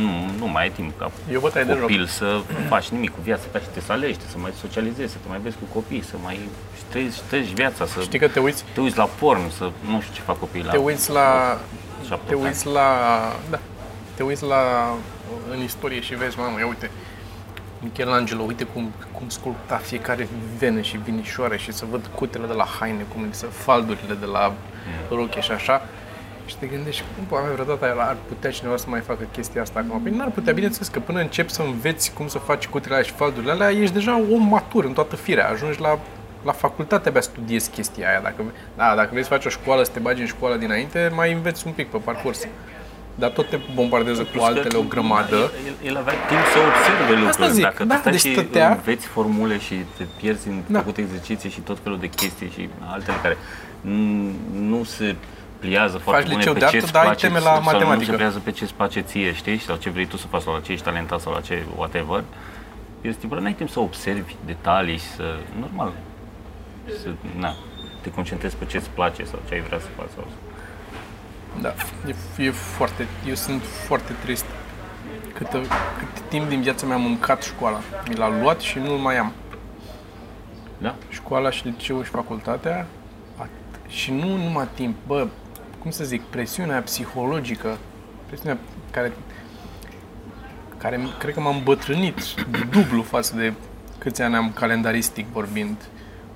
nu, 0.00 0.30
nu 0.38 0.46
mai 0.46 0.62
ai 0.62 0.70
timp 0.70 0.98
ca 0.98 1.10
Eu 1.30 1.40
vă 1.40 1.48
tai 1.48 1.64
de 1.64 1.72
joc. 1.72 1.80
copil 1.80 2.06
să 2.06 2.40
faci 2.68 2.88
nimic 2.88 3.10
cu 3.10 3.20
viața 3.22 3.42
ta 3.52 3.58
și 3.58 3.66
te 3.66 3.80
să 3.80 3.92
alegi, 3.92 4.18
să 4.30 4.38
mai 4.38 4.52
socializezi, 4.60 5.12
să 5.12 5.18
te 5.22 5.28
mai 5.28 5.38
vezi 5.42 5.56
cu 5.56 5.74
copii, 5.74 6.04
să 6.04 6.14
mai 6.22 6.40
și 6.76 6.82
trăiești, 6.88 7.20
trăiești 7.28 7.54
viața, 7.54 7.86
să 7.86 8.00
Știi 8.00 8.18
că 8.18 8.28
te 8.28 8.40
uiți, 8.40 8.64
te 8.74 8.80
uiți 8.80 8.96
la 8.96 9.04
porn, 9.04 9.50
să 9.50 9.70
nu 9.86 10.00
știu 10.00 10.14
ce 10.14 10.20
fac 10.20 10.38
copiii 10.38 10.64
la 10.64 10.70
te 10.70 10.76
uiți 10.76 11.10
la... 11.10 11.58
șapte 12.06 12.28
Te 12.28 12.34
ani. 12.34 12.44
uiți 12.44 12.66
la... 12.66 12.88
Da. 13.50 13.58
Te 14.14 14.22
uiți 14.22 14.44
la... 14.44 14.94
În 15.50 15.62
istorie 15.62 16.00
și 16.00 16.14
vezi, 16.14 16.38
mamă, 16.38 16.58
ia 16.58 16.66
uite, 16.66 16.90
Michelangelo, 17.80 18.42
uite 18.42 18.64
cum, 18.64 18.92
cum 19.12 19.28
sculpta 19.28 19.76
fiecare 19.76 20.28
venă 20.58 20.80
și 20.80 20.96
vinișoare 20.96 21.56
și 21.56 21.72
să 21.72 21.84
văd 21.90 22.10
cutele 22.14 22.46
de 22.46 22.52
la 22.52 22.64
haine, 22.64 23.04
cum 23.14 23.26
să 23.30 23.46
faldurile 23.46 24.14
de 24.14 24.26
la 24.26 24.52
roche 25.10 25.40
și 25.40 25.52
așa. 25.52 25.82
Și 26.46 26.56
te 26.56 26.66
gândești, 26.66 27.02
cum 27.16 27.24
poate 27.24 27.52
vreodată 27.52 27.94
ar 27.98 28.16
putea 28.28 28.50
cineva 28.50 28.76
să 28.76 28.86
mai 28.88 29.00
facă 29.00 29.24
chestia 29.32 29.62
asta 29.62 29.78
acum? 29.78 30.02
Păi 30.02 30.12
n-ar 30.12 30.30
putea, 30.30 30.52
bineînțeles 30.52 30.88
că 30.88 31.00
până 31.00 31.20
începi 31.20 31.52
să 31.52 31.62
înveți 31.62 32.12
cum 32.12 32.28
să 32.28 32.38
faci 32.38 32.66
cutele 32.66 32.94
alea 32.94 33.06
și 33.06 33.12
faldurile 33.12 33.52
alea, 33.52 33.70
ești 33.70 33.94
deja 33.94 34.20
om 34.32 34.48
matur 34.48 34.84
în 34.84 34.92
toată 34.92 35.16
firea, 35.16 35.48
ajungi 35.48 35.80
la, 35.80 35.98
la 36.44 36.52
facultate 36.52 37.08
abia 37.08 37.20
studiezi 37.20 37.70
chestia 37.70 38.08
aia. 38.08 38.20
Dacă, 38.20 38.42
da, 38.76 38.94
dacă 38.94 39.08
vrei 39.10 39.22
să 39.22 39.28
faci 39.28 39.44
o 39.44 39.48
școală, 39.48 39.82
să 39.82 39.90
te 39.90 39.98
bagi 39.98 40.20
în 40.20 40.26
școală 40.26 40.56
dinainte, 40.56 41.10
mai 41.14 41.32
înveți 41.32 41.66
un 41.66 41.72
pic 41.72 41.90
pe 41.90 41.98
parcurs. 41.98 42.46
Dar 43.14 43.30
tot 43.30 43.48
te 43.48 43.58
bombardează 43.74 44.22
cu 44.36 44.42
altele 44.42 44.76
o 44.78 44.82
grămadă. 44.82 45.36
El, 45.66 45.74
el 45.88 45.96
avea 45.96 46.12
timp 46.28 46.40
să 46.52 46.58
observe 46.68 47.20
lucruri. 47.24 47.52
zic, 47.52 47.62
Dacă 47.62 47.84
da, 47.84 47.96
stai 47.96 48.12
deci 48.12 48.20
și 48.20 48.32
stătea- 48.32 48.70
înveți 48.70 49.06
formule 49.06 49.58
și 49.58 49.74
te 49.96 50.04
pierzi 50.16 50.48
în 50.48 50.62
Da. 50.66 50.78
făcut 50.78 50.96
exerciții 50.96 51.50
și 51.50 51.60
tot 51.60 51.78
felul 51.82 51.98
de 51.98 52.08
chestii 52.08 52.50
și 52.50 52.68
altele 52.80 53.16
care 53.22 53.34
n- 53.34 54.32
nu 54.52 54.84
se 54.84 55.14
pliază 55.58 55.98
foarte 55.98 56.20
Faci 56.22 56.30
bune 56.30 56.38
liceu 56.38 56.52
pe 56.52 56.58
de 56.58 56.64
ce 56.64 56.70
artă, 56.76 56.84
îți 56.84 56.92
dar 56.92 57.02
ai 57.02 57.08
place 57.08 57.26
teme 57.26 57.38
la 57.38 57.44
sau 57.44 57.58
nu 57.58 57.64
matematică. 57.64 58.10
se 58.10 58.16
pliază 58.16 58.38
pe 58.38 58.50
ce 58.50 58.64
îți 58.64 58.74
place 58.74 59.00
ție, 59.00 59.34
știi? 59.34 59.58
Sau 59.58 59.76
ce 59.76 59.90
vrei 59.90 60.06
tu 60.06 60.16
să 60.16 60.26
faci 60.26 60.42
sau 60.42 60.52
la 60.54 60.60
ce 60.60 60.72
ești 60.72 60.84
talentat 60.84 61.20
sau 61.20 61.32
la 61.32 61.40
ce 61.40 61.62
whatever. 61.76 62.24
Este 63.00 63.20
tipul 63.20 63.36
ăla, 63.36 63.44
n-ai 63.44 63.54
timp 63.54 63.70
să 63.70 63.80
observi 63.80 64.34
detalii 64.46 64.96
și 64.96 65.08
să, 65.16 65.34
normal, 65.60 65.92
să, 67.02 67.08
na, 67.38 67.54
te 68.00 68.10
concentrezi 68.10 68.56
pe 68.56 68.64
ce 68.64 68.76
îți 68.76 68.88
place 68.94 69.24
sau 69.24 69.38
ce 69.48 69.54
ai 69.54 69.60
vrea 69.60 69.78
să 69.78 69.86
faci. 69.96 70.08
Sau... 70.14 70.26
Da, 71.60 71.74
e, 72.38 72.42
e 72.44 72.50
foarte, 72.50 73.06
eu 73.28 73.34
sunt 73.34 73.62
foarte 73.62 74.12
trist. 74.22 74.44
Cât, 75.34 75.48
cât 75.98 76.28
timp 76.28 76.48
din 76.48 76.60
viața 76.60 76.86
mea 76.86 76.96
am 76.96 77.02
mâncat 77.02 77.42
școala. 77.42 77.80
Mi 78.08 78.14
l-a 78.14 78.40
luat 78.40 78.60
și 78.60 78.78
nu 78.78 78.98
mai 78.98 79.16
am. 79.18 79.32
Da? 80.78 80.94
Școala 81.08 81.50
și 81.50 81.66
liceul 81.66 82.04
și 82.04 82.10
facultatea 82.10 82.86
at- 83.42 83.88
și 83.88 84.10
nu 84.12 84.36
numai 84.36 84.68
timp, 84.74 84.96
bă, 85.06 85.26
cum 85.78 85.90
să 85.90 86.04
zic, 86.04 86.22
presiunea 86.22 86.80
psihologică, 86.80 87.78
presiunea 88.26 88.58
care, 88.90 89.12
care 90.76 90.96
m- 90.98 91.18
cred 91.18 91.34
că 91.34 91.40
m-a 91.40 91.50
îmbătrânit 91.54 92.16
dublu 92.70 93.02
față 93.02 93.36
de 93.36 93.52
câți 93.98 94.22
ani 94.22 94.34
am 94.36 94.52
calendaristic 94.52 95.26
vorbind. 95.26 95.76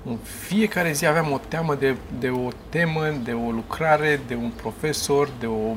În 0.05 0.17
fiecare 0.47 0.91
zi 0.91 1.05
aveam 1.05 1.31
o 1.31 1.39
teamă 1.47 1.75
de, 1.75 1.95
de 2.19 2.29
o 2.29 2.47
temă, 2.69 3.13
de 3.23 3.31
o 3.31 3.51
lucrare, 3.51 4.19
de 4.27 4.35
un 4.35 4.49
profesor, 4.49 5.29
de 5.39 5.45
o 5.45 5.75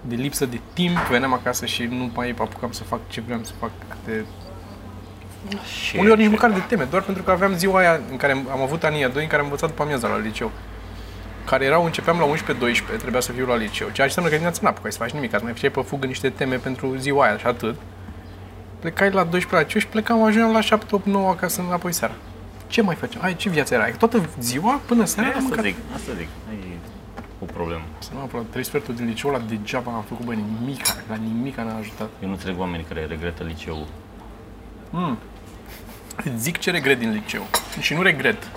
de 0.00 0.14
lipsă 0.14 0.46
de 0.46 0.60
timp, 0.72 0.96
veneam 0.96 1.32
acasă 1.32 1.66
și 1.66 1.84
nu 1.84 2.10
mai 2.14 2.34
apucam 2.38 2.72
să 2.72 2.84
fac 2.84 3.00
ce 3.08 3.20
vreau 3.20 3.40
să 3.42 3.52
fac 3.58 3.70
de 4.04 4.24
Și 5.64 5.96
Uneori 5.96 6.20
nici 6.20 6.30
măcar 6.30 6.50
de 6.50 6.62
teme, 6.68 6.84
doar 6.84 7.02
pentru 7.02 7.22
că 7.22 7.30
aveam 7.30 7.54
ziua 7.54 7.78
aia 7.78 8.00
în 8.10 8.16
care 8.16 8.32
am 8.32 8.60
avut 8.60 8.84
anii 8.84 9.04
a 9.04 9.08
doi 9.08 9.22
în 9.22 9.28
care 9.28 9.40
am 9.40 9.46
învățat 9.46 9.68
după 9.68 9.82
amiaza 9.82 10.08
la 10.08 10.18
liceu. 10.18 10.50
Care 11.46 11.64
erau, 11.64 11.84
începeam 11.84 12.18
la 12.18 12.26
11-12, 12.26 12.96
trebuia 12.98 13.20
să 13.20 13.32
fiu 13.32 13.46
la 13.46 13.56
liceu. 13.56 13.86
Ceea 13.86 13.92
ce 13.94 14.02
înseamnă 14.02 14.30
că 14.30 14.36
dimineața 14.36 14.60
n-apucai 14.62 14.92
să 14.92 14.98
faci 14.98 15.10
nimic, 15.10 15.30
să 15.30 15.40
mai 15.42 15.52
făceai 15.52 15.70
pe 15.70 15.80
fugă 15.80 16.06
niște 16.06 16.30
teme 16.30 16.56
pentru 16.56 16.96
ziua 16.96 17.24
aia 17.24 17.38
și 17.38 17.46
atât. 17.46 17.74
Plecai 18.78 19.10
la 19.10 19.24
12 19.24 19.54
la 19.54 19.60
liceu 19.60 19.80
și 19.80 19.86
plecam, 19.86 20.22
ajungeam 20.22 20.52
la 20.52 20.60
7, 20.60 20.94
8, 20.94 21.06
9 21.06 21.28
acasă 21.28 21.62
înapoi 21.66 21.92
seara. 21.92 22.14
Ce 22.72 22.82
mai 22.82 22.94
făceam? 22.94 23.22
Ai, 23.24 23.36
ce 23.36 23.48
viață 23.48 23.74
era? 23.74 23.90
Toată 23.90 24.28
ziua 24.40 24.80
până 24.86 25.04
seara 25.04 25.28
am 25.28 25.34
Asta 25.36 25.46
mâncat. 25.48 25.64
zic, 25.64 25.76
asta 25.94 26.12
zic. 26.18 26.28
E 26.50 26.76
o 27.38 27.44
problemă. 27.44 27.82
Să 27.98 28.10
nu 28.14 28.20
am 28.20 28.46
trei 28.50 28.64
sferturi 28.64 28.96
din 28.96 29.06
liceu 29.06 29.30
ăla 29.30 29.38
degeaba 29.48 29.90
am 29.92 30.04
făcut, 30.08 30.24
bă, 30.24 30.32
nimica, 30.34 30.94
la 31.08 31.14
nimica 31.14 31.62
n-a 31.62 31.76
ajutat. 31.76 32.08
Eu 32.22 32.28
nu 32.28 32.34
înțeleg 32.34 32.58
oamenii 32.58 32.84
care 32.88 33.04
regretă 33.06 33.42
liceul. 33.42 33.86
Îți 36.24 36.36
zic 36.42 36.58
ce 36.58 36.70
regret 36.70 36.98
din 36.98 37.12
liceu. 37.12 37.42
Și 37.80 37.94
nu 37.94 38.02
regret. 38.02 38.48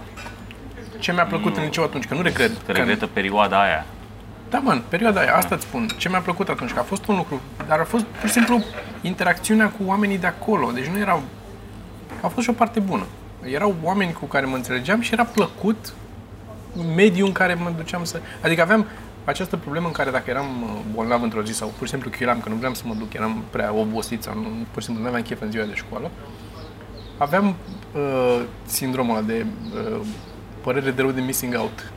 Ce 1.00 1.12
mi-a 1.12 1.26
plăcut 1.26 1.58
în 1.58 1.64
liceu 1.64 1.84
atunci, 1.84 2.06
că 2.06 2.14
nu 2.14 2.22
regret. 2.22 2.50
Că 2.66 2.72
Că- 2.72 2.72
regretă 2.72 3.08
perioada 3.08 3.62
aia. 3.64 3.86
Da, 4.50 4.60
man, 4.60 4.84
perioada 4.90 5.20
aia, 5.20 5.36
asta 5.36 5.56
îți 5.56 5.64
spun. 5.64 5.88
Ce 5.98 6.10
mi-a 6.10 6.20
plăcut 6.20 6.50
atunci, 6.50 6.72
că 6.74 6.80
a 6.80 6.84
fost 6.84 7.08
un 7.08 7.16
lucru, 7.16 7.42
dar 7.68 7.80
a 7.80 7.84
fost 7.84 8.04
pur 8.04 8.28
și 8.28 8.34
simplu 8.34 8.64
interacțiunea 9.02 9.70
cu 9.70 9.84
oamenii 9.86 10.18
de 10.18 10.28
acolo. 10.28 10.72
Deci 10.72 10.86
nu 10.86 10.98
erau... 10.98 11.22
A 12.22 12.28
fost 12.28 12.44
și 12.44 12.50
o 12.50 12.54
parte 12.54 12.80
bună. 12.80 13.06
Erau 13.52 13.76
oameni 13.84 14.14
cu 14.14 14.26
care 14.26 14.46
mă 14.46 14.56
înțelegeam 14.56 15.02
și 15.02 15.14
era 15.14 15.24
plăcut 15.24 15.94
mediul 16.96 17.28
în 17.28 17.34
care 17.34 17.54
mă 17.54 17.74
duceam 17.78 18.04
să... 18.04 18.22
Adică 18.44 18.62
aveam 18.62 18.86
această 19.26 19.58
problemă 19.58 19.88
în 19.88 19.92
care 19.92 20.12
dacă 20.12 20.30
eram 20.30 20.64
uh, 20.64 20.70
bolnav 20.94 21.24
într-o 21.24 21.44
zi 21.44 21.54
sau 21.54 21.74
pur 21.78 21.86
și 21.88 21.92
simplu 21.92 22.10
chiuram, 22.10 22.40
că 22.40 22.50
nu 22.50 22.56
vreau 22.56 22.74
să 22.74 22.84
mă 22.86 22.94
duc, 22.94 23.14
eram 23.14 23.44
prea 23.50 23.74
obosit 23.74 24.24
sau 24.24 24.34
nu, 24.36 24.48
pur 24.72 24.82
și 24.82 24.86
simplu 24.86 25.04
nu 25.04 25.10
aveam 25.10 25.24
chef 25.24 25.42
în 25.42 25.52
ziua 25.52 25.66
de 25.66 25.74
școală, 25.74 26.12
aveam 27.18 27.56
uh, 27.96 28.42
sindromul 28.66 29.16
ăla 29.16 29.26
de 29.26 29.46
uh, 29.74 30.00
părere 30.62 30.92
de 30.92 31.02
rău 31.02 31.12
de 31.12 31.22
missing 31.22 31.56
out. 31.58 31.92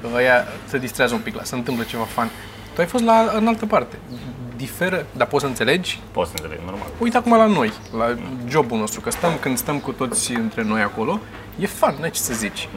Că 0.00 0.08
ăia 0.14 0.44
se 0.66 0.78
distrează 0.78 1.14
un 1.14 1.20
pic, 1.20 1.34
la 1.34 1.42
se 1.42 1.54
întâmplă 1.54 1.84
ceva 1.84 2.04
fan. 2.04 2.30
Tu 2.74 2.80
ai 2.80 2.86
fost 2.86 3.04
la, 3.04 3.32
în 3.36 3.46
altă 3.46 3.66
parte. 3.66 3.98
Diferă, 4.56 5.06
dar 5.16 5.26
poți 5.26 5.42
să 5.42 5.48
înțelegi? 5.48 6.00
Poți 6.10 6.30
să 6.30 6.36
înțeleg, 6.42 6.64
normal. 6.64 6.86
Uite 6.98 7.16
acum 7.16 7.36
la 7.36 7.46
noi, 7.46 7.72
la 7.96 8.16
jobul 8.48 8.78
nostru, 8.78 9.00
că 9.00 9.10
stăm, 9.10 9.32
când 9.40 9.56
stăm 9.56 9.78
cu 9.78 9.92
toți 9.92 10.32
între 10.32 10.62
noi 10.62 10.80
acolo, 10.80 11.20
e 11.58 11.66
fan, 11.66 11.96
n-ai 12.00 12.10
ce 12.10 12.20
să 12.20 12.34
zici. 12.34 12.68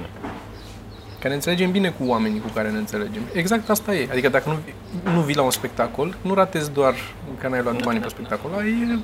Că 1.19 1.27
ne 1.27 1.33
înțelegem 1.33 1.71
bine 1.71 1.89
cu 1.89 2.03
oamenii 2.05 2.39
cu 2.39 2.47
care 2.53 2.69
ne 2.69 2.77
înțelegem. 2.77 3.21
Exact 3.33 3.69
asta 3.69 3.95
e. 3.95 4.07
Adică 4.11 4.29
dacă 4.29 4.49
nu, 5.03 5.11
nu 5.11 5.21
vii 5.21 5.35
la 5.35 5.41
un 5.41 5.51
spectacol, 5.51 6.15
nu 6.21 6.33
ratezi 6.33 6.71
doar 6.71 6.93
că 7.39 7.47
n-ai 7.47 7.61
luat 7.61 7.83
banii 7.83 8.01
pe 8.01 8.07
spectacol. 8.07 8.51
Ai, 8.57 9.01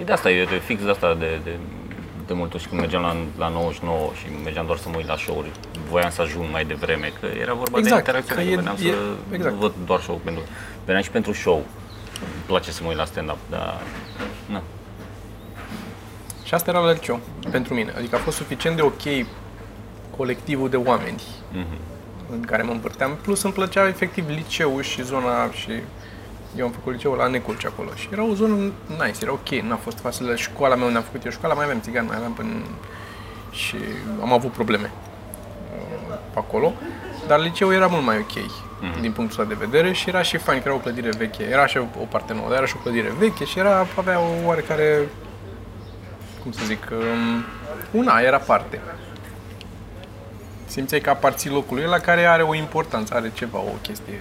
E 0.00 0.04
de 0.04 0.12
asta, 0.12 0.30
e 0.30 0.44
de 0.44 0.60
fix 0.64 0.82
de 0.82 0.90
asta 0.90 1.14
de, 1.18 1.40
de, 1.44 1.50
de 2.26 2.32
mult 2.32 2.54
ori 2.54 2.62
și 2.62 2.68
când 2.68 2.80
mergeam 2.80 3.02
la, 3.02 3.16
la 3.38 3.48
99 3.48 4.10
și 4.14 4.24
mergeam 4.44 4.66
doar 4.66 4.78
să 4.78 4.88
mă 4.88 4.96
uit 4.96 5.06
la 5.06 5.16
show-uri, 5.16 5.50
voiam 5.90 6.10
să 6.10 6.22
ajung 6.22 6.46
mai 6.50 6.64
devreme, 6.64 7.12
că 7.20 7.26
era 7.26 7.54
vorba 7.54 7.78
Exact, 7.78 8.04
de 8.04 8.10
interacțiune, 8.10 8.42
că 8.42 8.46
că 8.48 8.52
e- 8.52 8.56
veneam 8.56 8.76
e- 8.76 8.78
să 8.78 9.34
exact. 9.34 9.54
nu 9.54 9.60
văd 9.60 9.72
doar 9.86 10.00
show 10.00 10.20
pentru, 10.24 10.42
veneam 10.84 11.02
și 11.02 11.10
pentru 11.10 11.32
show. 11.32 11.64
Îmi 12.20 12.42
place 12.46 12.70
să 12.70 12.80
mă 12.82 12.88
uit 12.88 12.96
la 12.96 13.04
stand-up, 13.04 13.38
dar 13.50 13.80
na. 14.46 14.62
Și 16.44 16.54
asta 16.54 16.70
era 16.70 16.78
la 16.80 16.92
liceu, 16.92 17.20
pentru 17.50 17.74
mine. 17.74 17.92
Adică 17.96 18.16
a 18.16 18.18
fost 18.18 18.36
suficient 18.36 18.76
de 18.76 18.82
ok 18.82 19.26
colectivul 20.16 20.68
de 20.68 20.76
oameni 20.76 21.22
în 22.30 22.40
care 22.40 22.62
mă 22.62 22.72
împărteam. 22.72 23.16
Plus 23.22 23.42
îmi 23.42 23.52
plăcea 23.52 23.88
efectiv 23.88 24.28
liceul 24.28 24.82
și 24.82 25.02
zona 25.02 25.50
și 25.50 25.70
eu 26.56 26.66
am 26.66 26.72
făcut 26.72 26.92
liceul 26.92 27.16
la 27.16 27.26
Neculci 27.26 27.64
acolo 27.64 27.88
și 27.94 28.08
era 28.12 28.24
o 28.24 28.34
zonă 28.34 28.54
nice, 28.88 29.18
era 29.22 29.32
ok, 29.32 29.48
n-a 29.48 29.76
fost 29.76 29.98
facilă. 29.98 30.36
Școala 30.36 30.74
mea 30.74 30.86
unde 30.86 30.98
am 30.98 31.04
făcut 31.04 31.24
eu 31.24 31.30
școala, 31.30 31.54
mai 31.54 31.64
aveam 31.64 31.80
țigan, 31.80 32.06
mai 32.06 32.16
aveam 32.16 32.32
până... 32.32 32.48
și 33.50 33.76
am 34.20 34.32
avut 34.32 34.52
probleme 34.52 34.90
uh, 34.90 36.18
pe 36.32 36.38
acolo. 36.38 36.72
Dar 37.26 37.40
liceul 37.40 37.72
era 37.72 37.86
mult 37.86 38.04
mai 38.04 38.18
ok 38.18 38.64
din 39.00 39.12
punctul 39.12 39.40
ăsta 39.40 39.54
de 39.54 39.66
vedere 39.66 39.92
și 39.92 40.08
era 40.08 40.22
și 40.22 40.36
fain, 40.36 40.58
că 40.62 40.68
era 40.68 40.76
o 40.76 40.80
clădire 40.80 41.10
veche, 41.18 41.42
era 41.42 41.66
și 41.66 41.76
o, 41.76 41.84
o 42.00 42.04
parte 42.04 42.32
nouă, 42.32 42.48
dar 42.48 42.56
era 42.56 42.66
și 42.66 42.74
o 42.78 42.82
clădire 42.82 43.12
veche 43.18 43.44
și 43.44 43.58
era, 43.58 43.86
avea 43.96 44.20
o 44.20 44.46
oarecare 44.46 45.08
cum 46.42 46.52
să 46.52 46.64
zic, 46.64 46.88
um, 46.92 47.44
una 48.00 48.20
era 48.20 48.38
parte. 48.38 48.80
Simțeai 50.66 51.00
că 51.00 51.10
aparții 51.10 51.50
locului 51.50 51.84
la 51.84 51.98
care 51.98 52.24
are 52.24 52.42
o 52.42 52.54
importanță, 52.54 53.14
are 53.14 53.30
ceva, 53.34 53.58
o 53.58 53.76
chestie, 53.82 54.20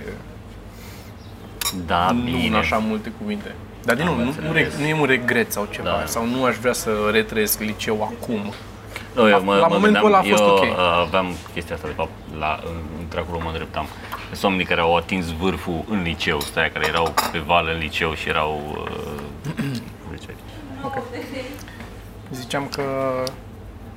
Da, 1.86 2.12
nu 2.12 2.23
bine. 2.23 2.47
în 2.47 2.54
așa 2.56 2.78
multe 2.78 3.12
cuvinte. 3.17 3.56
Dar 3.84 3.95
din 3.95 4.08
Am 4.08 4.15
nou, 4.15 4.23
nu, 4.25 4.32
nu, 4.41 4.47
înțeles. 4.47 4.73
reg- 4.75 4.80
nu 4.80 4.86
e 4.86 4.93
un 4.99 5.06
regret 5.06 5.51
sau 5.51 5.67
ceva, 5.71 5.89
Da. 5.99 6.06
sau 6.06 6.25
nu 6.25 6.43
aș 6.43 6.56
vrea 6.56 6.73
să 6.73 6.89
retrăiesc 7.12 7.60
liceu 7.60 8.01
acum. 8.13 8.54
Nu, 9.15 9.21
eu 9.21 9.28
La- 9.30 9.38
mă, 9.38 9.56
la 9.56 9.67
mă 9.67 9.73
momentul 9.73 9.82
gândeam, 10.01 10.06
ăla 10.06 10.17
a 10.17 10.21
fost 10.21 10.41
eu 10.41 10.47
ok. 10.49 10.62
uh, 10.62 11.04
aveam 11.06 11.25
chestia 11.54 11.75
asta, 11.75 11.88
de 11.88 11.93
fapt, 11.93 12.10
la, 12.39 12.60
în- 12.65 12.82
într-acolo 12.99 13.39
mă 13.43 13.47
îndreptam. 13.49 13.86
Sunt 14.32 14.43
oamenii 14.43 14.65
care 14.65 14.82
au 14.82 14.95
atins 14.95 15.32
vârful 15.32 15.84
în 15.89 16.01
liceu, 16.01 16.39
stai, 16.39 16.71
care 16.71 16.88
erau 16.88 17.13
pe 17.32 17.38
val 17.39 17.69
în 17.73 17.80
liceu 17.80 18.13
și 18.13 18.30
erau... 18.30 18.62
Uh, 18.78 19.54
cum 20.01 20.15
ziceai? 20.17 20.36
Ok. 20.84 20.93
Ziceam 22.32 22.67
că 22.67 22.82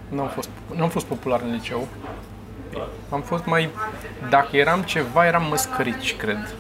nu 0.09 0.21
am 0.21 0.29
fost, 0.29 0.49
nu 0.77 0.83
am 0.83 0.89
fost 0.89 1.07
popular 1.07 1.41
în 1.41 1.53
liceu. 1.53 1.89
Am 3.11 3.21
fost 3.21 3.45
mai... 3.45 3.69
Dacă 4.31 4.57
eram 4.57 4.83
ceva, 4.83 5.27
eram 5.27 5.47
măscărici, 5.49 6.17
cred. 6.17 6.55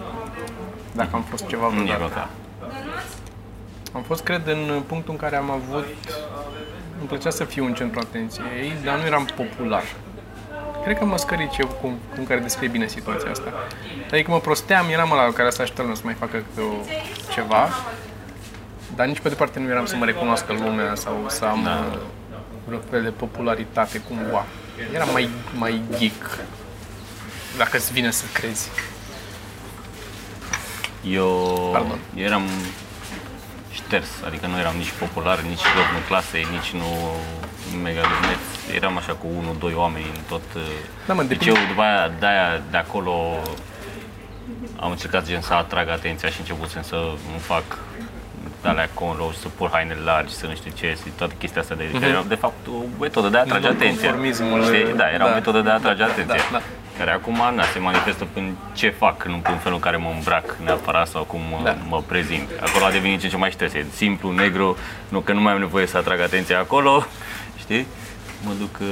Dacă 0.92 1.08
am 1.12 1.22
fost 1.22 1.46
ceva 1.46 1.68
Nici 1.68 1.82
vreodată. 1.82 2.02
măcar. 2.02 2.28
Am 3.92 4.02
fost, 4.02 4.22
cred, 4.22 4.46
în 4.46 4.82
punctul 4.86 5.12
în 5.12 5.18
care 5.18 5.36
am 5.36 5.50
avut... 5.50 5.86
Îmi 6.98 7.08
plăcea 7.08 7.30
să 7.30 7.44
fiu 7.44 7.64
în 7.64 7.74
centrul 7.74 8.02
atenției, 8.02 8.72
dar 8.84 8.98
nu 8.98 9.06
eram 9.06 9.24
popular. 9.36 9.82
Cred 10.84 10.98
că 10.98 11.04
măscărici 11.04 11.56
e 11.58 11.62
cum, 11.80 11.98
cum 12.14 12.24
care 12.24 12.40
descrie 12.40 12.68
bine 12.68 12.86
situația 12.86 13.30
asta. 13.30 13.52
Adică 14.12 14.30
mă 14.30 14.40
prosteam, 14.40 14.88
eram 14.88 15.10
ăla 15.12 15.32
care 15.32 15.50
să 15.50 15.62
așteptă 15.62 15.94
să 15.94 16.00
mai 16.04 16.14
facă 16.14 16.36
câte 16.36 16.60
o, 16.60 16.72
ceva, 17.32 17.68
dar 18.96 19.06
nici 19.06 19.20
pe 19.20 19.28
departe 19.28 19.58
nu 19.58 19.68
eram 19.68 19.86
să 19.86 19.96
mă 19.96 20.04
recunoască 20.04 20.52
lumea 20.52 20.94
sau 20.94 21.24
să 21.26 21.44
am 21.44 21.62
Da. 21.62 21.70
da. 21.70 21.98
vreo 22.66 22.78
fel 22.90 23.02
de 23.02 23.08
popularitate 23.10 23.98
cumva. 23.98 24.44
Eram 24.94 25.08
mai, 25.12 25.28
mai 25.58 25.82
geek, 25.98 26.38
dacă 27.56 27.76
îți 27.76 27.92
vine 27.92 28.10
să 28.10 28.24
crezi. 28.32 28.68
Eu, 31.04 31.68
Pardon. 31.72 31.98
eu 32.16 32.24
eram 32.24 32.42
șters, 33.72 34.08
adică 34.26 34.46
nu 34.46 34.58
eram 34.58 34.74
nici 34.76 34.92
popular, 34.98 35.40
nici 35.40 35.62
loc 35.76 35.88
în 35.98 36.02
clase, 36.06 36.38
nici 36.38 36.70
nu 36.80 36.88
mega 37.82 38.00
luneț. 38.00 38.74
Eram 38.76 38.96
așa 38.96 39.12
cu 39.12 39.26
unul, 39.38 39.56
doi 39.58 39.72
oameni 39.76 40.04
în 40.14 40.20
tot 40.28 40.42
Da, 41.06 41.14
mă, 41.14 41.22
uh, 41.22 41.28
depinde- 41.28 41.44
liceul, 41.44 41.66
după 41.68 41.82
aia 41.82 42.10
de-aia, 42.18 42.62
de 42.70 42.76
acolo 42.76 43.12
am 44.80 44.90
încercat 44.90 45.26
gen 45.26 45.40
să 45.40 45.54
atrag 45.54 45.88
atenția 45.88 46.28
și 46.28 46.40
începusem 46.40 46.82
să 46.82 46.94
îmi 47.30 47.40
fac 47.40 47.78
de 48.62 48.68
alea 48.68 48.88
cornrows, 48.94 49.38
să 49.40 49.48
pur 49.48 49.68
haine 49.72 49.96
largi, 50.04 50.34
să 50.34 50.46
nu 50.46 50.54
știu 50.54 50.70
ce, 50.74 50.96
și 51.04 51.10
toate 51.16 51.34
chestia 51.38 51.60
asta 51.60 51.74
de, 51.74 51.90
care 51.92 52.06
erau 52.06 52.22
de 52.28 52.34
fapt 52.34 52.66
o 52.66 53.00
metodă 53.00 53.28
de 53.28 53.36
a 53.36 53.40
atrage 53.40 53.66
atenția. 53.66 54.10
Nonconformismul, 54.10 54.64
Știi? 54.64 54.96
Da, 54.96 55.08
era 55.10 55.24
da. 55.24 55.30
o 55.30 55.34
metodă 55.34 55.60
de 55.60 55.70
a 55.70 55.74
atrage 55.74 56.02
atenția. 56.02 56.36
da. 56.52 56.60
Care 56.98 57.10
acum 57.10 57.34
na, 57.54 57.62
se 57.72 57.78
manifestă 57.78 58.26
prin 58.32 58.56
ce 58.74 58.90
fac, 58.90 59.24
nu 59.24 59.36
prin 59.36 59.56
felul 59.56 59.74
în 59.76 59.80
care 59.82 59.96
mă 59.96 60.10
îmbrac 60.14 60.56
neapărat 60.64 61.08
sau 61.08 61.24
cum 61.24 61.40
mă, 61.50 61.60
Da. 61.64 61.76
mă 61.88 62.02
prezint. 62.06 62.48
Acolo 62.60 62.84
a 62.84 62.90
devenit 62.90 63.20
ce 63.20 63.28
ce 63.28 63.36
mai 63.36 63.50
ștres, 63.50 63.72
e 63.72 63.86
simplu, 63.94 64.30
negru, 64.32 64.76
nu 65.08 65.20
că 65.20 65.32
nu 65.32 65.40
mai 65.40 65.52
am 65.52 65.58
nevoie 65.58 65.86
să 65.86 65.96
atrag 65.96 66.20
atenția 66.20 66.58
acolo, 66.58 67.06
știi? 67.62 67.86
Mă 68.44 68.50
duc... 68.58 68.76
Uh, 68.80 68.86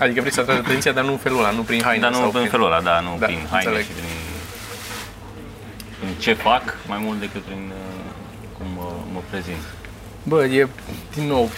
Adică 0.00 0.20
vrei 0.20 0.32
să 0.32 0.40
atragi 0.40 0.58
atenția, 0.60 0.92
dar 0.92 1.04
nu 1.04 1.10
în 1.10 1.16
felul 1.18 1.38
ăla, 1.38 1.50
nu 1.50 1.62
prin 1.62 1.82
haine. 1.82 2.02
dar 2.02 2.10
nu 2.10 2.16
sau 2.16 2.24
în 2.24 2.30
prin... 2.32 2.48
felul 2.48 2.66
ăla, 2.66 2.80
da, 2.80 3.00
nu 3.00 3.16
Da, 3.18 3.26
prin 3.26 3.38
haine 3.50 3.70
înțeleg. 3.70 3.84
și 3.84 3.90
prin, 3.92 4.08
prin 5.98 6.14
ce 6.18 6.32
fac, 6.32 6.76
mai 6.86 6.98
mult 7.00 7.20
decât 7.20 7.42
prin 7.42 7.72
uh, 7.72 7.76
cum 8.58 8.66
mă, 8.76 8.90
mă 9.12 9.20
prezint. 9.30 9.62
Bă, 10.22 10.44
e, 10.44 10.68
din 11.14 11.26
nou, 11.26 11.50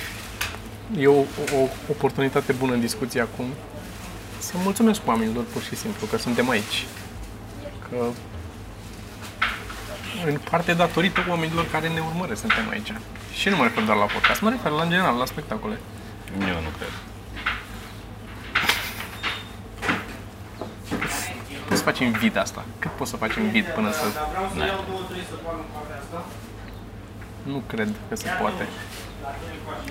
e 0.99 1.07
o, 1.07 1.19
o 1.59 1.69
oportunitate 1.91 2.53
bună 2.53 2.73
în 2.73 2.81
discuție 2.81 3.21
acum 3.21 3.47
să 4.41 4.53
mulțumesc 4.57 5.01
oamenilor 5.05 5.45
pur 5.53 5.63
și 5.63 5.77
simplu 5.77 6.07
că 6.07 6.17
suntem 6.19 6.49
aici. 6.49 6.87
Că 7.89 7.97
în 10.27 10.39
parte 10.51 10.75
datorită 10.75 11.25
oamenilor 11.29 11.67
care 11.71 11.89
ne 11.89 12.01
urmăresc 12.01 12.41
suntem 12.41 12.69
aici. 12.69 12.93
Și 13.33 13.49
nu 13.49 13.57
mă 13.57 13.63
refer 13.63 13.85
doar 13.85 13.97
la 13.97 14.05
podcast, 14.05 14.41
mă 14.41 14.51
refer 14.51 14.71
la 14.71 14.83
în 14.83 14.91
general, 14.91 15.17
la 15.17 15.25
spectacole. 15.25 15.79
Eu 16.41 16.61
nu 16.67 16.71
cred. 16.79 16.93
Poți 21.69 21.79
să 21.79 21.85
facem 21.85 22.11
vid 22.11 22.37
asta. 22.37 22.65
Cât 22.79 22.91
poți 22.91 23.11
să 23.11 23.17
facem 23.17 23.51
vid 23.51 23.65
până 23.65 23.93
să... 23.93 24.05
Dar 24.15 24.29
vreau 24.31 24.51
să 24.55 24.59
iau 24.67 24.85
două, 24.89 25.01
trei 25.09 25.25
să 25.31 25.37
fac 25.45 25.55
în 25.55 25.65
partea 25.75 25.97
asta. 26.03 26.25
Nu 27.43 27.63
cred 27.67 27.89
că 28.09 28.17
se 28.17 28.29
poate. 28.41 28.69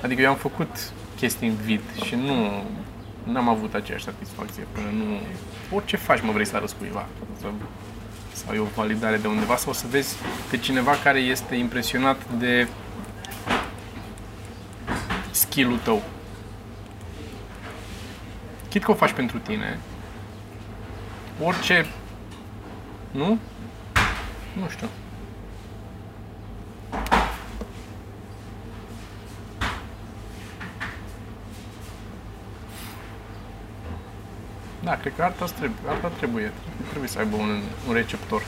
Adică 0.01 0.21
eu 0.21 0.29
am 0.29 0.35
făcut 0.35 0.91
chestii 1.15 1.47
în 1.47 1.55
vid 1.55 1.81
și 2.05 2.15
nu 2.15 2.63
n-am 3.31 3.49
avut 3.49 3.73
aceeași 3.73 4.03
satisfacție 4.03 4.67
până 4.71 4.87
nu... 4.91 5.19
Orice 5.75 5.97
faci, 5.97 6.21
mă 6.21 6.31
vrei 6.31 6.45
să 6.45 6.55
arăți 6.55 6.75
cuiva. 6.75 7.05
Să, 7.39 7.47
sau 8.33 8.55
e 8.55 8.59
o 8.59 8.65
validare 8.75 9.17
de 9.17 9.27
undeva 9.27 9.55
sau 9.55 9.73
să 9.73 9.85
vezi 9.89 10.15
pe 10.49 10.57
cineva 10.57 10.91
care 11.03 11.19
este 11.19 11.55
impresionat 11.55 12.33
de 12.37 12.67
skill-ul 15.31 15.77
tău. 15.77 16.01
Chit 18.69 18.83
că 18.83 18.91
o 18.91 18.93
faci 18.93 19.11
pentru 19.11 19.37
tine, 19.39 19.79
orice... 21.43 21.85
Nu? 23.11 23.37
Nu 24.59 24.69
știu. 24.69 24.87
Da, 34.89 34.95
cred 34.95 35.13
că 35.15 35.23
arta 35.23 35.45
trebuie, 35.45 35.79
arta 35.87 36.07
trebuie, 36.07 36.51
trebuie 36.89 37.09
să 37.09 37.19
aibă 37.19 37.35
un, 37.35 37.61
un 37.87 37.93
receptor. 37.93 38.43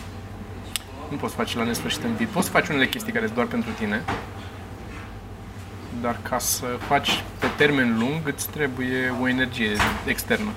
Nu 1.10 1.18
poți 1.18 1.36
face 1.36 1.58
la 1.58 1.64
nesfârșit 1.64 2.04
în 2.04 2.16
vid. 2.16 2.28
Poți 2.28 2.46
să 2.46 2.52
faci 2.52 2.68
unele 2.68 2.88
chestii 2.88 3.12
care 3.12 3.24
sunt 3.26 3.36
doar 3.36 3.48
pentru 3.48 3.72
tine, 3.72 4.04
dar 6.02 6.18
ca 6.22 6.40
să 6.40 6.66
faci 6.66 7.24
pe 7.40 7.48
termen 7.58 7.98
lung 7.98 8.28
îți 8.28 8.50
trebuie 8.50 9.14
o 9.22 9.28
energie 9.28 9.76
externă. 10.06 10.50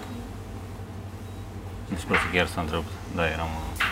Nu 1.89 1.97
știu 1.97 2.15
să 2.15 2.21
chiar 2.33 2.47
s-a 2.47 2.61
întrerupt. 2.61 2.91
Da, 3.15 3.29
eram... 3.29 3.49
uh, 3.49 3.85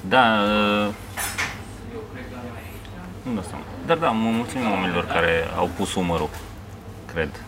Da, 0.00 0.42
uh, 0.86 0.94
nu 3.22 3.32
dau 3.34 3.42
seama. 3.42 3.64
Dar 3.86 3.96
da, 3.96 4.10
mă 4.10 4.30
mulțumim 4.30 4.70
oamenilor 4.70 5.06
care 5.06 5.48
au 5.56 5.70
pus 5.76 5.94
umărul, 5.94 6.30
cred. 7.12 7.40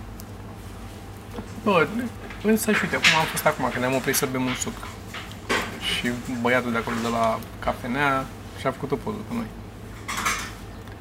Bă, 1.65 1.87
însă 2.49 2.73
și 2.73 2.81
uite, 2.83 2.97
cum 2.97 3.19
am 3.21 3.27
fost 3.27 3.47
acum, 3.47 3.65
când 3.71 3.85
ne-am 3.85 3.95
oprit 3.95 4.15
să 4.15 4.27
bem 4.27 4.45
un 4.45 4.55
suc. 4.55 4.77
Și 5.81 6.11
băiatul 6.41 6.73
de 6.73 6.79
acolo 6.79 6.97
de 7.03 7.09
la 7.09 7.39
cafenea 7.59 8.27
și-a 8.61 8.71
făcut 8.71 8.91
o 8.91 8.97
poză 8.97 9.19
cu 9.29 9.35
noi. 9.35 9.47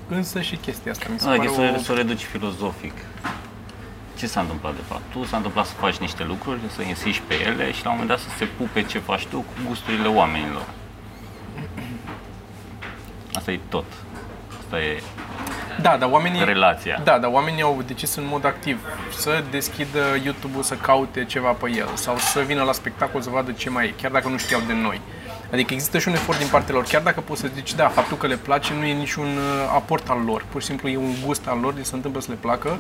Însă 0.07 0.41
și 0.41 0.55
chestia 0.55 0.91
asta 0.91 1.05
mi 1.11 1.19
se 1.19 1.27
Adică 1.27 1.51
pare 1.51 1.67
să, 1.67 1.75
o... 1.79 1.83
să 1.83 1.91
o 1.91 1.95
reduci 1.95 2.23
filozofic. 2.23 2.93
Ce 4.17 4.27
s-a 4.27 4.39
întâmplat 4.39 4.75
de 4.75 4.81
fapt? 4.87 5.01
Tu 5.11 5.23
s-a 5.23 5.37
întâmplat 5.37 5.65
să 5.65 5.73
faci 5.73 5.97
niște 5.97 6.23
lucruri, 6.23 6.59
să 6.75 6.81
insiști 6.81 7.21
pe 7.27 7.41
ele 7.41 7.71
și 7.71 7.83
la 7.83 7.89
un 7.89 7.97
moment 7.97 8.17
dat 8.17 8.19
să 8.19 8.37
se 8.37 8.45
pupe 8.45 8.81
ce 8.83 8.99
faci 8.99 9.25
tu 9.25 9.37
cu 9.37 9.53
gusturile 9.67 10.07
oamenilor. 10.07 10.65
Asta 13.37 13.51
e 13.51 13.59
tot. 13.69 13.85
Asta 14.59 14.79
e 14.81 15.03
Da, 15.81 15.97
dar 15.97 16.09
oamenii... 16.11 16.45
relația. 16.45 17.01
Da, 17.03 17.17
dar 17.17 17.31
oamenii 17.31 17.61
au 17.61 17.83
decis 17.87 18.15
în 18.15 18.23
mod 18.27 18.45
activ 18.45 18.79
să 19.17 19.43
deschidă 19.51 19.99
YouTube-ul, 20.23 20.63
să 20.63 20.75
caute 20.75 21.25
ceva 21.25 21.49
pe 21.51 21.69
el 21.75 21.89
sau 21.93 22.17
să 22.17 22.39
vină 22.39 22.63
la 22.63 22.71
spectacol 22.71 23.21
să 23.21 23.29
vadă 23.29 23.51
ce 23.51 23.69
mai 23.69 23.85
e, 23.85 23.93
chiar 24.01 24.11
dacă 24.11 24.27
nu 24.27 24.37
știau 24.37 24.61
de 24.67 24.73
noi. 24.73 25.01
Adică 25.51 25.73
există 25.73 25.99
și 25.99 26.07
un 26.07 26.13
efort 26.13 26.37
din 26.37 26.47
partea 26.47 26.73
lor, 26.73 26.83
chiar 26.83 27.01
dacă 27.01 27.21
poți 27.21 27.41
să 27.41 27.47
zici, 27.53 27.73
da, 27.75 27.87
faptul 27.87 28.17
că 28.17 28.27
le 28.27 28.35
place 28.35 28.73
nu 28.73 28.85
e 28.85 28.93
niciun 28.93 29.25
uh, 29.25 29.73
aport 29.75 30.09
al 30.09 30.21
lor, 30.25 30.45
pur 30.49 30.61
și 30.61 30.67
simplu 30.67 30.89
e 30.89 30.97
un 30.97 31.13
gust 31.25 31.47
al 31.47 31.59
lor, 31.59 31.73
deci 31.73 31.85
se 31.85 31.95
întâmplă 31.95 32.21
să 32.21 32.27
le 32.31 32.37
placă 32.41 32.77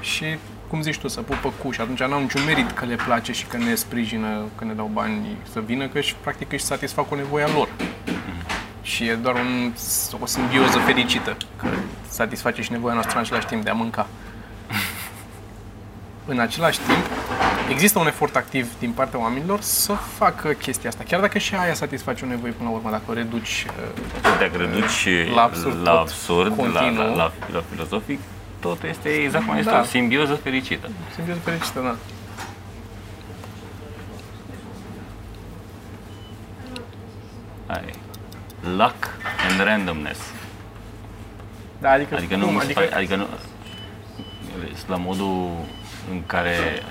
și, 0.00 0.24
cum 0.68 0.82
zici 0.82 0.98
tu, 0.98 1.08
să 1.08 1.20
pupă 1.20 1.52
cu 1.62 1.70
și 1.70 1.80
atunci 1.80 2.02
n-au 2.02 2.20
niciun 2.20 2.44
merit 2.46 2.70
că 2.70 2.84
le 2.84 2.96
place 3.06 3.32
și 3.32 3.46
că 3.46 3.56
ne 3.56 3.74
sprijină, 3.74 4.28
că 4.58 4.64
ne 4.64 4.72
dau 4.72 4.90
bani 4.92 5.36
să 5.52 5.60
vină, 5.60 5.86
că 5.86 6.00
și 6.00 6.14
practic 6.20 6.52
își 6.52 6.64
satisfac 6.64 7.10
o 7.10 7.16
nevoie 7.16 7.44
a 7.44 7.48
lor. 7.54 7.68
Și 8.84 9.04
e 9.08 9.14
doar 9.14 9.34
un, 9.34 9.72
o 10.20 10.26
simbioză 10.26 10.78
fericită, 10.78 11.36
că 11.56 11.66
satisface 12.08 12.62
și 12.62 12.72
nevoia 12.72 12.94
noastră 12.94 13.16
în 13.18 13.22
același 13.24 13.46
timp 13.46 13.64
de 13.64 13.70
a 13.70 13.72
mânca. 13.72 14.06
În 16.26 16.38
același 16.38 16.78
timp, 16.78 17.04
există 17.70 17.98
un 17.98 18.06
efort 18.06 18.36
activ 18.36 18.68
din 18.78 18.90
partea 18.90 19.20
oamenilor 19.20 19.60
să 19.60 19.92
facă 19.92 20.48
chestia 20.48 20.88
asta. 20.88 21.04
Chiar 21.08 21.20
dacă 21.20 21.38
și 21.38 21.54
aia 21.54 21.74
satisface 21.74 22.24
o 22.24 22.28
nevoie 22.28 22.52
până 22.52 22.68
la 22.68 22.74
urmă, 22.74 22.90
dacă 22.90 23.02
o 23.08 23.12
reduci 23.12 23.66
uh, 23.68 24.02
Dacă 24.22 24.56
reduci 24.56 25.08
La 25.34 25.42
absurd 25.42 25.82
la, 25.82 25.90
tot 25.90 26.00
absurd, 26.00 26.50
la, 26.50 26.56
continuu. 26.56 26.96
la, 27.06 27.14
la, 27.14 27.32
la 27.52 27.62
filozofic, 27.70 28.18
tot 28.60 28.82
este 28.82 29.08
exact 29.08 29.46
cum 29.46 29.56
este 29.56 29.70
Da. 29.70 29.80
o 29.80 29.84
simbioză 29.84 30.34
fericită. 30.34 30.88
simbioză 31.14 31.40
fericită, 31.44 31.80
da. 31.80 31.96
Ai. 37.74 37.94
Luck 38.64 39.08
and 39.50 39.60
randomness. 39.66 40.18
Da, 41.80 41.90
adică, 41.90 42.14
Adică 42.16 42.36
nu, 42.36 42.44
cum? 42.44 42.52
nu 42.52 42.58
Adică, 42.58 42.78
adică... 42.80 42.96
adică 42.96 43.16
nu, 43.16 43.26
este 44.72 44.90
la 44.90 44.96
modul 44.96 45.50
în 46.10 46.22
care 46.26 46.82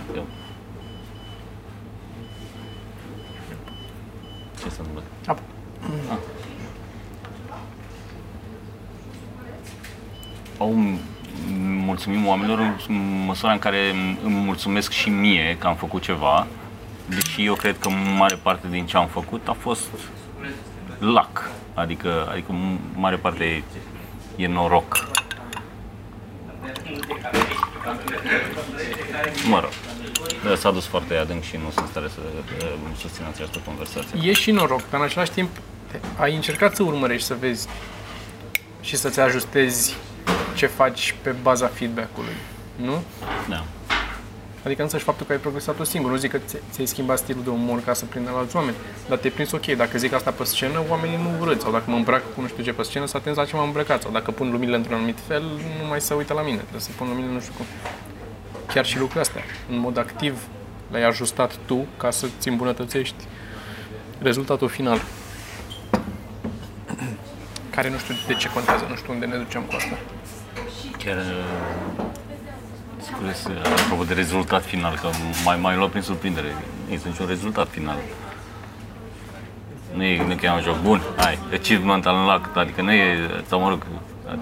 ce 4.62 4.70
se 4.70 4.80
întâmplă? 4.80 5.04
Ap- 5.28 5.52
Au 10.58 10.74
mulțumim 11.86 12.28
oamenilor 12.28 12.60
în 12.88 13.24
măsura 13.26 13.52
în 13.52 13.60
care 13.60 13.90
îmi 14.24 14.36
mulțumesc 14.36 14.92
și 14.92 15.10
mie 15.10 15.56
că 15.60 15.68
am 15.68 15.76
făcut 15.76 16.02
ceva, 16.02 16.48
deși 17.10 17.46
eu 17.46 17.54
cred 17.54 17.78
că 17.80 17.90
mare 18.18 18.36
parte 18.36 18.68
din 18.70 18.86
ce 18.86 18.98
am 18.98 19.08
făcut 19.08 19.48
a 19.48 19.54
fost 19.60 19.88
luck, 21.00 21.50
adică, 21.74 22.28
adică 22.32 22.52
mare 22.96 23.16
parte 23.16 23.44
e, 23.44 23.64
e 24.36 24.48
noroc. 24.48 25.08
Mă 29.48 29.60
rog, 29.60 29.72
s-a 30.58 30.72
dus 30.72 30.86
foarte 30.86 31.16
adânc 31.16 31.44
și 31.44 31.58
nu 31.58 31.70
sunt 31.70 31.88
stare 31.88 32.08
să 32.08 32.20
uh, 32.60 32.74
susțin 32.98 33.24
această 33.34 33.60
conversație. 33.66 34.30
e 34.30 34.34
și 34.34 34.52
noroc, 34.52 34.90
dar 34.90 35.00
în 35.00 35.06
același 35.06 35.32
timp 35.32 35.50
ai 36.18 36.36
încercat 36.36 36.76
să 36.76 36.84
urmărești, 36.84 37.28
să 37.28 37.36
vezi 37.40 37.68
și 38.82 38.96
să-ți 38.96 39.20
ajustezi 39.20 39.96
ce 40.56 40.66
faci 40.66 41.16
pe 41.22 41.36
baza 41.42 41.68
feedback-ului, 41.68 42.36
nu? 42.76 43.04
Da. 43.50 43.64
Adică 44.66 44.82
însăși 44.82 45.04
faptul 45.04 45.26
că 45.26 45.32
ai 45.32 45.38
progresat 45.38 45.76
tu 45.76 45.84
singur. 45.84 46.12
Nu 46.12 46.18
zic 46.18 46.32
că 46.32 46.38
ți- 46.38 46.58
ți-ai 46.72 46.86
schimbat 46.88 47.18
stilul 47.18 47.44
de 47.44 47.50
umor 47.50 47.82
ca 47.84 47.94
să 47.94 48.06
prindă 48.06 48.30
la 48.32 48.38
alți 48.38 48.56
oameni, 48.56 48.76
dar 49.10 49.18
te-ai 49.18 49.34
prins 49.34 49.52
ok. 49.52 49.66
Dacă 49.66 49.98
zic 49.98 50.14
asta 50.14 50.32
pe 50.32 50.44
scenă, 50.44 50.82
oamenii 50.90 51.18
nu 51.18 51.46
râd. 51.46 51.62
Sau 51.62 51.72
dacă 51.72 51.84
mă 51.88 51.96
îmbrac 51.96 52.22
cu 52.36 52.42
nu 52.42 52.48
știu 52.48 52.64
ce 52.64 52.74
pe 52.74 52.84
scenă, 52.84 53.06
să 53.06 53.18
atenți 53.18 53.40
la 53.40 53.46
ce 53.46 53.56
m-am 53.56 53.66
îmbrăcat. 53.66 54.02
Sau 54.02 54.12
dacă 54.12 54.32
pun 54.32 54.52
luminile 54.52 54.76
într-un 54.78 54.96
anumit 54.96 55.18
fel, 55.28 55.42
nu 55.82 55.88
mai 55.90 56.02
se 56.02 56.14
uită 56.14 56.34
la 56.34 56.42
mine. 56.42 56.58
Trebuie 56.58 56.82
să 56.82 56.90
pun 56.98 57.08
luminile 57.08 57.34
nu 57.34 57.40
știu 57.40 57.54
cum. 57.58 57.66
Chiar 58.74 58.86
și 58.86 58.94
lucrurile 58.98 59.22
astea. 59.22 59.44
În 59.70 59.78
mod 59.80 59.98
activ 59.98 60.38
le-ai 60.92 61.04
ajustat 61.08 61.52
tu 61.66 61.86
ca 61.98 62.12
să-ți 62.12 62.48
îmbunătățești 62.48 63.24
rezultatul 64.22 64.70
final. 64.70 65.02
Care 67.70 67.90
nu 67.90 67.98
știu 67.98 68.16
de 68.28 68.34
ce 68.34 68.50
contează, 68.50 68.86
nu 68.90 68.96
știu 68.96 69.14
unde 69.14 69.26
ne 69.26 69.38
ducem 69.38 69.62
cu 69.62 69.74
asta. 69.76 69.98
Chiar 70.98 71.18
uh, 73.22 73.34
Scuze, 73.34 73.60
apropo 73.84 74.04
de 74.04 74.14
rezultat 74.14 74.66
final, 74.66 75.00
că 75.02 75.10
mai 75.46 75.58
mai 75.58 75.76
luat 75.76 75.90
prin 75.90 76.02
surprindere. 76.02 76.56
Nu 76.88 76.94
este 76.94 77.08
niciun 77.08 77.28
rezultat 77.28 77.68
final. 77.70 77.98
Nu 79.94 80.04
e, 80.04 80.24
nu 80.24 80.32
e 80.32 80.52
un 80.56 80.62
joc 80.62 80.82
bun, 80.82 81.02
hai, 81.18 81.40
achievement 81.54 82.06
unlocked, 82.06 82.58
adică 82.58 82.82
nu 82.82 82.92
e, 82.92 83.30
sau 83.48 83.60
mă 83.60 83.70
rog, 83.70 83.86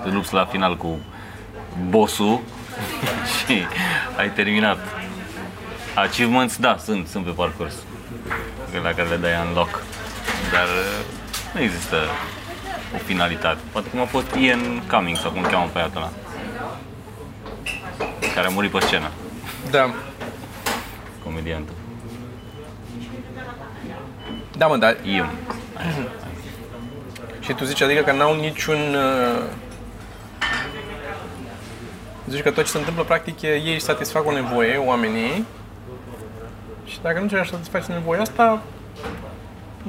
te 0.03 0.09
lupți 0.09 0.33
la 0.33 0.45
final 0.45 0.77
cu 0.77 0.99
bossul 1.89 2.39
și 3.35 3.65
ai 4.17 4.29
terminat. 4.29 4.77
Achievements, 5.95 6.57
da, 6.57 6.77
sunt, 6.77 7.07
sunt 7.07 7.25
pe 7.25 7.31
parcurs, 7.31 7.73
la 8.83 8.93
care 8.93 9.09
le 9.09 9.15
dai 9.15 9.31
unlock, 9.47 9.83
dar 10.51 10.63
uh, 10.63 11.05
nu 11.53 11.61
există 11.61 11.95
o 12.95 12.97
finalitate. 12.97 13.59
Poate 13.71 13.89
cum 13.89 13.99
a 13.99 14.05
fost 14.05 14.35
Ian 14.35 14.83
Cummings, 14.89 15.21
sau 15.21 15.31
cum 15.31 15.43
îl 15.43 15.49
cheamă 15.49 15.69
pe 15.73 15.79
aia 15.79 15.89
ăla, 15.95 16.11
care 18.41 18.53
a 18.53 18.55
murit 18.55 18.71
pe 18.71 18.79
scenă, 18.79 19.09
Da. 19.71 19.89
comediantul. 21.23 21.73
Da, 24.57 24.67
mă, 24.67 24.77
dar 24.77 24.97
Ian. 25.03 25.29
Și 27.39 27.53
tu 27.53 27.63
zici, 27.63 27.81
adică 27.81 28.01
că 28.01 28.11
n-au 28.11 28.35
niciun... 28.39 28.77
uh, 28.77 29.43
Zici 32.29 32.41
că 32.41 32.51
tot 32.51 32.63
ce 32.63 32.69
se 32.71 32.77
întâmplă, 32.77 33.03
practic, 33.03 33.41
e, 33.41 33.47
ei 33.47 33.73
își 33.73 33.79
satisfac 33.83 34.27
o 34.27 34.31
nevoie, 34.31 34.77
oamenii, 34.77 35.45
și 36.85 36.99
dacă 37.01 37.19
nu 37.19 37.27
ți 37.27 37.49
satisface 37.49 37.91
nevoia 37.91 38.21
asta, 38.21 38.61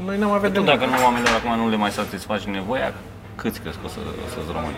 noi 0.05 0.19
n-am 0.19 0.31
avea 0.31 0.49
de 0.49 0.55
Tu 0.59 0.63
mult. 0.65 0.79
dacă 0.79 0.91
nu 0.91 1.03
oamenilor 1.05 1.35
acum 1.45 1.57
nu 1.59 1.69
le 1.69 1.77
mai 1.77 1.91
satisfaci 1.91 2.43
nevoia, 2.43 2.93
câți 3.35 3.61
crezi 3.61 3.77
că 3.79 3.83
o, 3.85 3.89
să, 3.89 3.99
o 4.27 4.29
să-ți 4.29 4.53
rămână? 4.53 4.77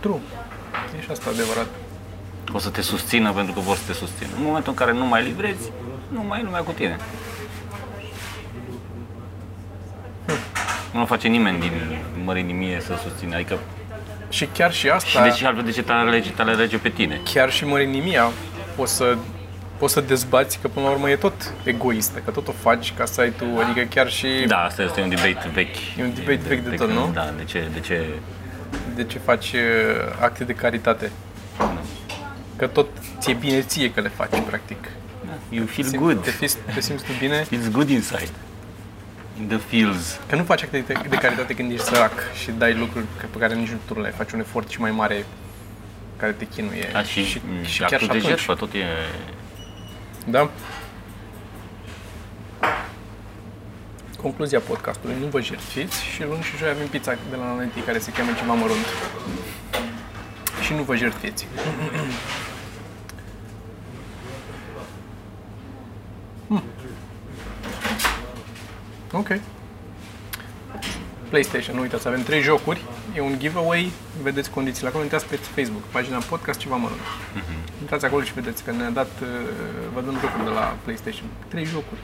True. 0.00 0.18
E 0.98 1.02
și 1.02 1.10
asta 1.10 1.30
adevărat. 1.30 1.66
O 2.52 2.58
să 2.58 2.68
te 2.70 2.80
susțină 2.80 3.32
pentru 3.32 3.52
că 3.52 3.60
vor 3.60 3.76
să 3.76 3.82
te 3.86 3.92
susțină. 3.92 4.28
În 4.36 4.42
momentul 4.44 4.72
în 4.72 4.78
care 4.78 4.92
nu 4.92 5.06
mai 5.06 5.22
livrezi, 5.22 5.70
nu 6.12 6.22
mai 6.28 6.40
e 6.40 6.42
lumea 6.42 6.60
cu 6.60 6.72
tine. 6.72 6.96
Nu 10.92 11.04
face 11.04 11.28
nimeni 11.28 11.60
din 11.60 11.72
mărinimie 12.24 12.80
să 12.80 12.92
susține. 13.08 13.34
Adică, 13.34 13.58
Și 14.28 14.46
chiar 14.46 14.72
și 14.72 14.78
și 14.80 14.88
asta, 14.88 15.22
de 15.22 15.30
ce 15.30 15.46
altfel 15.46 15.64
de 15.64 15.70
ce 15.70 15.82
te 15.82 15.92
alege, 15.92 16.30
te 16.30 16.42
alege 16.42 16.78
pe 16.78 16.88
tine? 16.88 17.20
chiar 17.32 17.50
și 17.50 17.64
mărinimia, 17.64 18.30
o 18.76 18.84
să, 18.84 19.16
poți 19.78 19.92
să 19.92 20.00
dezbați 20.00 20.58
că 20.58 20.68
până 20.68 20.86
la 20.86 20.92
urmă 20.92 21.10
e 21.10 21.16
tot 21.16 21.52
egoistă, 21.64 22.18
că 22.24 22.30
tot 22.30 22.48
o 22.48 22.52
faci 22.52 22.92
ca 22.96 23.04
să 23.04 23.20
ai 23.20 23.30
tu, 23.30 23.44
adică 23.64 23.86
chiar 23.94 24.10
și 24.10 24.28
Da, 24.46 24.56
asta 24.64 24.82
este 24.82 25.00
un 25.00 25.08
debate 25.08 25.50
vechi. 25.52 25.76
E 25.98 26.02
un 26.02 26.14
debate 26.14 26.48
vechi 26.48 26.62
de 26.62 26.76
tot, 26.76 26.86
când- 26.86 26.98
nu? 26.98 27.10
Da, 27.14 27.32
de 27.36 27.44
ce, 27.44 27.68
de 27.72 27.80
ce 27.80 28.04
de 28.94 29.04
ce 29.04 29.18
faci 29.18 29.52
uh, 29.52 29.60
acte 30.20 30.44
de 30.44 30.52
caritate. 30.52 31.10
Că 32.56 32.66
tot 32.66 32.88
ți-e 33.18 33.32
bine 33.32 33.60
ție 33.60 33.92
că 33.92 34.00
le 34.00 34.08
faci, 34.08 34.40
practic. 34.46 34.88
You 35.48 35.66
feel 35.66 35.88
Sim- 35.88 35.98
good. 35.98 36.22
Te, 36.24 36.30
fii, 36.30 36.48
te 36.74 36.80
simți 36.80 37.04
tu 37.04 37.10
bine 37.18 37.42
Feels 37.42 37.70
good 37.70 37.88
inside. 37.88 38.28
In 39.40 39.46
the 39.48 39.56
feels. 39.56 40.20
că 40.28 40.36
nu 40.36 40.42
faci 40.44 40.62
acte 40.62 40.84
de, 40.86 40.94
de 41.08 41.16
caritate 41.16 41.54
când 41.54 41.72
ești 41.72 41.84
sărac 41.84 42.12
și 42.42 42.50
dai 42.50 42.74
lucruri 42.74 43.04
pe 43.30 43.38
care 43.38 43.54
nici 43.54 43.68
nu 43.68 43.76
tu 43.86 43.94
nu 43.94 44.00
le 44.00 44.10
faci 44.10 44.32
un 44.32 44.40
efort 44.40 44.68
și 44.68 44.80
mai 44.80 44.90
mare 44.90 45.24
care 46.16 46.32
te 46.32 46.46
chinuie. 46.46 46.88
Da, 46.92 47.02
și, 47.02 47.24
și, 47.24 47.30
și, 47.30 47.40
și 47.64 47.78
chiar 47.78 47.88
și 47.88 47.94
actul 47.94 48.06
de 48.06 48.16
atunci. 48.16 48.26
jertfă 48.26 48.54
tot 48.54 48.72
e... 48.72 48.84
Da? 50.26 50.50
Concluzia 54.24 54.60
podcastului, 54.60 55.16
nu 55.20 55.26
vă 55.26 55.40
jertfiți 55.40 56.02
și 56.02 56.22
luni 56.22 56.42
și 56.42 56.56
joi 56.56 56.68
avem 56.68 56.86
pizza 56.86 57.14
de 57.30 57.36
la 57.36 57.44
Naneti 57.44 57.80
care 57.80 57.98
se 57.98 58.12
cheamă 58.12 58.30
ceva 58.38 58.52
mărunt. 58.52 58.86
Și 60.62 60.72
nu 60.72 60.82
vă 60.82 60.96
jertfiți. 60.96 61.46
Hmm. 66.46 66.62
Ok. 69.12 69.28
PlayStation, 71.28 71.74
nu 71.76 71.82
uitați, 71.82 72.06
avem 72.06 72.22
trei 72.22 72.40
jocuri, 72.40 72.84
e 73.16 73.20
un 73.20 73.38
giveaway, 73.38 73.92
vedeți 74.22 74.50
condițiile 74.50 74.88
acolo, 74.88 75.02
intrați 75.02 75.26
pe 75.26 75.36
Facebook, 75.36 75.82
pagina 75.82 76.18
podcast 76.18 76.58
ceva 76.58 76.76
mărunt. 76.76 77.00
Intrați 77.80 78.04
acolo 78.04 78.22
și 78.22 78.32
vedeți 78.32 78.64
că 78.64 78.70
ne-a 78.70 78.90
dat, 78.90 79.10
uh, 79.22 79.28
vă 79.94 80.00
dăm 80.00 80.18
jocuri 80.20 80.44
de 80.44 80.50
la 80.50 80.76
PlayStation. 80.84 81.28
Trei 81.48 81.64
jocuri. 81.64 82.00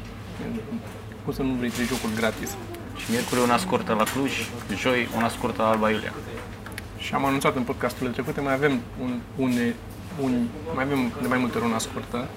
Cum 1.24 1.32
să 1.32 1.42
nu 1.42 1.52
vrei 1.52 1.70
trei 1.70 1.86
jocuri 1.86 2.14
gratis? 2.14 2.50
Și 2.96 3.10
miercuri 3.10 3.40
una 3.40 3.56
scurtă 3.56 3.92
la 3.92 4.04
Cluj, 4.04 4.32
joi 4.76 5.08
una 5.16 5.28
scurtă 5.28 5.62
la 5.62 5.68
Alba 5.68 5.90
Iulia. 5.90 6.12
Și 6.98 7.14
am 7.14 7.24
anunțat 7.24 7.56
în 7.56 7.62
podcasturile 7.62 8.10
trecute, 8.10 8.40
mai 8.40 8.52
avem 8.52 8.80
un, 9.00 9.20
un, 9.36 9.52
un 10.20 10.46
mai 10.74 10.84
avem 10.84 11.12
de 11.20 11.28
mai 11.28 11.38
multe 11.38 11.58
ori 11.58 11.66
una 11.66 11.78
scurtă 11.78 12.28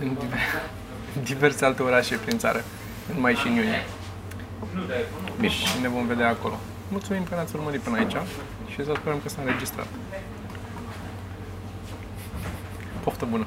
în 0.00 0.08
diver- 0.08 1.24
diverse 1.24 1.64
alte 1.64 1.82
orașe 1.82 2.16
prin 2.16 2.38
țară, 2.38 2.64
în 3.14 3.20
mai 3.20 3.34
și 3.34 3.46
în 3.46 3.54
iunie. 3.54 3.86
Bine. 5.40 5.52
Și 5.52 5.80
ne 5.80 5.88
vom 5.88 6.06
vedea 6.06 6.28
acolo. 6.28 6.58
Mulțumim 6.90 7.22
că 7.22 7.34
ne-ați 7.34 7.56
urmărit 7.56 7.80
până 7.80 7.96
aici 7.96 8.16
și 8.70 8.84
să 8.84 8.92
sperăm 8.96 9.20
că 9.22 9.28
s-a 9.28 9.40
înregistrat. 9.40 9.86
Poftă 13.04 13.26
bună! 13.30 13.46